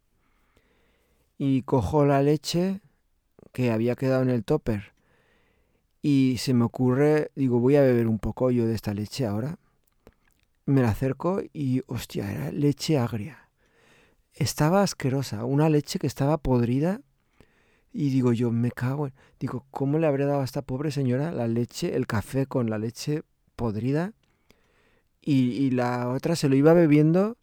Y 1.37 1.63
cojo 1.63 2.05
la 2.05 2.21
leche 2.21 2.81
que 3.51 3.71
había 3.71 3.95
quedado 3.95 4.21
en 4.21 4.29
el 4.29 4.43
topper 4.43 4.91
y 6.01 6.37
se 6.39 6.53
me 6.53 6.63
ocurre, 6.63 7.31
digo, 7.35 7.59
voy 7.59 7.75
a 7.75 7.81
beber 7.81 8.07
un 8.07 8.17
poco 8.17 8.49
yo 8.49 8.65
de 8.65 8.73
esta 8.73 8.93
leche 8.93 9.25
ahora. 9.25 9.59
Me 10.65 10.81
la 10.81 10.89
acerco 10.89 11.41
y, 11.53 11.83
hostia, 11.87 12.31
era 12.31 12.51
leche 12.51 12.97
agria. 12.97 13.49
Estaba 14.33 14.81
asquerosa, 14.81 15.45
una 15.45 15.69
leche 15.69 15.99
que 15.99 16.07
estaba 16.07 16.37
podrida. 16.37 17.01
Y 17.93 18.09
digo 18.09 18.33
yo, 18.33 18.51
me 18.51 18.71
cago 18.71 19.07
en... 19.07 19.13
Digo, 19.39 19.65
¿cómo 19.69 19.99
le 19.99 20.07
habría 20.07 20.25
dado 20.25 20.41
a 20.41 20.45
esta 20.45 20.61
pobre 20.61 20.91
señora 20.91 21.31
la 21.31 21.47
leche, 21.47 21.95
el 21.95 22.07
café 22.07 22.45
con 22.45 22.69
la 22.69 22.79
leche 22.79 23.23
podrida? 23.55 24.13
Y, 25.21 25.51
y 25.51 25.71
la 25.71 26.09
otra 26.09 26.35
se 26.35 26.49
lo 26.49 26.55
iba 26.55 26.73
bebiendo 26.73 27.37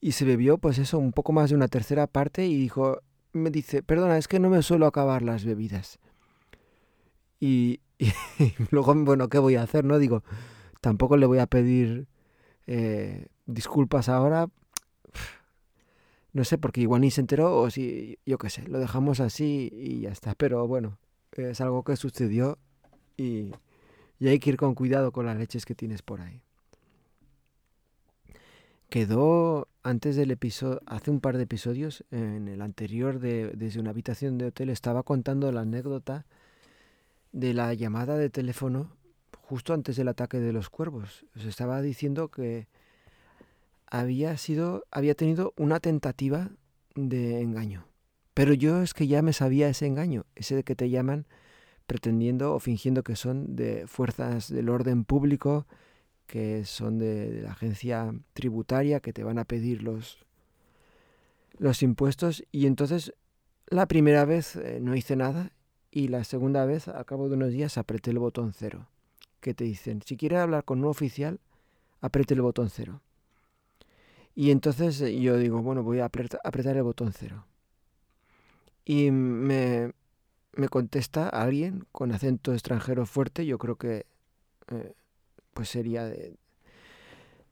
y 0.00 0.12
se 0.12 0.26
bebió, 0.26 0.58
pues 0.58 0.78
eso, 0.78 0.98
un 0.98 1.12
poco 1.12 1.32
más 1.32 1.48
de 1.48 1.56
una 1.56 1.68
tercera 1.68 2.06
parte 2.06 2.46
y 2.46 2.56
dijo, 2.56 3.00
me 3.32 3.50
dice, 3.50 3.82
perdona, 3.82 4.18
es 4.18 4.28
que 4.28 4.38
no 4.38 4.50
me 4.50 4.62
suelo 4.62 4.86
acabar 4.86 5.22
las 5.22 5.44
bebidas. 5.46 5.98
Y, 7.40 7.80
luego, 8.70 8.94
bueno, 8.94 9.28
¿qué 9.28 9.38
voy 9.38 9.56
a 9.56 9.62
hacer? 9.62 9.84
No 9.84 9.98
digo, 9.98 10.22
tampoco 10.80 11.16
le 11.16 11.24
voy 11.24 11.38
a 11.38 11.46
pedir 11.46 12.06
eh, 12.66 13.28
disculpas 13.46 14.08
ahora. 14.08 14.48
No 16.34 16.42
sé, 16.42 16.58
porque 16.58 16.80
igual 16.80 17.02
ni 17.02 17.12
se 17.12 17.20
enteró 17.20 17.56
o 17.56 17.70
si, 17.70 18.18
yo 18.26 18.38
qué 18.38 18.50
sé, 18.50 18.66
lo 18.66 18.80
dejamos 18.80 19.20
así 19.20 19.70
y 19.72 20.00
ya 20.00 20.10
está. 20.10 20.34
Pero 20.34 20.66
bueno, 20.66 20.98
es 21.30 21.60
algo 21.60 21.84
que 21.84 21.94
sucedió 21.94 22.58
y, 23.16 23.52
y 24.18 24.26
hay 24.26 24.40
que 24.40 24.50
ir 24.50 24.56
con 24.56 24.74
cuidado 24.74 25.12
con 25.12 25.26
las 25.26 25.38
leches 25.38 25.64
que 25.64 25.76
tienes 25.76 26.02
por 26.02 26.20
ahí. 26.20 26.43
Quedó 28.94 29.66
antes 29.82 30.14
del 30.14 30.30
episodio, 30.30 30.80
hace 30.86 31.10
un 31.10 31.18
par 31.18 31.36
de 31.36 31.42
episodios, 31.42 32.04
en 32.12 32.46
el 32.46 32.62
anterior 32.62 33.18
de 33.18 33.50
desde 33.56 33.80
una 33.80 33.90
habitación 33.90 34.38
de 34.38 34.46
hotel, 34.46 34.70
estaba 34.70 35.02
contando 35.02 35.50
la 35.50 35.62
anécdota 35.62 36.26
de 37.32 37.54
la 37.54 37.74
llamada 37.74 38.16
de 38.16 38.30
teléfono 38.30 38.92
justo 39.36 39.74
antes 39.74 39.96
del 39.96 40.06
ataque 40.06 40.38
de 40.38 40.52
los 40.52 40.70
cuervos. 40.70 41.26
Os 41.34 41.44
estaba 41.44 41.82
diciendo 41.82 42.28
que 42.28 42.68
había 43.86 44.36
sido, 44.36 44.84
había 44.92 45.16
tenido 45.16 45.54
una 45.56 45.80
tentativa 45.80 46.52
de 46.94 47.40
engaño. 47.40 47.88
Pero 48.32 48.54
yo 48.54 48.80
es 48.80 48.94
que 48.94 49.08
ya 49.08 49.22
me 49.22 49.32
sabía 49.32 49.68
ese 49.68 49.86
engaño, 49.86 50.24
ese 50.36 50.54
de 50.54 50.62
que 50.62 50.76
te 50.76 50.88
llaman 50.88 51.26
pretendiendo 51.88 52.54
o 52.54 52.60
fingiendo 52.60 53.02
que 53.02 53.16
son 53.16 53.56
de 53.56 53.88
fuerzas 53.88 54.48
del 54.52 54.68
orden 54.68 55.04
público, 55.04 55.66
que 56.26 56.64
son 56.64 56.98
de, 56.98 57.42
la 57.42 57.52
agencia 57.52 58.12
tributaria, 58.32 59.00
que 59.00 59.12
te 59.12 59.24
van 59.24 59.38
a 59.38 59.44
pedir 59.44 59.82
los, 59.82 60.24
los 61.58 61.82
impuestos. 61.82 62.44
Y 62.50 62.66
entonces 62.66 63.14
la 63.66 63.86
primera 63.86 64.24
vez 64.24 64.56
eh, 64.56 64.78
no 64.80 64.94
hice 64.94 65.16
nada 65.16 65.52
y 65.90 66.08
la 66.08 66.24
segunda 66.24 66.64
vez, 66.64 66.88
al 66.88 67.04
cabo 67.04 67.28
de 67.28 67.36
unos 67.36 67.50
días, 67.50 67.78
apreté 67.78 68.10
el 68.10 68.18
botón 68.18 68.52
cero. 68.52 68.88
Que 69.40 69.54
te 69.54 69.64
dicen, 69.64 70.02
si 70.02 70.16
quieres 70.16 70.40
hablar 70.40 70.64
con 70.64 70.80
un 70.80 70.86
oficial, 70.86 71.38
apriete 72.00 72.34
el 72.34 72.42
botón 72.42 72.70
cero. 72.70 73.00
Y 74.34 74.50
entonces 74.50 75.00
eh, 75.00 75.20
yo 75.20 75.36
digo, 75.36 75.62
bueno, 75.62 75.82
voy 75.82 76.00
a 76.00 76.06
apretar 76.06 76.76
el 76.76 76.82
botón 76.82 77.12
cero. 77.12 77.46
Y 78.84 79.10
me, 79.10 79.92
me 80.52 80.68
contesta 80.68 81.28
alguien 81.28 81.86
con 81.92 82.12
acento 82.12 82.52
extranjero 82.52 83.06
fuerte, 83.06 83.46
yo 83.46 83.58
creo 83.58 83.76
que 83.76 84.06
eh, 84.68 84.92
pues 85.54 85.68
sería 85.70 86.04
de, 86.04 86.36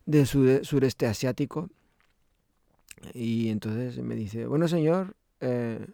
de 0.07 0.27
sureste 0.27 1.07
asiático. 1.07 1.71
Y 3.15 3.49
entonces 3.49 3.99
me 4.03 4.15
dice, 4.15 4.47
bueno 4.47 4.69
señor, 4.69 5.17
eh, 5.41 5.87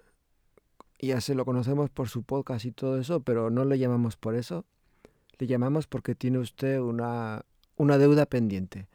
ya 1.01 1.21
se 1.21 1.35
lo 1.35 1.45
conocemos 1.45 1.91
por 1.91 2.09
su 2.09 2.23
podcast 2.23 2.65
y 2.65 2.73
todo 2.73 2.99
eso, 2.99 3.21
pero 3.21 3.51
no 3.51 3.65
le 3.65 3.79
llamamos 3.79 4.17
por 4.17 4.35
eso. 4.35 4.65
Le 5.39 5.47
llamamos 5.47 5.87
porque 5.87 6.15
tiene 6.15 6.39
usted 6.39 6.81
una, 6.81 7.45
una 7.77 7.99
deuda 7.99 8.27
pendiente. 8.27 8.89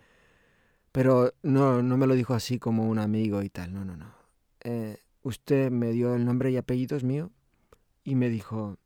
Pero 0.92 1.34
no, 1.42 1.82
no 1.82 1.98
me 1.98 2.06
lo 2.06 2.14
dijo 2.14 2.34
así 2.34 2.60
como 2.60 2.88
un 2.88 3.00
amigo 3.00 3.42
y 3.42 3.50
tal, 3.50 3.74
no, 3.74 3.86
no, 3.86 3.98
no. 3.98 4.14
Eh, 4.62 4.98
usted 5.24 5.72
me 5.72 5.92
dio 5.92 6.14
el 6.16 6.26
nombre 6.26 6.52
y 6.52 6.58
apellidos 6.58 7.04
mío 7.04 7.32
y 8.04 8.16
me 8.16 8.30
dijo 8.30 8.78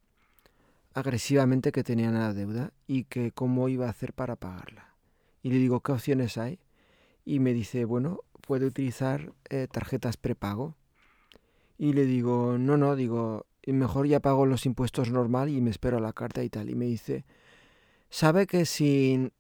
agresivamente 0.98 1.72
que 1.72 1.84
tenía 1.84 2.10
una 2.10 2.34
deuda 2.34 2.74
y 2.88 3.04
que 3.04 3.32
cómo 3.32 3.70
iba 3.70 3.86
a 3.86 3.92
hacer 3.92 4.14
para 4.14 4.36
pagarla. 4.36 4.96
Y 5.44 5.52
le 5.52 5.58
digo, 5.58 5.82
¿qué 5.82 5.92
opciones 5.92 6.40
hay? 6.40 6.60
Y 7.24 7.40
me 7.40 7.54
dice, 7.54 7.86
bueno, 7.86 8.22
puede 8.42 8.66
utilizar 8.66 9.32
eh, 9.50 9.68
tarjetas 9.72 10.18
prepago 10.18 10.76
y 11.78 11.94
le 11.94 12.06
digo, 12.06 12.58
no, 12.58 12.78
no, 12.78 12.96
digo, 12.96 13.46
mejor 13.68 14.08
ya 14.08 14.22
pago 14.22 14.48
los 14.48 14.66
impuestos 14.66 15.12
normal 15.12 15.50
y 15.50 15.62
me 15.62 15.70
espero 15.70 16.00
la 16.00 16.14
carta 16.14 16.44
y 16.44 16.50
tal. 16.50 16.72
Y 16.72 16.74
me 16.74 16.86
dice, 16.86 17.26
sabe 18.10 18.48
que 18.48 18.66
si, 18.66 19.32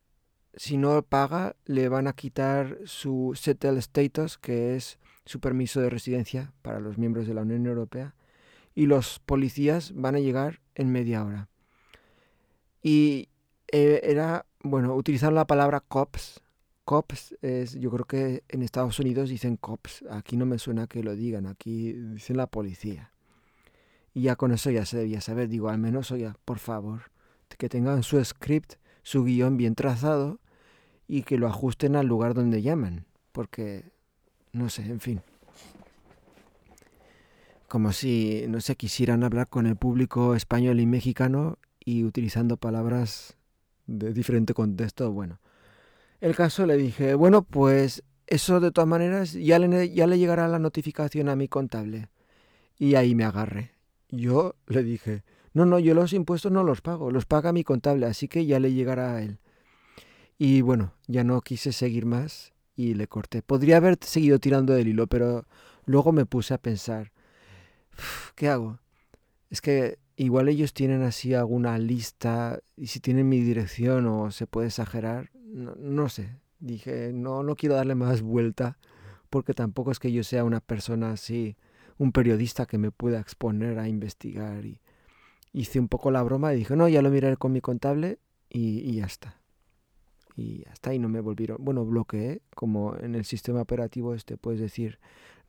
si 0.53 0.77
no 0.77 1.01
paga 1.01 1.55
le 1.65 1.89
van 1.89 2.05
a 2.05 2.13
quitar 2.13 2.77
su 2.85 3.33
settle 3.35 3.79
status, 3.79 4.37
que 4.37 4.75
es 4.75 4.99
su 5.25 5.39
permiso 5.39 5.81
de 5.81 5.89
residencia 5.89 6.53
para 6.61 6.79
los 6.79 6.99
miembros 6.99 7.25
de 7.25 7.33
la 7.33 7.41
Unión 7.41 7.65
Europea, 7.65 8.13
y 8.75 8.85
los 8.85 9.17
policías 9.17 9.91
van 9.95 10.13
a 10.13 10.19
llegar 10.19 10.61
en 10.77 10.91
media 10.91 11.25
hora. 11.25 11.49
Y 12.81 13.29
eh, 13.71 13.99
era, 14.03 14.45
bueno, 14.63 14.95
utilizar 14.95 15.33
la 15.33 15.45
palabra 15.45 15.81
cops, 15.81 16.41
cops 16.85 17.35
es, 17.41 17.73
yo 17.73 17.91
creo 17.91 18.05
que 18.05 18.43
en 18.47 18.61
Estados 18.61 18.97
Unidos 18.99 19.29
dicen 19.29 19.57
cops, 19.57 20.05
aquí 20.09 20.37
no 20.37 20.45
me 20.45 20.59
suena 20.59 20.87
que 20.87 21.03
lo 21.03 21.15
digan, 21.15 21.47
aquí 21.47 21.91
dicen 21.91 22.37
la 22.37 22.47
policía. 22.47 23.11
Y 24.13 24.21
ya 24.21 24.35
con 24.35 24.51
eso 24.51 24.71
ya 24.71 24.85
se 24.85 24.97
debía 24.97 25.19
saber, 25.19 25.49
digo, 25.49 25.69
al 25.69 25.79
menos, 25.79 26.11
oye, 26.11 26.31
por 26.45 26.59
favor, 26.59 27.11
que 27.57 27.69
tengan 27.69 28.03
su 28.03 28.23
script, 28.23 28.75
su 29.03 29.23
guion 29.23 29.57
bien 29.57 29.75
trazado 29.75 30.39
y 31.07 31.23
que 31.23 31.37
lo 31.37 31.47
ajusten 31.47 31.95
al 31.95 32.07
lugar 32.07 32.33
donde 32.33 32.61
llaman, 32.61 33.05
porque, 33.31 33.91
no 34.53 34.69
sé, 34.69 34.83
en 34.83 34.99
fin. 34.99 35.21
Como 37.67 37.91
si, 37.91 38.45
no 38.47 38.61
sé, 38.61 38.75
quisieran 38.75 39.23
hablar 39.23 39.47
con 39.47 39.67
el 39.67 39.75
público 39.75 40.35
español 40.35 40.79
y 40.79 40.85
mexicano 40.85 41.57
y 41.83 42.03
utilizando 42.03 42.57
palabras 42.57 43.37
de 43.87 44.13
diferente 44.13 44.53
contexto, 44.53 45.11
bueno. 45.11 45.39
El 46.19 46.35
caso 46.35 46.65
le 46.65 46.77
dije, 46.77 47.13
bueno, 47.13 47.43
pues 47.43 48.03
eso 48.25 48.59
de 48.59 48.71
todas 48.71 48.87
maneras 48.87 49.33
ya 49.33 49.59
le, 49.59 49.89
ya 49.93 50.07
le 50.07 50.17
llegará 50.17 50.47
la 50.47 50.59
notificación 50.59 51.29
a 51.29 51.35
mi 51.35 51.47
contable. 51.47 52.09
Y 52.77 52.95
ahí 52.95 53.15
me 53.15 53.23
agarré. 53.23 53.71
Yo 54.09 54.55
le 54.67 54.83
dije, 54.83 55.23
no, 55.53 55.65
no, 55.65 55.79
yo 55.79 55.93
los 55.93 56.13
impuestos 56.13 56.51
no 56.51 56.63
los 56.63 56.81
pago, 56.81 57.11
los 57.11 57.25
paga 57.25 57.51
mi 57.51 57.63
contable, 57.63 58.05
así 58.05 58.27
que 58.27 58.45
ya 58.45 58.59
le 58.59 58.73
llegará 58.73 59.15
a 59.15 59.21
él. 59.21 59.39
Y 60.37 60.61
bueno, 60.61 60.93
ya 61.07 61.23
no 61.23 61.41
quise 61.41 61.71
seguir 61.71 62.05
más 62.05 62.53
y 62.75 62.93
le 62.93 63.07
corté. 63.07 63.41
Podría 63.41 63.77
haber 63.77 63.97
seguido 64.01 64.39
tirando 64.39 64.73
del 64.73 64.87
hilo, 64.87 65.07
pero 65.07 65.45
luego 65.85 66.11
me 66.11 66.25
puse 66.25 66.53
a 66.53 66.59
pensar, 66.59 67.11
¿qué 68.35 68.49
hago? 68.49 68.79
Es 69.49 69.61
que 69.61 69.99
igual 70.15 70.49
ellos 70.49 70.73
tienen 70.73 71.03
así 71.03 71.33
alguna 71.33 71.77
lista 71.77 72.59
y 72.75 72.87
si 72.87 72.99
tienen 72.99 73.29
mi 73.29 73.41
dirección 73.41 74.07
o 74.07 74.31
se 74.31 74.47
puede 74.47 74.67
exagerar, 74.67 75.31
no, 75.33 75.75
no 75.75 76.09
sé. 76.09 76.37
Dije, 76.59 77.11
no, 77.13 77.43
no 77.43 77.55
quiero 77.55 77.75
darle 77.75 77.95
más 77.95 78.21
vuelta 78.21 78.77
porque 79.29 79.53
tampoco 79.53 79.91
es 79.91 79.99
que 79.99 80.11
yo 80.11 80.23
sea 80.23 80.43
una 80.43 80.59
persona 80.59 81.11
así, 81.11 81.55
un 81.97 82.11
periodista 82.11 82.65
que 82.65 82.77
me 82.77 82.91
pueda 82.91 83.19
exponer 83.19 83.79
a 83.79 83.87
investigar 83.87 84.65
y 84.65 84.81
hice 85.53 85.79
un 85.79 85.87
poco 85.87 86.11
la 86.11 86.23
broma 86.23 86.53
y 86.53 86.57
dije, 86.57 86.75
no, 86.75 86.87
ya 86.87 87.01
lo 87.01 87.09
miraré 87.09 87.37
con 87.37 87.51
mi 87.51 87.61
contable 87.61 88.19
y, 88.49 88.79
y 88.79 88.95
ya 88.95 89.05
está. 89.05 89.39
Y 90.37 90.63
hasta 90.69 90.91
ahí 90.91 90.99
no 90.99 91.09
me 91.09 91.19
volvieron. 91.19 91.57
Bueno, 91.59 91.83
bloqueé, 91.83 92.43
como 92.55 92.95
en 92.95 93.15
el 93.15 93.25
sistema 93.25 93.61
operativo 93.61 94.13
este 94.13 94.37
puedes 94.37 94.61
decir, 94.61 94.99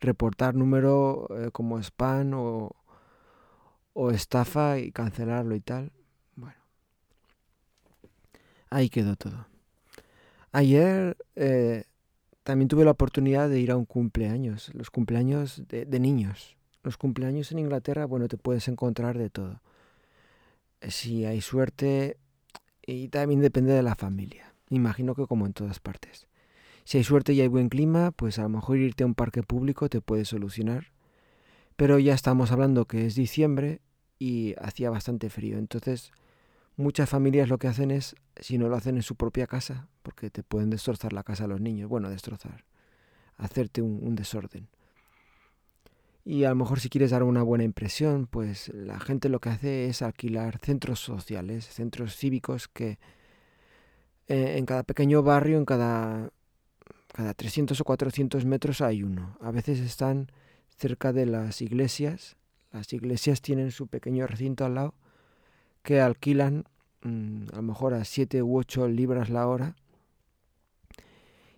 reportar 0.01 0.55
número 0.55 1.29
eh, 1.31 1.51
como 1.53 1.79
spam 1.79 2.33
o, 2.33 2.75
o 3.93 4.11
estafa 4.11 4.79
y 4.79 4.91
cancelarlo 4.91 5.55
y 5.55 5.61
tal. 5.61 5.93
Bueno, 6.37 6.57
ahí 8.71 8.89
quedó 8.89 9.15
todo. 9.15 9.47
Ayer 10.53 11.19
eh, 11.37 11.85
también 12.43 12.69
tuve 12.69 12.87
la 12.87 12.93
oportunidad 12.93 13.51
de 13.51 13.61
ir 13.61 13.71
a 13.71 13.77
un 13.77 13.85
cumpleaños, 13.85 14.73
los 14.73 14.91
cumpleaños 14.91 15.69
de, 15.69 15.85
de, 15.85 16.01
niños. 16.01 16.57
Los 16.83 16.97
cumpleaños 16.97 17.53
en 17.53 17.59
Inglaterra, 17.59 18.07
bueno, 18.07 18.27
te 18.27 18.39
puedes 18.39 18.69
encontrar 18.69 19.19
de 19.19 19.29
todo. 19.29 19.61
Eh, 20.81 20.91
si 20.91 21.27
hay 21.27 21.43
suerte, 21.43 22.17
y 22.87 23.09
también 23.09 23.43
depende 23.43 23.75
de 23.75 23.83
la 23.83 23.95
familia. 23.95 24.48
Imagino 24.71 25.15
que 25.15 25.27
como 25.27 25.47
en 25.47 25.53
todas 25.53 25.81
partes. 25.81 26.27
Si 26.85 26.99
hay 26.99 27.05
suerte 27.05 27.33
y 27.35 27.41
hay 27.41 27.49
buen 27.49 27.69
clima, 27.69 28.13
pues 28.13 28.39
a 28.39 28.43
lo 28.43 28.49
mejor 28.49 28.79
irte 28.79 29.05
a 29.05 29.07
un 29.07 29.15
parque 29.15 29.43
público 29.43 29.89
te 29.89 30.01
puede 30.01 30.25
solucionar. 30.25 30.93
Pero 31.77 31.99
ya 31.99 32.15
estamos 32.15 32.51
hablando 32.51 32.87
que 32.87 33.07
es 33.07 33.15
diciembre 33.15 33.81
y 34.19 34.55
hacía 34.61 34.91
bastante 34.91 35.31
frío. 35.31 35.59
Entonces, 35.59 36.13
muchas 36.77 37.09
familias 37.09 37.49
lo 37.49 37.59
que 37.59 37.69
hacen 37.69 37.91
es, 37.91 38.17
si 38.41 38.59
no 38.59 38.69
lo 38.69 38.77
hacen 38.77 38.97
en 38.97 39.03
su 39.03 39.17
propia 39.17 39.47
casa, 39.47 39.89
porque 40.03 40.31
te 40.31 40.43
pueden 40.43 40.71
destrozar 40.71 41.13
la 41.13 41.23
casa 41.23 41.45
a 41.45 41.49
los 41.49 41.61
niños, 41.61 41.89
bueno, 41.89 42.09
destrozar, 42.09 42.65
hacerte 43.37 43.83
un, 43.83 44.01
un 44.03 44.17
desorden. 44.17 44.69
Y 46.25 46.45
a 46.45 46.51
lo 46.51 46.57
mejor 46.57 46.81
si 46.81 46.89
quieres 46.89 47.11
dar 47.11 47.23
una 47.23 47.43
buena 47.43 47.65
impresión, 47.65 48.27
pues 48.27 48.69
la 48.75 48.99
gente 49.01 49.29
lo 49.29 49.41
que 49.41 49.49
hace 49.51 49.89
es 49.89 50.03
alquilar 50.03 50.59
centros 50.59 51.01
sociales, 51.01 51.67
centros 51.67 52.17
cívicos 52.17 52.69
que 52.69 52.99
eh, 54.29 54.59
en 54.59 54.67
cada 54.67 54.83
pequeño 54.83 55.23
barrio, 55.23 55.59
en 55.59 55.65
cada, 55.65 56.31
cada 57.13 57.35
300 57.35 57.81
o 57.81 57.85
400 57.85 58.45
metros 58.45 58.81
hay 58.81 59.03
uno. 59.03 59.37
A 59.41 59.51
veces 59.51 59.81
están 59.81 60.31
cerca 60.77 61.13
de 61.13 61.27
las 61.27 61.61
iglesias. 61.63 62.37
Las 62.73 62.93
iglesias 62.93 63.41
tienen 63.41 63.71
su 63.71 63.89
pequeño 63.89 64.27
recinto 64.27 64.65
al 64.65 64.75
lado 64.75 64.95
que 65.83 66.01
alquilan 66.01 66.65
mmm, 67.03 67.47
a 67.53 67.57
lo 67.57 67.63
mejor 67.63 67.95
a 67.95 68.05
7 68.05 68.43
u 68.43 68.59
8 68.59 68.89
libras 68.89 69.31
la 69.31 69.47
hora 69.47 69.77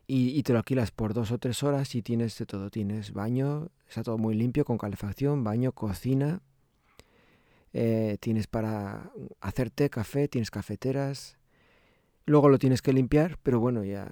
y, 0.07 0.37
y, 0.39 0.43
te 0.43 0.53
lo 0.53 0.59
alquilas 0.59 0.91
por 0.91 1.15
dos 1.15 1.31
o 1.31 1.39
tres 1.39 1.63
horas 1.63 1.95
y 1.95 2.03
tienes 2.03 2.37
de 2.37 2.45
todo. 2.45 2.69
Tienes 2.71 3.13
baño, 3.13 3.69
está 3.89 4.03
todo 4.03 4.19
muy 4.19 4.35
limpio 4.35 4.65
con 4.65 4.77
calefacción, 4.77 5.45
baño, 5.45 5.71
cocina. 5.71 6.43
Eh, 7.73 8.17
tienes 8.19 8.49
para 8.49 9.13
hacerte 9.41 9.89
café, 9.89 10.27
tienes 10.27 10.51
cafeteras. 10.51 11.39
Luego 12.31 12.49
lo 12.49 12.59
tienes 12.59 12.83
que 12.83 12.93
limpiar, 12.93 13.39
pero 13.43 13.61
bueno, 13.61 13.85
ya 13.85 14.11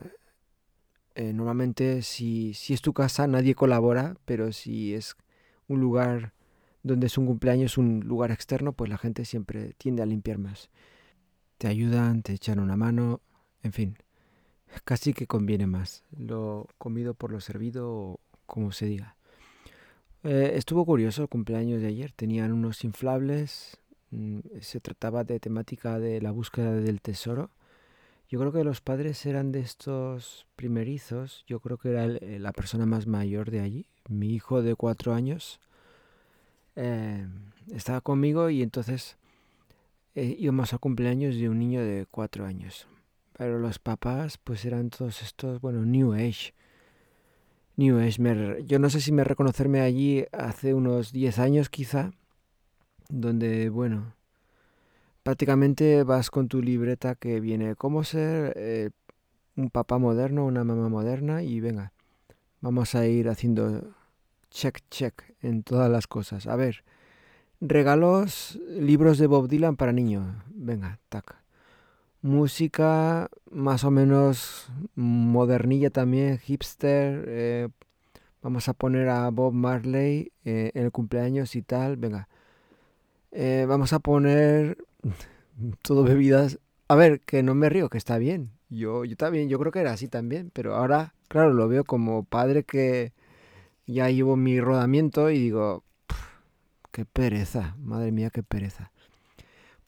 eh, 1.14 1.32
normalmente 1.32 2.02
si, 2.02 2.54
si 2.54 2.74
es 2.74 2.82
tu 2.82 2.92
casa 2.92 3.26
nadie 3.26 3.54
colabora, 3.54 4.16
pero 4.24 4.52
si 4.52 4.94
es 4.94 5.16
un 5.68 5.80
lugar 5.80 6.32
donde 6.82 7.06
es 7.06 7.18
un 7.18 7.26
cumpleaños, 7.26 7.78
un 7.78 8.00
lugar 8.00 8.30
externo, 8.30 8.72
pues 8.72 8.90
la 8.90 8.98
gente 8.98 9.24
siempre 9.24 9.74
tiende 9.78 10.02
a 10.02 10.06
limpiar 10.06 10.38
más. 10.38 10.70
Te 11.58 11.68
ayudan, 11.68 12.22
te 12.22 12.32
echan 12.32 12.60
una 12.60 12.76
mano, 12.76 13.20
en 13.62 13.72
fin 13.72 13.96
casi 14.84 15.12
que 15.12 15.26
conviene 15.26 15.66
más 15.66 16.04
lo 16.16 16.68
comido 16.78 17.14
por 17.14 17.32
lo 17.32 17.40
servido 17.40 18.20
como 18.46 18.72
se 18.72 18.86
diga. 18.86 19.16
Eh, 20.24 20.52
estuvo 20.54 20.84
curioso 20.84 21.22
el 21.22 21.28
cumpleaños 21.28 21.80
de 21.80 21.88
ayer. 21.88 22.12
Tenían 22.12 22.52
unos 22.52 22.82
inflables. 22.84 23.78
Mmm, 24.10 24.40
se 24.60 24.80
trataba 24.80 25.24
de 25.24 25.38
temática 25.38 25.98
de 25.98 26.20
la 26.20 26.30
búsqueda 26.30 26.72
del 26.72 27.00
tesoro. 27.00 27.50
Yo 28.28 28.38
creo 28.38 28.52
que 28.52 28.62
los 28.62 28.82
padres 28.82 29.24
eran 29.24 29.52
de 29.52 29.60
estos 29.60 30.46
primerizos. 30.54 31.44
Yo 31.46 31.60
creo 31.60 31.78
que 31.78 31.90
era 31.90 32.04
el, 32.04 32.42
la 32.42 32.52
persona 32.52 32.84
más 32.84 33.06
mayor 33.06 33.50
de 33.50 33.60
allí. 33.60 33.86
Mi 34.08 34.34
hijo 34.34 34.62
de 34.62 34.74
cuatro 34.74 35.14
años 35.14 35.60
eh, 36.76 37.26
estaba 37.72 38.02
conmigo 38.02 38.50
y 38.50 38.62
entonces 38.62 39.16
eh, 40.14 40.36
íbamos 40.38 40.74
a 40.74 40.78
cumpleaños 40.78 41.36
de 41.36 41.48
un 41.48 41.58
niño 41.58 41.80
de 41.80 42.06
cuatro 42.10 42.44
años. 42.44 42.86
Pero 43.32 43.58
los 43.58 43.78
papás, 43.78 44.36
pues 44.36 44.64
eran 44.66 44.90
todos 44.90 45.22
estos, 45.22 45.60
bueno, 45.62 45.86
New 45.86 46.12
Age. 46.12 46.52
New 47.76 47.98
Age. 47.98 48.20
Me, 48.20 48.64
yo 48.66 48.78
no 48.78 48.90
sé 48.90 49.00
si 49.00 49.10
me 49.10 49.24
reconocerme 49.24 49.80
allí 49.80 50.26
hace 50.32 50.74
unos 50.74 51.12
10 51.12 51.38
años 51.38 51.70
quizá, 51.70 52.12
donde, 53.08 53.70
bueno, 53.70 54.12
prácticamente 55.28 56.04
vas 56.04 56.30
con 56.30 56.48
tu 56.48 56.62
libreta 56.62 57.14
que 57.14 57.38
viene 57.38 57.76
cómo 57.76 58.02
ser 58.02 58.54
eh, 58.56 58.88
un 59.56 59.68
papá 59.68 59.98
moderno, 59.98 60.46
una 60.46 60.64
mamá 60.64 60.88
moderna 60.88 61.42
y 61.42 61.60
venga, 61.60 61.92
vamos 62.62 62.94
a 62.94 63.06
ir 63.06 63.28
haciendo 63.28 63.94
check, 64.50 64.80
check 64.88 65.22
en 65.42 65.64
todas 65.64 65.90
las 65.90 66.06
cosas. 66.06 66.46
A 66.46 66.56
ver, 66.56 66.82
regalos, 67.60 68.58
libros 68.70 69.18
de 69.18 69.26
Bob 69.26 69.48
Dylan 69.48 69.76
para 69.76 69.92
niños. 69.92 70.24
Venga, 70.54 70.98
tac 71.10 71.36
música 72.22 73.28
más 73.50 73.84
o 73.84 73.90
menos 73.90 74.70
modernilla 74.94 75.90
también, 75.90 76.38
hipster. 76.38 77.24
Eh, 77.28 77.68
vamos 78.40 78.66
a 78.70 78.72
poner 78.72 79.10
a 79.10 79.28
Bob 79.28 79.52
Marley 79.52 80.32
eh, 80.46 80.70
en 80.72 80.84
el 80.84 80.90
cumpleaños 80.90 81.54
y 81.54 81.60
tal. 81.60 81.98
Venga. 81.98 82.30
Vamos 83.66 83.92
a 83.92 83.98
poner 84.00 84.87
todo 85.82 86.04
bebidas. 86.04 86.58
A 86.88 86.94
ver, 86.94 87.20
que 87.20 87.42
no 87.42 87.54
me 87.54 87.68
río, 87.68 87.88
que 87.88 87.98
está 87.98 88.18
bien. 88.18 88.52
Yo, 88.68 89.04
yo 89.04 89.16
también, 89.16 89.48
yo 89.48 89.58
creo 89.58 89.72
que 89.72 89.80
era 89.80 89.92
así 89.92 90.08
también. 90.08 90.50
Pero 90.52 90.74
ahora, 90.74 91.14
claro, 91.28 91.52
lo 91.52 91.68
veo 91.68 91.84
como 91.84 92.24
padre 92.24 92.64
que 92.64 93.12
ya 93.86 94.10
llevo 94.10 94.36
mi 94.36 94.60
rodamiento 94.60 95.30
y 95.30 95.38
digo, 95.38 95.84
qué 96.92 97.04
pereza, 97.04 97.76
madre 97.78 98.12
mía, 98.12 98.30
qué 98.30 98.42
pereza. 98.42 98.92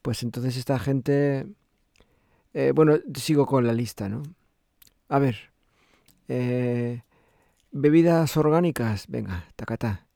Pues 0.01 0.23
entonces 0.23 0.57
esta 0.57 0.79
gente 0.79 1.47
eh, 2.53 2.71
bueno, 2.75 2.97
sigo 3.15 3.45
con 3.45 3.65
la 3.65 3.73
lista, 3.73 4.09
¿no? 4.09 4.23
A 5.09 5.19
ver. 5.19 5.51
Eh, 6.27 7.01
bebidas 7.71 8.35
orgánicas, 8.37 9.07
venga, 9.07 9.45
tacata. 9.55 10.07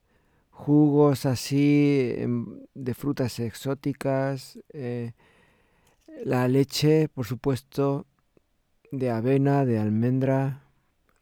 Jugos 0.56 1.26
así 1.26 2.14
em, 2.18 2.62
de 2.74 2.94
frutas 2.94 3.40
exóticas. 3.40 4.58
Eh, 4.74 5.12
la 6.24 6.48
leche, 6.48 7.10
por 7.10 7.26
supuesto, 7.26 8.06
de 8.92 9.10
avena, 9.12 9.66
de 9.66 9.78
almendra 9.80 10.64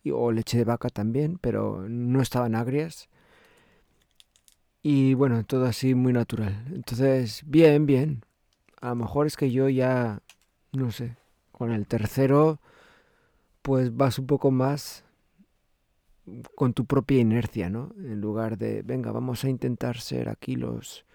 y, 0.03 0.11
o 0.11 0.31
leche 0.31 0.57
de 0.59 0.65
vaca 0.65 0.89
también, 0.89 1.39
pero 1.39 1.85
no 1.89 2.21
estaban 2.21 2.55
agrias. 2.55 3.09
Y 4.83 5.13
bueno, 5.15 5.43
todo 5.45 5.65
así 5.65 5.95
muy 5.95 6.13
natural. 6.13 6.65
Entonces, 6.73 7.41
bien, 7.45 7.85
bien. 7.85 8.23
A 8.81 8.89
lo 8.89 8.95
mejor 8.95 9.27
es 9.27 9.35
que 9.35 9.49
yo 9.51 9.67
ya 9.69 10.21
no 10.73 10.91
sé, 10.91 11.15
con 11.51 11.71
el 11.71 11.87
tercero 11.87 12.59
pues 13.61 13.95
vas 13.95 14.19
un 14.19 14.27
poco 14.27 14.51
más 14.51 15.05
con 16.55 16.73
tu 16.73 16.86
propia 16.86 17.19
inercia, 17.19 17.69
¿no? 17.69 17.93
En 17.97 18.21
lugar 18.21 18.57
de, 18.57 18.81
venga, 18.81 19.12
vamos 19.12 19.43
a 19.43 19.49
intentar 19.49 19.99
ser 19.99 20.29
aquí 20.29 20.55
los 20.55 21.05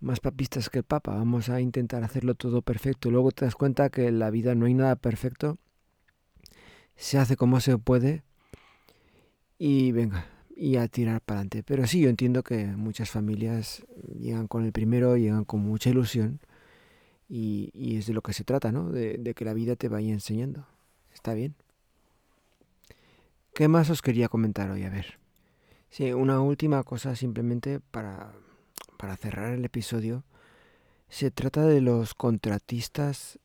más 0.00 0.20
papistas 0.20 0.68
que 0.68 0.78
el 0.78 0.84
Papa, 0.84 1.14
vamos 1.14 1.48
a 1.48 1.60
intentar 1.60 2.02
hacerlo 2.02 2.34
todo 2.34 2.62
perfecto. 2.62 3.10
Luego 3.10 3.30
te 3.30 3.44
das 3.44 3.54
cuenta 3.54 3.88
que 3.90 4.08
en 4.08 4.18
la 4.18 4.30
vida 4.30 4.54
no 4.54 4.66
hay 4.66 4.74
nada 4.74 4.96
perfecto, 4.96 5.58
se 6.96 7.18
hace 7.18 7.36
como 7.36 7.60
se 7.60 7.78
puede 7.78 8.24
y 9.58 9.92
venga, 9.92 10.26
y 10.56 10.76
a 10.76 10.88
tirar 10.88 11.20
para 11.20 11.40
adelante. 11.40 11.62
Pero 11.62 11.86
sí, 11.86 12.00
yo 12.00 12.08
entiendo 12.08 12.42
que 12.42 12.66
muchas 12.66 13.10
familias 13.10 13.84
llegan 14.18 14.48
con 14.48 14.64
el 14.64 14.72
primero, 14.72 15.16
llegan 15.16 15.44
con 15.44 15.60
mucha 15.60 15.90
ilusión 15.90 16.40
y, 17.28 17.96
es 17.96 18.06
de 18.06 18.12
lo 18.12 18.22
que 18.22 18.32
se 18.32 18.44
trata, 18.44 18.72
¿no? 18.72 18.90
De, 18.90 19.34
que 19.34 19.44
la 19.44 19.54
vida 19.54 19.76
te 19.76 19.88
vaya 19.88 20.12
enseñando. 20.12 20.66
Está 21.14 21.34
bien. 21.34 21.54
¿Qué 23.54 23.68
más 23.68 23.90
os 23.90 24.00
quería 24.00 24.28
comentar 24.28 24.70
hoy? 24.70 24.84
A 24.84 24.88
ver. 24.88 25.18
Sí, 25.90 26.10
una 26.12 26.40
última 26.40 26.82
cosa 26.84 27.14
simplemente 27.14 27.80
para, 27.80 28.32
para 28.96 29.14
cerrar 29.16 29.52
el 29.52 29.62
episodio. 29.62 30.24
Se 31.10 31.30
trata 31.30 31.66
de 31.66 31.82
los 31.82 32.14
contratistas 32.14 33.38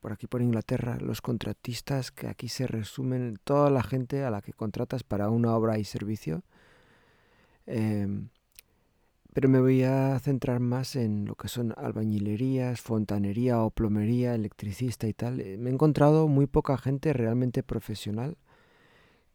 por 0.00 0.12
aquí 0.12 0.26
por 0.26 0.42
Inglaterra, 0.42 0.98
los 1.00 1.22
contratistas, 1.22 2.12
que 2.12 2.28
aquí 2.28 2.48
se 2.48 2.66
resumen 2.66 3.38
toda 3.42 3.70
la 3.70 3.82
gente 3.82 4.22
a 4.22 4.30
la 4.30 4.42
que 4.42 4.52
contratas 4.52 5.02
para 5.02 5.30
una 5.30 5.56
obra 5.56 5.78
y 5.78 5.84
servicio. 5.84 6.42
Em, 7.66 8.28
pero 9.32 9.48
me 9.48 9.60
voy 9.60 9.82
a 9.82 10.18
centrar 10.18 10.60
más 10.60 10.94
en 10.94 11.24
lo 11.24 11.36
que 11.36 11.48
son 11.48 11.72
albañilerías, 11.78 12.82
fontanería 12.82 13.62
o 13.62 13.70
plomería, 13.70 14.34
electricista 14.34 15.08
y 15.08 15.14
tal. 15.14 15.36
Me 15.36 15.70
he 15.70 15.72
encontrado 15.72 16.28
muy 16.28 16.46
poca 16.46 16.76
gente 16.76 17.14
realmente 17.14 17.62
profesional 17.62 18.36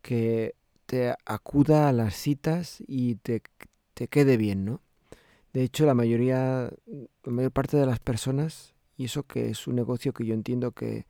que 0.07 0.55
te 0.85 1.13
acuda 1.25 1.89
a 1.89 1.91
las 1.91 2.15
citas 2.15 2.81
y 2.87 3.15
te, 3.15 3.41
te 3.93 4.07
quede 4.07 4.37
bien, 4.37 4.63
¿no? 4.63 4.79
De 5.51 5.63
hecho, 5.63 5.85
la 5.85 5.93
mayoría, 5.93 6.71
la 7.25 7.31
mayor 7.33 7.51
parte 7.51 7.75
de 7.75 7.85
las 7.85 7.99
personas 7.99 8.73
y 8.95 9.03
eso 9.03 9.23
que 9.23 9.49
es 9.49 9.67
un 9.67 9.75
negocio 9.75 10.13
que 10.13 10.25
yo 10.25 10.33
entiendo 10.33 10.71
que 10.71 11.07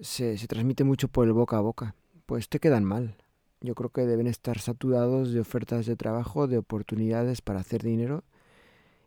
se, 0.00 0.36
transmite 0.46 0.84
mucho 0.84 1.08
por 1.08 1.26
el 1.26 1.32
boca 1.32 1.56
a 1.56 1.60
boca, 1.60 1.96
pues 2.26 2.48
te 2.48 2.60
quedan 2.60 2.84
mal. 2.84 3.16
Yo 3.62 3.74
creo 3.74 3.90
que 3.90 4.06
deben 4.06 4.28
estar 4.28 4.60
saturados 4.60 5.32
de 5.32 5.40
ofertas 5.40 5.84
de 5.84 5.96
trabajo, 5.96 6.46
de 6.46 6.58
oportunidades 6.58 7.42
para 7.42 7.58
hacer 7.58 7.82
dinero 7.82 8.22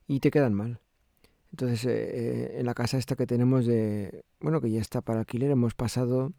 y 0.05 0.19
te 0.19 0.31
quedan 0.31 0.53
mal. 0.53 0.81
Entonces, 1.51 1.85
eh, 1.85 1.91
eh, 1.93 2.59
en 2.59 2.65
la 2.65 2.73
casa 2.73 2.97
esta 2.97 3.15
que 3.15 3.25
tenemos 3.25 3.65
de, 3.65 4.25
bueno, 4.41 4.59
que 4.59 4.69
ya 4.69 4.81
está 4.81 4.99
para 4.99 5.21
alquiler, 5.21 5.49
hemos 5.51 5.75
pasado, 5.75 6.33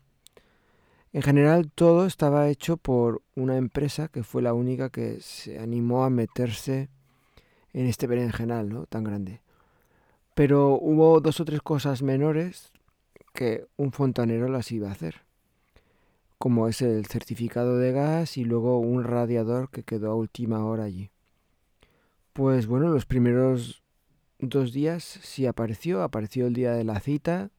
en 1.13 1.23
general 1.23 1.71
todo 1.71 2.07
estaba 2.07 2.49
hecho 2.49 2.77
por 2.77 3.23
una 3.35 3.57
empresa 3.57 4.09
que 4.09 4.23
fue 4.23 4.43
la 4.43 4.55
única 4.55 4.91
que 4.91 5.21
se 5.21 5.59
animó 5.59 6.05
a 6.05 6.11
meterse 6.11 6.89
en 7.73 7.87
este 7.87 8.07
berenjenal, 8.07 8.69
¿no? 8.69 8.87
Tan 8.87 9.05
grande. 9.05 9.41
Pero 10.35 10.79
hubo 10.81 11.21
dos 11.21 11.41
o 11.41 11.45
tres 11.45 11.61
cosas 11.61 12.03
menores 12.03 12.73
que 13.35 13.67
un 13.77 13.93
fontanero 13.93 14.49
las 14.49 14.73
iba 14.73 14.89
a 14.89 14.93
hacer, 14.93 15.23
como 16.39 16.69
es 16.69 16.81
el 16.81 17.07
certificado 17.07 17.79
de 17.79 17.93
gas 17.93 18.37
y 18.37 18.45
luego 18.45 18.79
un 18.79 19.05
radiador 19.05 19.71
que 19.71 19.83
quedó 19.83 20.11
a 20.11 20.15
última 20.15 20.65
hora 20.65 20.85
allí. 20.85 21.11
Pues 22.33 22.67
bueno, 22.67 22.89
los 22.89 23.05
primeros 23.05 23.83
dos 24.39 24.73
días 24.73 25.05
sí 25.05 25.47
apareció, 25.47 26.03
apareció 26.03 26.47
el 26.47 26.55
día 26.55 26.73
de 26.73 26.85
la 26.85 27.01
cita 27.01 27.51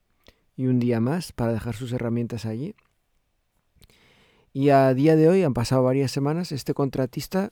y 0.56 0.66
un 0.66 0.80
día 0.80 1.00
más 1.00 1.32
para 1.32 1.54
dejar 1.54 1.76
sus 1.76 1.94
herramientas 1.94 2.46
allí. 2.46 2.76
Y 4.54 4.70
a 4.70 4.94
día 4.94 5.16
de 5.16 5.28
hoy, 5.28 5.42
han 5.42 5.56
pasado 5.56 5.82
varias 5.82 6.12
semanas, 6.12 6.52
este 6.52 6.76
contratista 6.76 7.52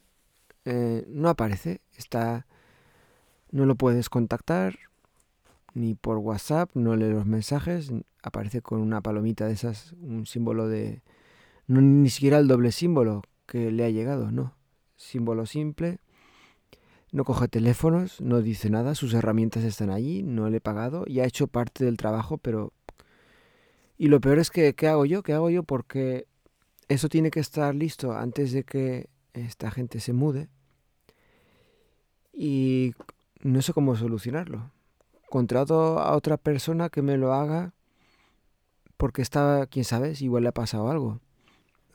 eh, 0.65 1.03
no 1.07 1.29
aparece, 1.29 1.81
está, 1.97 2.45
no 3.49 3.65
lo 3.65 3.73
puedes 3.73 4.07
contactar, 4.07 4.77
ni 5.73 5.95
por 5.95 6.17
WhatsApp, 6.17 6.69
no 6.75 6.95
lee 6.95 7.09
los 7.09 7.25
mensajes, 7.25 7.91
aparece 8.21 8.61
con 8.61 8.81
una 8.81 9.01
palomita 9.01 9.47
de 9.47 9.53
esas, 9.53 9.93
un 9.93 10.27
símbolo 10.27 10.67
de... 10.67 11.01
No, 11.65 11.81
ni 11.81 12.09
siquiera 12.11 12.37
el 12.37 12.47
doble 12.47 12.71
símbolo 12.71 13.23
que 13.47 13.71
le 13.71 13.83
ha 13.83 13.89
llegado, 13.89 14.31
no. 14.31 14.53
Símbolo 14.95 15.47
simple. 15.47 15.99
No 17.11 17.25
coge 17.25 17.47
teléfonos, 17.47 18.21
no 18.21 18.41
dice 18.41 18.69
nada, 18.69 18.93
sus 18.93 19.15
herramientas 19.15 19.63
están 19.63 19.89
allí, 19.89 20.21
no 20.21 20.49
le 20.49 20.57
he 20.57 20.61
pagado 20.61 21.05
y 21.07 21.19
ha 21.19 21.25
hecho 21.25 21.47
parte 21.47 21.83
del 21.83 21.97
trabajo, 21.97 22.37
pero... 22.37 22.73
Y 23.97 24.07
lo 24.07 24.21
peor 24.21 24.37
es 24.37 24.51
que, 24.51 24.75
¿qué 24.75 24.87
hago 24.87 25.05
yo? 25.05 25.23
¿Qué 25.23 25.33
hago 25.33 25.49
yo? 25.49 25.63
Porque 25.63 26.27
eso 26.93 27.10
tiene 27.10 27.32
que 27.32 27.39
estar 27.39 27.73
listo 27.75 28.13
antes 28.13 28.51
de 28.51 28.63
que 28.63 29.10
esta 29.34 29.71
gente 29.71 29.99
se 29.99 30.13
mude. 30.13 30.49
Y 32.34 32.93
no 33.41 33.62
sé 33.62 33.73
cómo 33.73 33.95
solucionarlo 33.95 34.71
contrato 35.32 35.97
a 35.97 36.15
otra 36.15 36.38
persona 36.38 36.89
que 36.89 37.01
me 37.01 37.17
lo 37.17 37.34
haga 37.34 37.73
porque 38.97 39.23
está, 39.23 39.65
quién 39.65 39.86
sabe, 39.86 40.13
igual 40.19 40.43
le 40.43 40.49
ha 40.49 40.54
pasado 40.54 40.91
algo. 40.91 41.21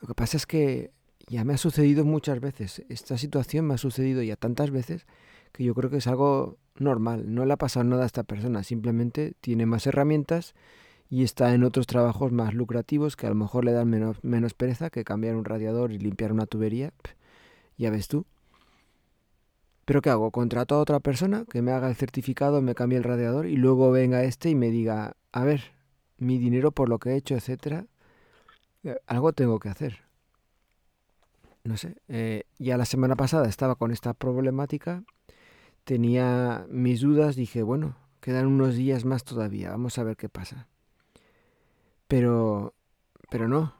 Lo 0.01 0.07
que 0.07 0.15
pasa 0.15 0.35
es 0.35 0.45
que 0.45 0.91
ya 1.27 1.45
me 1.45 1.53
ha 1.53 1.57
sucedido 1.57 2.03
muchas 2.03 2.41
veces. 2.41 2.83
Esta 2.89 3.17
situación 3.17 3.65
me 3.65 3.75
ha 3.75 3.77
sucedido 3.77 4.21
ya 4.23 4.35
tantas 4.35 4.71
veces 4.71 5.05
que 5.53 5.63
yo 5.63 5.73
creo 5.73 5.89
que 5.89 5.97
es 5.97 6.07
algo 6.07 6.57
normal. 6.75 7.33
No 7.33 7.45
le 7.45 7.53
ha 7.53 7.57
pasado 7.57 7.85
nada 7.85 8.03
a 8.03 8.07
esta 8.07 8.23
persona, 8.23 8.63
simplemente 8.63 9.35
tiene 9.39 9.65
más 9.65 9.87
herramientas 9.87 10.53
y 11.09 11.23
está 11.23 11.53
en 11.53 11.63
otros 11.63 11.87
trabajos 11.87 12.31
más 12.31 12.53
lucrativos 12.53 13.15
que 13.15 13.27
a 13.27 13.29
lo 13.29 13.35
mejor 13.35 13.65
le 13.65 13.71
dan 13.71 13.89
menos, 13.89 14.23
menos 14.23 14.53
pereza 14.53 14.89
que 14.89 15.03
cambiar 15.03 15.35
un 15.35 15.45
radiador 15.45 15.91
y 15.91 15.99
limpiar 15.99 16.31
una 16.31 16.45
tubería. 16.45 16.91
Ya 17.77 17.89
ves 17.89 18.07
tú. 18.07 18.25
Pero 19.85 20.01
¿qué 20.01 20.09
hago? 20.09 20.31
Contrato 20.31 20.75
a 20.75 20.79
otra 20.79 20.99
persona 20.99 21.45
que 21.49 21.61
me 21.61 21.71
haga 21.71 21.87
el 21.87 21.95
certificado, 21.95 22.61
me 22.61 22.75
cambie 22.75 22.97
el 22.97 23.05
radiador 23.05 23.45
y 23.45 23.55
luego 23.55 23.89
venga 23.91 24.23
este 24.23 24.49
y 24.49 24.55
me 24.55 24.69
diga, 24.69 25.15
a 25.31 25.45
ver, 25.45 25.61
mi 26.17 26.37
dinero 26.37 26.71
por 26.71 26.89
lo 26.89 26.99
que 26.99 27.11
he 27.11 27.15
hecho, 27.15 27.35
etcétera, 27.35 27.85
eh, 28.83 28.97
algo 29.07 29.31
tengo 29.31 29.59
que 29.59 29.69
hacer. 29.69 30.03
No 31.63 31.77
sé, 31.77 31.95
eh, 32.09 32.43
ya 32.59 32.77
la 32.77 32.85
semana 32.85 33.15
pasada 33.15 33.47
estaba 33.47 33.75
con 33.75 33.91
esta 33.91 34.13
problemática, 34.13 35.03
tenía 35.85 36.65
mis 36.69 37.01
dudas, 37.01 37.37
dije, 37.37 37.63
bueno, 37.63 37.95
quedan 38.19 38.47
unos 38.47 38.75
días 38.75 39.05
más 39.05 39.23
todavía, 39.23 39.71
vamos 39.71 39.97
a 39.97 40.03
ver 40.03 40.17
qué 40.17 40.27
pasa. 40.27 40.67
Pero, 42.07 42.73
pero 43.29 43.47
no. 43.47 43.73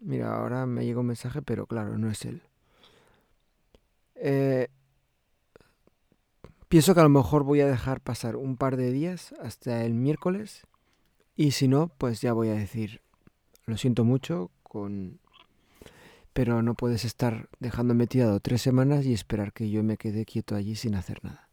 Mira, 0.00 0.36
ahora 0.36 0.66
me 0.66 0.84
llega 0.84 1.00
un 1.00 1.06
mensaje, 1.06 1.42
pero 1.42 1.66
claro, 1.66 1.98
no 1.98 2.10
es 2.10 2.24
él. 2.24 2.42
Eh, 4.14 4.68
Pienso 6.68 6.92
que 6.92 7.00
a 7.00 7.04
lo 7.04 7.08
mejor 7.08 7.44
voy 7.44 7.62
a 7.62 7.66
dejar 7.66 8.02
pasar 8.02 8.36
un 8.36 8.58
par 8.58 8.76
de 8.76 8.92
días 8.92 9.34
hasta 9.42 9.84
el 9.86 9.94
miércoles 9.94 10.66
y 11.34 11.52
si 11.52 11.66
no, 11.66 11.88
pues 11.96 12.20
ya 12.20 12.34
voy 12.34 12.48
a 12.48 12.54
decir, 12.54 13.00
lo 13.64 13.78
siento 13.78 14.04
mucho, 14.04 14.50
con... 14.62 15.18
pero 16.34 16.62
no 16.62 16.74
puedes 16.74 17.06
estar 17.06 17.48
dejándome 17.58 18.06
tirado 18.06 18.38
tres 18.40 18.60
semanas 18.60 19.06
y 19.06 19.14
esperar 19.14 19.54
que 19.54 19.70
yo 19.70 19.82
me 19.82 19.96
quede 19.96 20.26
quieto 20.26 20.56
allí 20.56 20.76
sin 20.76 20.94
hacer 20.94 21.24
nada. 21.24 21.48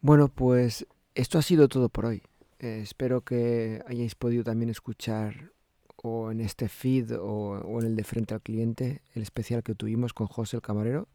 Bueno, 0.00 0.26
pues 0.26 0.88
esto 1.14 1.38
ha 1.38 1.42
sido 1.42 1.68
todo 1.68 1.88
por 1.88 2.06
hoy. 2.06 2.24
Eh, 2.62 2.80
espero 2.80 3.22
que 3.22 3.82
hayáis 3.86 4.14
podido 4.14 4.44
también 4.44 4.70
escuchar 4.70 5.50
o 5.96 6.30
en 6.30 6.40
este 6.40 6.68
feed 6.68 7.12
o, 7.20 7.80
en 7.80 7.86
el 7.86 7.96
de 7.96 8.04
frente 8.04 8.34
al 8.34 8.40
cliente 8.40 9.02
el 9.14 9.22
especial 9.22 9.62
que 9.62 9.74
tuvimos 9.74 10.14
con 10.14 10.26
José 10.26 10.56
el 10.56 10.62
camarero 10.62 11.08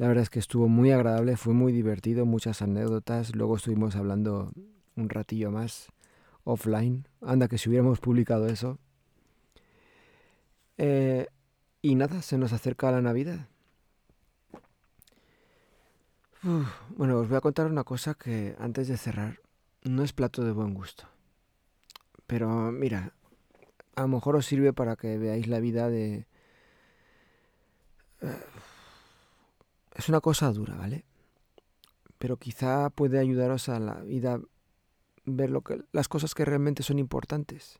la 0.00 0.08
verdad 0.08 0.22
es 0.22 0.30
que 0.30 0.38
estuvo 0.38 0.66
muy 0.66 0.92
agradable, 0.92 1.36
fue 1.36 1.52
muy 1.52 1.74
divertido, 1.74 2.24
muchas 2.24 2.62
anécdotas. 2.62 3.36
Luego 3.36 3.56
estuvimos 3.56 3.96
hablando 3.96 4.50
un 4.96 5.10
ratillo 5.10 5.50
más 5.50 5.88
offline. 6.44 7.06
Anda, 7.20 7.48
que 7.48 7.58
si 7.58 7.68
hubiéramos 7.68 8.00
publicado 8.00 8.46
eso. 8.46 8.78
Eh, 10.78 11.26
y 11.82 11.96
nada, 11.96 12.22
se 12.22 12.38
nos 12.38 12.54
acerca 12.54 12.90
la 12.90 13.02
Navidad. 13.02 13.46
bueno, 16.96 17.18
os 17.18 17.28
voy 17.28 17.36
a 17.36 17.42
contar 17.42 17.66
una 17.66 17.84
cosa 17.84 18.14
que 18.14 18.56
antes 18.58 18.88
de 18.88 18.96
cerrar 18.96 19.40
no 19.82 20.02
es 20.02 20.12
plato 20.12 20.44
de 20.44 20.52
buen 20.52 20.74
gusto. 20.74 21.04
Pero 22.26 22.70
mira, 22.72 23.12
a 23.96 24.02
lo 24.02 24.08
mejor 24.08 24.36
os 24.36 24.46
sirve 24.46 24.72
para 24.72 24.96
que 24.96 25.18
veáis 25.18 25.46
la 25.46 25.60
vida 25.60 25.88
de... 25.88 26.26
Eh, 28.20 28.44
es 29.94 30.08
una 30.08 30.20
cosa 30.20 30.52
dura, 30.52 30.76
¿vale? 30.76 31.04
Pero 32.18 32.36
quizá 32.36 32.90
puede 32.90 33.18
ayudaros 33.18 33.68
a 33.68 33.80
la 33.80 33.94
vida 34.02 34.40
ver 35.24 35.50
lo 35.50 35.62
que, 35.62 35.82
las 35.92 36.08
cosas 36.08 36.34
que 36.34 36.44
realmente 36.44 36.82
son 36.82 36.98
importantes. 36.98 37.78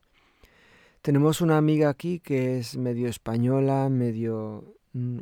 Tenemos 1.01 1.41
una 1.41 1.57
amiga 1.57 1.89
aquí 1.89 2.19
que 2.19 2.59
es 2.59 2.77
medio 2.77 3.07
española, 3.07 3.89
medio, 3.89 4.75
mm, 4.93 5.19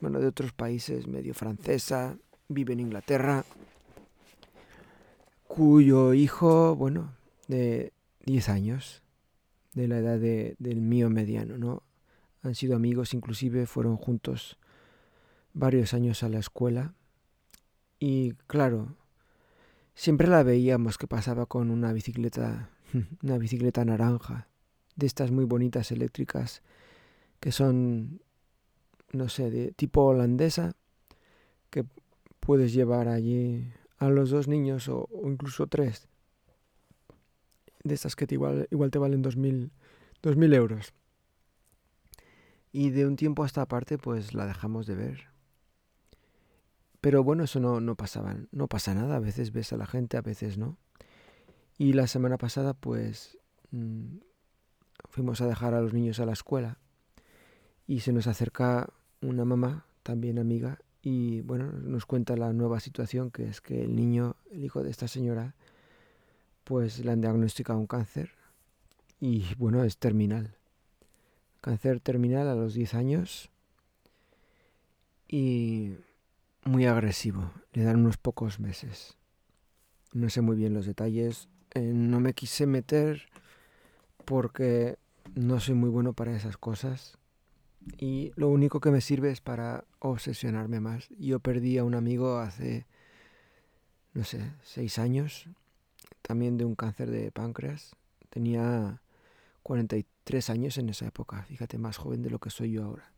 bueno, 0.00 0.20
de 0.20 0.26
otros 0.26 0.52
países, 0.52 1.06
medio 1.06 1.34
francesa, 1.34 2.16
vive 2.48 2.72
en 2.72 2.80
Inglaterra, 2.80 3.44
cuyo 5.48 6.14
hijo, 6.14 6.76
bueno, 6.76 7.14
de 7.48 7.92
10 8.26 8.48
años, 8.50 9.02
de 9.74 9.88
la 9.88 9.98
edad 9.98 10.18
de, 10.18 10.54
del 10.58 10.80
mío 10.80 11.10
mediano, 11.10 11.58
¿no? 11.58 11.82
Han 12.42 12.54
sido 12.54 12.76
amigos, 12.76 13.14
inclusive 13.14 13.66
fueron 13.66 13.96
juntos 13.96 14.58
varios 15.54 15.94
años 15.94 16.22
a 16.22 16.28
la 16.28 16.38
escuela 16.38 16.94
y 17.98 18.34
claro, 18.46 18.94
siempre 19.94 20.28
la 20.28 20.42
veíamos 20.42 20.98
que 20.98 21.08
pasaba 21.08 21.46
con 21.46 21.70
una 21.70 21.92
bicicleta, 21.92 22.70
una 23.22 23.38
bicicleta 23.38 23.84
naranja 23.84 24.48
de 24.94 25.06
estas 25.06 25.30
muy 25.30 25.44
bonitas 25.44 25.90
eléctricas 25.90 26.62
que 27.40 27.52
son, 27.52 28.20
no 29.12 29.28
sé, 29.28 29.50
de 29.50 29.72
tipo 29.72 30.04
holandesa, 30.04 30.74
que 31.70 31.84
puedes 32.40 32.72
llevar 32.72 33.08
allí 33.08 33.72
a 33.98 34.08
los 34.08 34.30
dos 34.30 34.48
niños 34.48 34.88
o, 34.88 35.08
incluso 35.24 35.66
tres. 35.66 36.08
De 37.84 37.94
estas 37.94 38.16
que 38.16 38.26
te 38.26 38.34
igual, 38.34 38.68
igual 38.70 38.90
te 38.90 38.98
valen 38.98 39.22
2.000 39.22 39.70
mil 40.36 40.54
euros. 40.54 40.92
Y 42.72 42.90
de 42.90 43.06
un 43.06 43.16
tiempo 43.16 43.42
a 43.42 43.46
esta 43.46 43.66
parte 43.66 43.98
pues 43.98 44.34
la 44.34 44.46
dejamos 44.46 44.86
de 44.86 44.94
ver. 44.94 45.26
Pero 47.00 47.22
bueno, 47.22 47.44
eso 47.44 47.60
no, 47.60 47.80
no 47.80 47.94
pasaba, 47.94 48.36
no 48.50 48.66
pasa 48.68 48.94
nada. 48.94 49.16
A 49.16 49.20
veces 49.20 49.52
ves 49.52 49.72
a 49.72 49.76
la 49.76 49.86
gente, 49.86 50.16
a 50.16 50.22
veces 50.22 50.58
no. 50.58 50.76
Y 51.78 51.92
la 51.92 52.06
semana 52.08 52.38
pasada 52.38 52.74
pues 52.74 53.38
mm, 53.70 54.18
fuimos 55.08 55.40
a 55.40 55.46
dejar 55.46 55.74
a 55.74 55.80
los 55.80 55.94
niños 55.94 56.20
a 56.20 56.26
la 56.26 56.32
escuela 56.32 56.78
y 57.86 58.00
se 58.00 58.12
nos 58.12 58.26
acerca 58.26 58.90
una 59.20 59.44
mamá, 59.44 59.86
también 60.02 60.38
amiga, 60.38 60.78
y 61.02 61.40
bueno, 61.42 61.72
nos 61.72 62.06
cuenta 62.06 62.36
la 62.36 62.52
nueva 62.52 62.80
situación 62.80 63.30
que 63.30 63.48
es 63.48 63.60
que 63.60 63.82
el 63.82 63.94
niño, 63.94 64.36
el 64.50 64.64
hijo 64.64 64.82
de 64.82 64.90
esta 64.90 65.08
señora, 65.08 65.54
pues 66.64 67.04
le 67.04 67.10
han 67.10 67.20
diagnosticado 67.20 67.78
un 67.78 67.86
cáncer 67.86 68.30
y 69.20 69.54
bueno, 69.56 69.84
es 69.84 69.98
terminal. 69.98 70.54
Cáncer 71.60 72.00
terminal 72.00 72.48
a 72.48 72.54
los 72.54 72.74
10 72.74 72.94
años 72.94 73.50
y 75.28 75.94
muy 76.64 76.86
agresivo. 76.86 77.52
Le 77.72 77.84
dan 77.84 78.00
unos 78.00 78.16
pocos 78.16 78.60
meses. 78.60 79.16
No 80.12 80.30
sé 80.30 80.40
muy 80.40 80.56
bien 80.56 80.74
los 80.74 80.86
detalles. 80.86 81.48
Eh, 81.74 81.92
no 81.94 82.20
me 82.20 82.32
quise 82.32 82.66
meter 82.66 83.28
porque 84.24 84.98
no 85.34 85.60
soy 85.60 85.74
muy 85.74 85.90
bueno 85.90 86.12
para 86.12 86.34
esas 86.34 86.56
cosas 86.56 87.18
y 87.96 88.32
lo 88.36 88.48
único 88.48 88.80
que 88.80 88.90
me 88.90 89.00
sirve 89.00 89.30
es 89.30 89.40
para 89.40 89.84
obsesionarme 90.00 90.80
más. 90.80 91.08
Yo 91.18 91.40
perdí 91.40 91.78
a 91.78 91.84
un 91.84 91.94
amigo 91.94 92.38
hace, 92.38 92.86
no 94.14 94.24
sé, 94.24 94.52
seis 94.62 94.98
años, 94.98 95.48
también 96.22 96.56
de 96.58 96.64
un 96.64 96.74
cáncer 96.74 97.10
de 97.10 97.30
páncreas. 97.30 97.96
Tenía 98.30 99.00
43 99.62 100.50
años 100.50 100.78
en 100.78 100.88
esa 100.88 101.06
época, 101.06 101.42
fíjate, 101.44 101.78
más 101.78 101.96
joven 101.96 102.22
de 102.22 102.30
lo 102.30 102.38
que 102.38 102.50
soy 102.50 102.72
yo 102.72 102.84
ahora. 102.84 103.12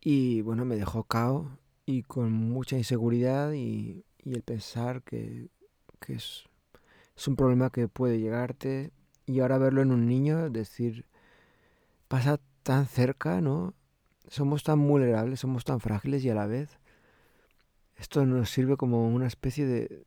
Y 0.00 0.42
bueno, 0.42 0.64
me 0.64 0.76
dejó 0.76 1.04
cao 1.04 1.58
y 1.84 2.02
con 2.02 2.32
mucha 2.32 2.76
inseguridad 2.76 3.52
y, 3.52 4.04
el 4.24 4.42
pensar 4.42 5.02
que, 5.02 5.48
es, 6.06 6.44
es 7.16 7.28
un 7.28 7.34
problema 7.34 7.70
que 7.70 7.88
puede 7.88 8.20
llegarte 8.20 8.92
y 9.24 9.40
ahora 9.40 9.56
verlo 9.56 9.80
en 9.80 9.92
un 9.92 10.06
niño, 10.06 10.50
decir, 10.50 11.06
pasa 12.08 12.38
tan 12.62 12.86
cerca, 12.86 13.40
¿no? 13.40 13.74
Somos 14.28 14.62
tan 14.62 14.86
vulnerables, 14.86 15.40
somos 15.40 15.64
tan 15.64 15.80
frágiles 15.80 16.24
y 16.24 16.30
a 16.30 16.34
la 16.34 16.46
vez 16.46 16.78
esto 17.98 18.24
nos 18.24 18.50
sirve 18.50 18.76
como 18.76 19.08
una 19.08 19.26
especie 19.26 19.66
de, 19.66 20.04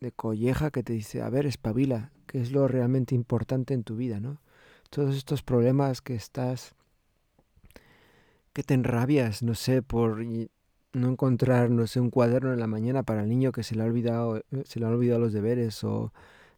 de 0.00 0.12
colleja 0.12 0.70
que 0.70 0.82
te 0.82 0.94
dice, 0.94 1.22
a 1.22 1.28
ver, 1.28 1.46
espabila, 1.46 2.10
que 2.26 2.40
es 2.40 2.50
lo 2.50 2.66
realmente 2.66 3.14
importante 3.14 3.74
en 3.74 3.84
tu 3.84 3.96
vida, 3.96 4.20
¿no? 4.20 4.40
Todos 4.90 5.16
estos 5.16 5.42
problemas 5.42 6.00
que 6.00 6.14
estás, 6.14 6.74
que 8.54 8.62
te 8.62 8.74
enrabias, 8.74 9.42
no 9.42 9.54
sé, 9.54 9.82
por 9.82 10.24
no 10.24 11.08
encontrar, 11.08 11.70
no 11.70 11.86
sé, 11.86 12.00
un 12.00 12.10
cuaderno 12.10 12.52
en 12.54 12.60
la 12.60 12.66
mañana 12.66 13.02
para 13.02 13.22
el 13.22 13.28
niño 13.28 13.52
que 13.52 13.62
se 13.62 13.74
le 13.74 13.82
ha 13.82 13.86
olvidado, 13.86 14.38
eh, 14.38 14.42
se 14.64 14.80
le 14.80 14.86
han 14.86 14.94
olvidado 14.94 15.20
los 15.20 15.34
deberes, 15.34 15.84
o 15.84 16.12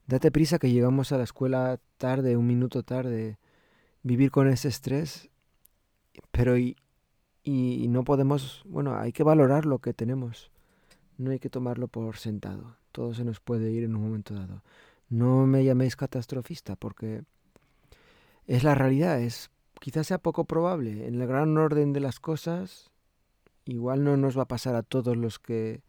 date 0.07 0.31
prisa 0.31 0.61
que 0.61 0.71
llegamos 0.71 1.11
a 1.11 1.19
la 1.19 1.25
escuela 1.25 1.81
tarde, 1.99 2.37
un 2.37 2.47
minuto 2.47 2.85
tarde, 2.85 3.39
vivir 4.05 4.31
con 4.31 4.49
ese 4.49 4.69
estrés, 4.69 5.29
pero 6.31 6.59
y, 6.59 6.77
y 7.43 7.87
no 7.89 8.05
podemos, 8.05 8.63
bueno, 8.67 8.97
hay 8.97 9.13
que 9.13 9.23
valorar 9.23 9.67
lo 9.67 9.79
que 9.79 9.95
tenemos, 9.95 10.51
no 11.19 11.31
hay 11.31 11.39
que 11.39 11.51
tomarlo 11.51 11.89
por 11.89 12.17
sentado, 12.17 12.77
todo 12.93 13.15
se 13.15 13.25
nos 13.25 13.41
puede 13.41 13.71
ir 13.71 13.85
en 13.85 13.97
un 13.97 14.03
momento 14.03 14.35
dado. 14.35 14.63
No 15.09 15.47
me 15.47 15.65
llaméis 15.65 15.97
catastrofista 15.97 16.77
porque 16.77 17.25
es 18.47 18.65
la 18.65 18.75
realidad, 18.75 19.21
es 19.21 19.51
quizás 19.81 20.07
sea 20.07 20.19
poco 20.19 20.45
probable, 20.45 21.07
en 21.07 21.21
el 21.21 21.27
gran 21.27 21.57
orden 21.57 21.93
de 21.93 22.01
las 22.01 22.21
cosas, 22.21 22.91
igual 23.65 24.05
no 24.05 24.17
nos 24.17 24.37
va 24.37 24.43
a 24.43 24.49
pasar 24.49 24.75
a 24.75 24.83
todos 24.83 25.17
los 25.17 25.39
que, 25.39 25.83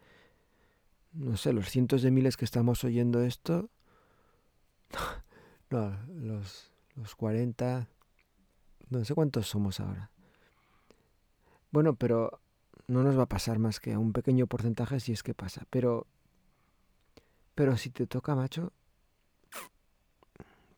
no 1.14 1.38
sé, 1.38 1.54
los 1.54 1.70
cientos 1.70 2.02
de 2.02 2.12
miles 2.12 2.38
que 2.38 2.46
estamos 2.46 2.84
oyendo 2.84 3.22
esto, 3.22 3.70
no, 5.70 5.98
los, 6.08 6.72
los 6.96 7.16
40, 7.16 7.88
no 8.90 9.06
sé 9.06 9.16
cuántos 9.16 9.48
somos 9.48 9.80
ahora. 9.80 10.11
Bueno, 11.72 11.96
pero 11.96 12.42
no 12.88 13.04
nos 13.04 13.18
va 13.18 13.24
a 13.24 13.30
pasar 13.30 13.60
más 13.60 13.80
que 13.80 13.94
a 13.94 14.00
un 14.00 14.14
pequeño 14.14 14.48
porcentaje 14.48 15.00
si 15.00 15.14
es 15.14 15.24
que 15.24 15.34
pasa. 15.34 15.66
Pero, 15.70 16.06
pero 17.56 17.78
si 17.78 17.90
te 17.90 18.08
toca, 18.08 18.36
macho, 18.36 18.74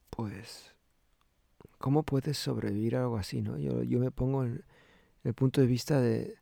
pues, 0.10 0.76
¿cómo 1.80 2.04
puedes 2.04 2.38
sobrevivir 2.38 2.96
a 2.96 3.02
algo 3.02 3.18
así, 3.18 3.42
no? 3.42 3.58
Yo, 3.58 3.84
yo 3.84 4.00
me 4.00 4.12
pongo 4.12 4.44
en 4.46 4.64
el 5.24 5.34
punto 5.34 5.62
de 5.62 5.68
vista 5.68 6.00
de, 6.00 6.38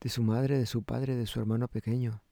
de 0.00 0.08
su 0.08 0.22
madre, 0.22 0.58
de 0.58 0.66
su 0.66 0.82
padre, 0.82 1.14
de 1.14 1.26
su 1.26 1.38
hermano 1.38 1.68
pequeño. 1.68 2.22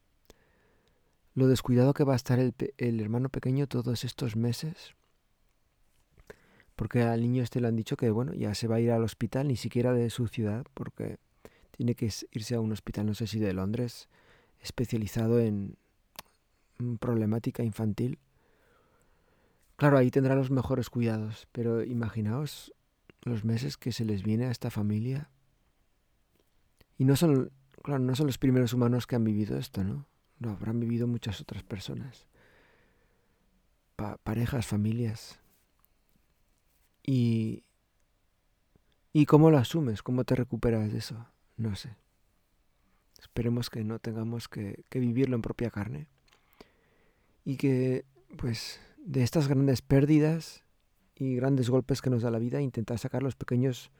Lo 1.33 1.47
descuidado 1.47 1.93
que 1.93 2.03
va 2.03 2.13
a 2.13 2.17
estar 2.17 2.39
el, 2.39 2.53
el 2.77 2.99
hermano 2.99 3.29
pequeño 3.29 3.67
todos 3.67 4.03
estos 4.03 4.35
meses 4.35 4.95
porque 6.81 7.03
al 7.03 7.21
niño 7.21 7.43
este 7.43 7.61
le 7.61 7.67
han 7.67 7.75
dicho 7.75 7.95
que 7.95 8.09
bueno, 8.09 8.33
ya 8.33 8.55
se 8.55 8.67
va 8.67 8.77
a 8.77 8.79
ir 8.79 8.91
al 8.91 9.03
hospital, 9.03 9.47
ni 9.47 9.55
siquiera 9.55 9.93
de 9.93 10.09
su 10.09 10.27
ciudad, 10.27 10.65
porque 10.73 11.19
tiene 11.81 11.95
que 11.95 12.11
irse 12.29 12.53
a 12.53 12.61
un 12.61 12.71
hospital, 12.71 13.07
no 13.07 13.15
sé 13.15 13.25
si 13.25 13.39
de 13.39 13.53
Londres, 13.53 14.07
especializado 14.59 15.39
en 15.39 15.77
problemática 16.99 17.63
infantil. 17.63 18.19
Claro, 19.77 19.97
ahí 19.97 20.11
tendrá 20.11 20.35
los 20.35 20.51
mejores 20.51 20.91
cuidados, 20.91 21.47
pero 21.51 21.83
imaginaos 21.83 22.71
los 23.23 23.43
meses 23.45 23.77
que 23.77 23.91
se 23.91 24.05
les 24.05 24.21
viene 24.21 24.45
a 24.45 24.51
esta 24.51 24.69
familia. 24.69 25.31
Y 26.99 27.05
no 27.05 27.15
son, 27.15 27.51
claro, 27.81 27.97
no 27.97 28.15
son 28.15 28.27
los 28.27 28.37
primeros 28.37 28.73
humanos 28.73 29.07
que 29.07 29.15
han 29.15 29.23
vivido 29.23 29.57
esto, 29.57 29.83
¿no? 29.83 30.05
Lo 30.37 30.51
habrán 30.51 30.79
vivido 30.79 31.07
muchas 31.07 31.41
otras 31.41 31.63
personas. 31.63 32.27
parejas, 33.95 34.67
familias. 34.67 35.39
Y, 37.01 37.63
¿Y 39.13 39.25
cómo 39.25 39.49
lo 39.49 39.57
asumes? 39.57 40.03
¿Cómo 40.03 40.25
te 40.25 40.35
recuperas 40.35 40.91
de 40.91 40.99
eso? 40.99 41.25
No 41.61 41.75
sé. 41.75 41.95
Esperemos 43.19 43.69
que 43.69 43.83
no 43.83 43.99
tengamos 43.99 44.47
que, 44.47 44.83
vivirlo 44.91 45.35
en 45.35 45.43
propia 45.43 45.69
carne. 45.69 46.07
Y 47.45 47.57
que, 47.57 48.03
pues, 48.37 48.81
de 48.97 49.21
estas 49.21 49.47
grandes 49.47 49.83
pérdidas 49.83 50.63
y 51.15 51.35
grandes 51.35 51.69
golpes 51.69 52.01
que 52.01 52.09
nos 52.09 52.23
da 52.23 52.31
la 52.31 52.39
vida, 52.39 52.61
intentar 52.61 52.97
sacar 52.97 53.21
los 53.21 53.35
pequeños, 53.35 53.91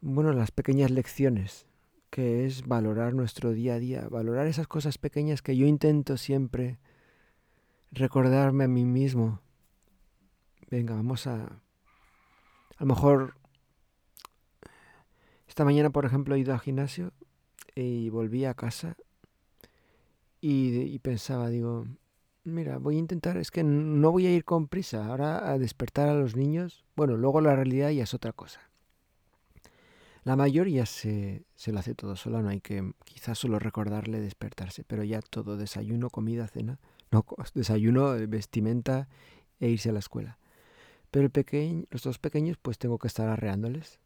bueno, 0.00 0.32
las 0.32 0.50
pequeñas 0.50 0.90
lecciones, 0.90 1.66
que 2.08 2.46
es 2.46 2.66
valorar 2.66 3.12
nuestro 3.12 3.52
día 3.52 3.74
a 3.74 3.78
día, 3.78 4.08
valorar 4.08 4.46
esas 4.46 4.68
cosas 4.68 4.96
pequeñas 4.96 5.42
que 5.42 5.56
yo 5.56 5.66
intento 5.66 6.16
siempre 6.16 6.78
recordarme 7.92 8.64
a 8.64 8.68
mí 8.68 8.86
mismo 8.86 9.42
venga, 10.70 10.94
vamos 10.94 11.26
a... 11.26 11.34
A 11.34 12.80
lo 12.80 12.86
mejor... 12.86 13.34
Esta 15.56 15.64
mañana, 15.64 15.88
por 15.88 16.04
ejemplo, 16.04 16.34
he 16.34 16.38
ido 16.40 16.52
al 16.52 16.60
gimnasio 16.60 17.14
y 17.74 18.10
volví 18.10 18.44
a 18.44 18.52
casa 18.52 18.94
y, 20.38 20.98
pensaba, 20.98 21.48
digo, 21.48 21.86
mira, 22.44 22.76
voy 22.76 22.96
a 22.96 22.98
intentar, 22.98 23.38
es 23.38 23.50
que 23.50 23.64
no 23.64 24.12
voy 24.12 24.26
a 24.26 24.34
ir 24.34 24.44
con 24.44 24.68
prisa 24.68 25.06
ahora 25.06 25.50
a 25.50 25.56
despertar 25.56 26.10
a 26.10 26.14
los 26.14 26.36
niños. 26.36 26.84
Bueno, 26.94 27.16
luego 27.16 27.40
la 27.40 27.56
realidad 27.56 27.88
ya 27.88 28.02
es 28.02 28.12
otra 28.12 28.34
cosa. 28.34 28.60
La 30.24 30.36
mayoría 30.36 30.84
se, 30.84 31.46
se 31.54 31.72
lo 31.72 31.78
hace 31.78 31.94
todo 31.94 32.16
solo, 32.16 32.42
no 32.42 32.50
hay 32.50 32.60
que 32.60 32.92
quizás 33.06 33.38
solo 33.38 33.58
recordarle 33.58 34.20
despertarse, 34.20 34.84
pero 34.84 35.04
ya 35.04 35.22
todo, 35.22 35.56
desayuno, 35.56 36.10
comida, 36.10 36.48
cena, 36.48 36.80
no, 37.10 37.24
desayuno, 37.54 38.12
vestimenta 38.28 39.08
e 39.58 39.70
irse 39.70 39.88
a 39.88 39.92
la 39.94 40.00
escuela. 40.00 40.36
Pero 41.10 41.30
pequeño, 41.30 41.86
los 41.88 42.02
dos 42.02 42.18
pequeños, 42.18 42.58
pues 42.60 42.76
tengo 42.76 42.98
que 42.98 43.08
estar 43.08 43.30
arreándoles. 43.30 44.00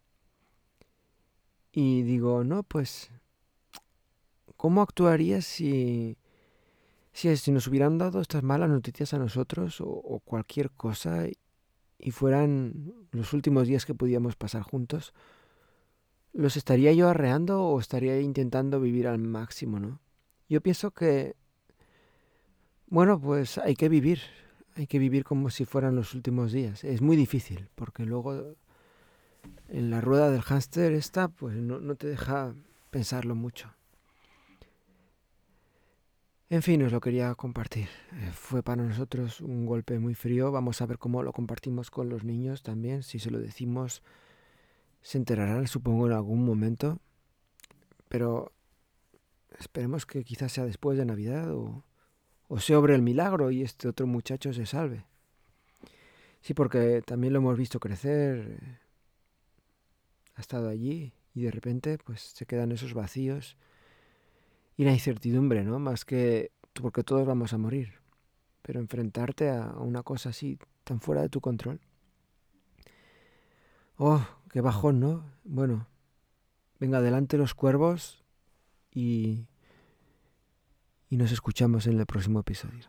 Y 1.72 2.02
digo, 2.02 2.42
no, 2.42 2.62
pues, 2.62 3.10
¿cómo 4.56 4.82
actuaría 4.82 5.40
si, 5.40 6.18
si, 7.12 7.36
si 7.36 7.52
nos 7.52 7.66
hubieran 7.68 7.98
dado 7.98 8.20
estas 8.20 8.42
malas 8.42 8.68
noticias 8.68 9.14
a 9.14 9.18
nosotros 9.18 9.80
o, 9.80 10.20
cualquier 10.24 10.70
cosa 10.70 11.26
y 11.98 12.10
fueran 12.10 12.92
los 13.12 13.32
últimos 13.32 13.68
días 13.68 13.86
que 13.86 13.94
podíamos 13.94 14.36
pasar 14.36 14.62
juntos? 14.62 15.14
¿Los 16.32 16.56
estaría 16.56 16.92
yo 16.92 17.08
arreando 17.08 17.64
o 17.64 17.80
estaría 17.80 18.20
intentando 18.20 18.80
vivir 18.80 19.06
al 19.06 19.18
máximo, 19.18 19.80
no? 19.80 20.00
Yo 20.48 20.60
pienso 20.60 20.90
que, 20.90 21.36
bueno, 22.88 23.20
pues 23.20 23.58
hay 23.58 23.76
que 23.76 23.88
vivir, 23.88 24.20
hay 24.74 24.88
que 24.88 24.98
vivir 24.98 25.22
como 25.22 25.50
si 25.50 25.64
fueran 25.64 25.94
los 25.94 26.14
últimos 26.14 26.50
días. 26.50 26.82
Es 26.82 27.00
muy 27.00 27.16
difícil, 27.16 27.68
porque 27.76 28.04
luego 28.04 28.56
en 29.68 29.90
la 29.90 30.00
rueda 30.00 30.30
del 30.30 30.42
hámster 30.42 30.92
esta, 30.92 31.28
pues 31.28 31.56
no, 31.56 31.94
te 31.94 32.08
deja 32.08 32.54
pensarlo 32.90 33.34
mucho. 33.34 33.72
En 36.48 36.62
fin, 36.62 36.82
os 36.82 36.90
lo 36.90 37.00
quería 37.00 37.32
compartir. 37.36 37.88
Eh, 38.12 38.30
fue 38.32 38.62
para 38.64 38.82
nosotros 38.82 39.40
un 39.40 39.66
golpe 39.66 40.00
muy 40.00 40.14
frío. 40.14 40.50
Vamos 40.50 40.82
a 40.82 40.86
ver 40.86 40.98
cómo 40.98 41.22
lo 41.22 41.32
compartimos 41.32 41.92
con 41.92 42.08
los 42.08 42.24
niños 42.24 42.64
también. 42.64 43.04
Si 43.04 43.20
se 43.20 43.30
lo 43.30 43.38
decimos, 43.38 44.02
se 45.00 45.18
enterarán, 45.18 45.68
supongo, 45.68 46.08
en 46.08 46.12
algún 46.12 46.44
momento. 46.44 46.98
Pero 48.08 48.52
esperemos 49.58 50.06
que 50.06 50.24
quizás 50.24 50.50
sea 50.50 50.64
después 50.64 50.98
de 50.98 51.04
Navidad 51.04 51.52
o, 51.52 51.84
o 52.48 52.58
se 52.58 52.74
obre 52.74 52.96
el 52.96 53.02
milagro 53.02 53.52
y 53.52 53.62
este 53.62 53.86
otro 53.86 54.08
muchacho 54.08 54.52
se 54.52 54.66
salve. 54.66 55.04
Sí, 56.40 56.52
porque 56.52 57.00
también 57.02 57.32
lo 57.32 57.38
hemos 57.38 57.56
visto 57.56 57.78
crecer. 57.78 58.80
Ha 60.40 60.48
estado 60.48 60.70
allí 60.70 61.12
y 61.34 61.42
de 61.42 61.50
repente 61.50 61.98
pues 61.98 62.22
se 62.22 62.46
quedan 62.46 62.72
esos 62.72 62.94
vacíos 62.94 63.58
y 64.78 64.84
la 64.84 64.92
incertidumbre, 64.92 65.64
¿no? 65.64 65.78
Más 65.78 66.06
que 66.06 66.50
porque 66.72 67.04
todos 67.04 67.26
vamos 67.26 67.52
a 67.52 67.58
morir. 67.58 68.00
Pero 68.62 68.80
enfrentarte 68.80 69.50
a 69.50 69.74
una 69.76 70.02
cosa 70.02 70.30
así 70.30 70.58
tan 70.84 71.02
fuera 71.02 71.20
de 71.20 71.28
tu 71.28 71.42
control. 71.42 71.78
Oh, 73.98 74.26
qué 74.50 74.62
bajón, 74.62 74.98
¿no? 74.98 75.30
Bueno, 75.44 75.86
venga 76.78 76.96
adelante 76.96 77.36
los 77.36 77.52
cuervos 77.52 78.24
y, 78.90 79.46
y 81.10 81.18
nos 81.18 81.32
escuchamos 81.32 81.86
en 81.86 82.00
el 82.00 82.06
próximo 82.06 82.40
episodio. 82.40 82.86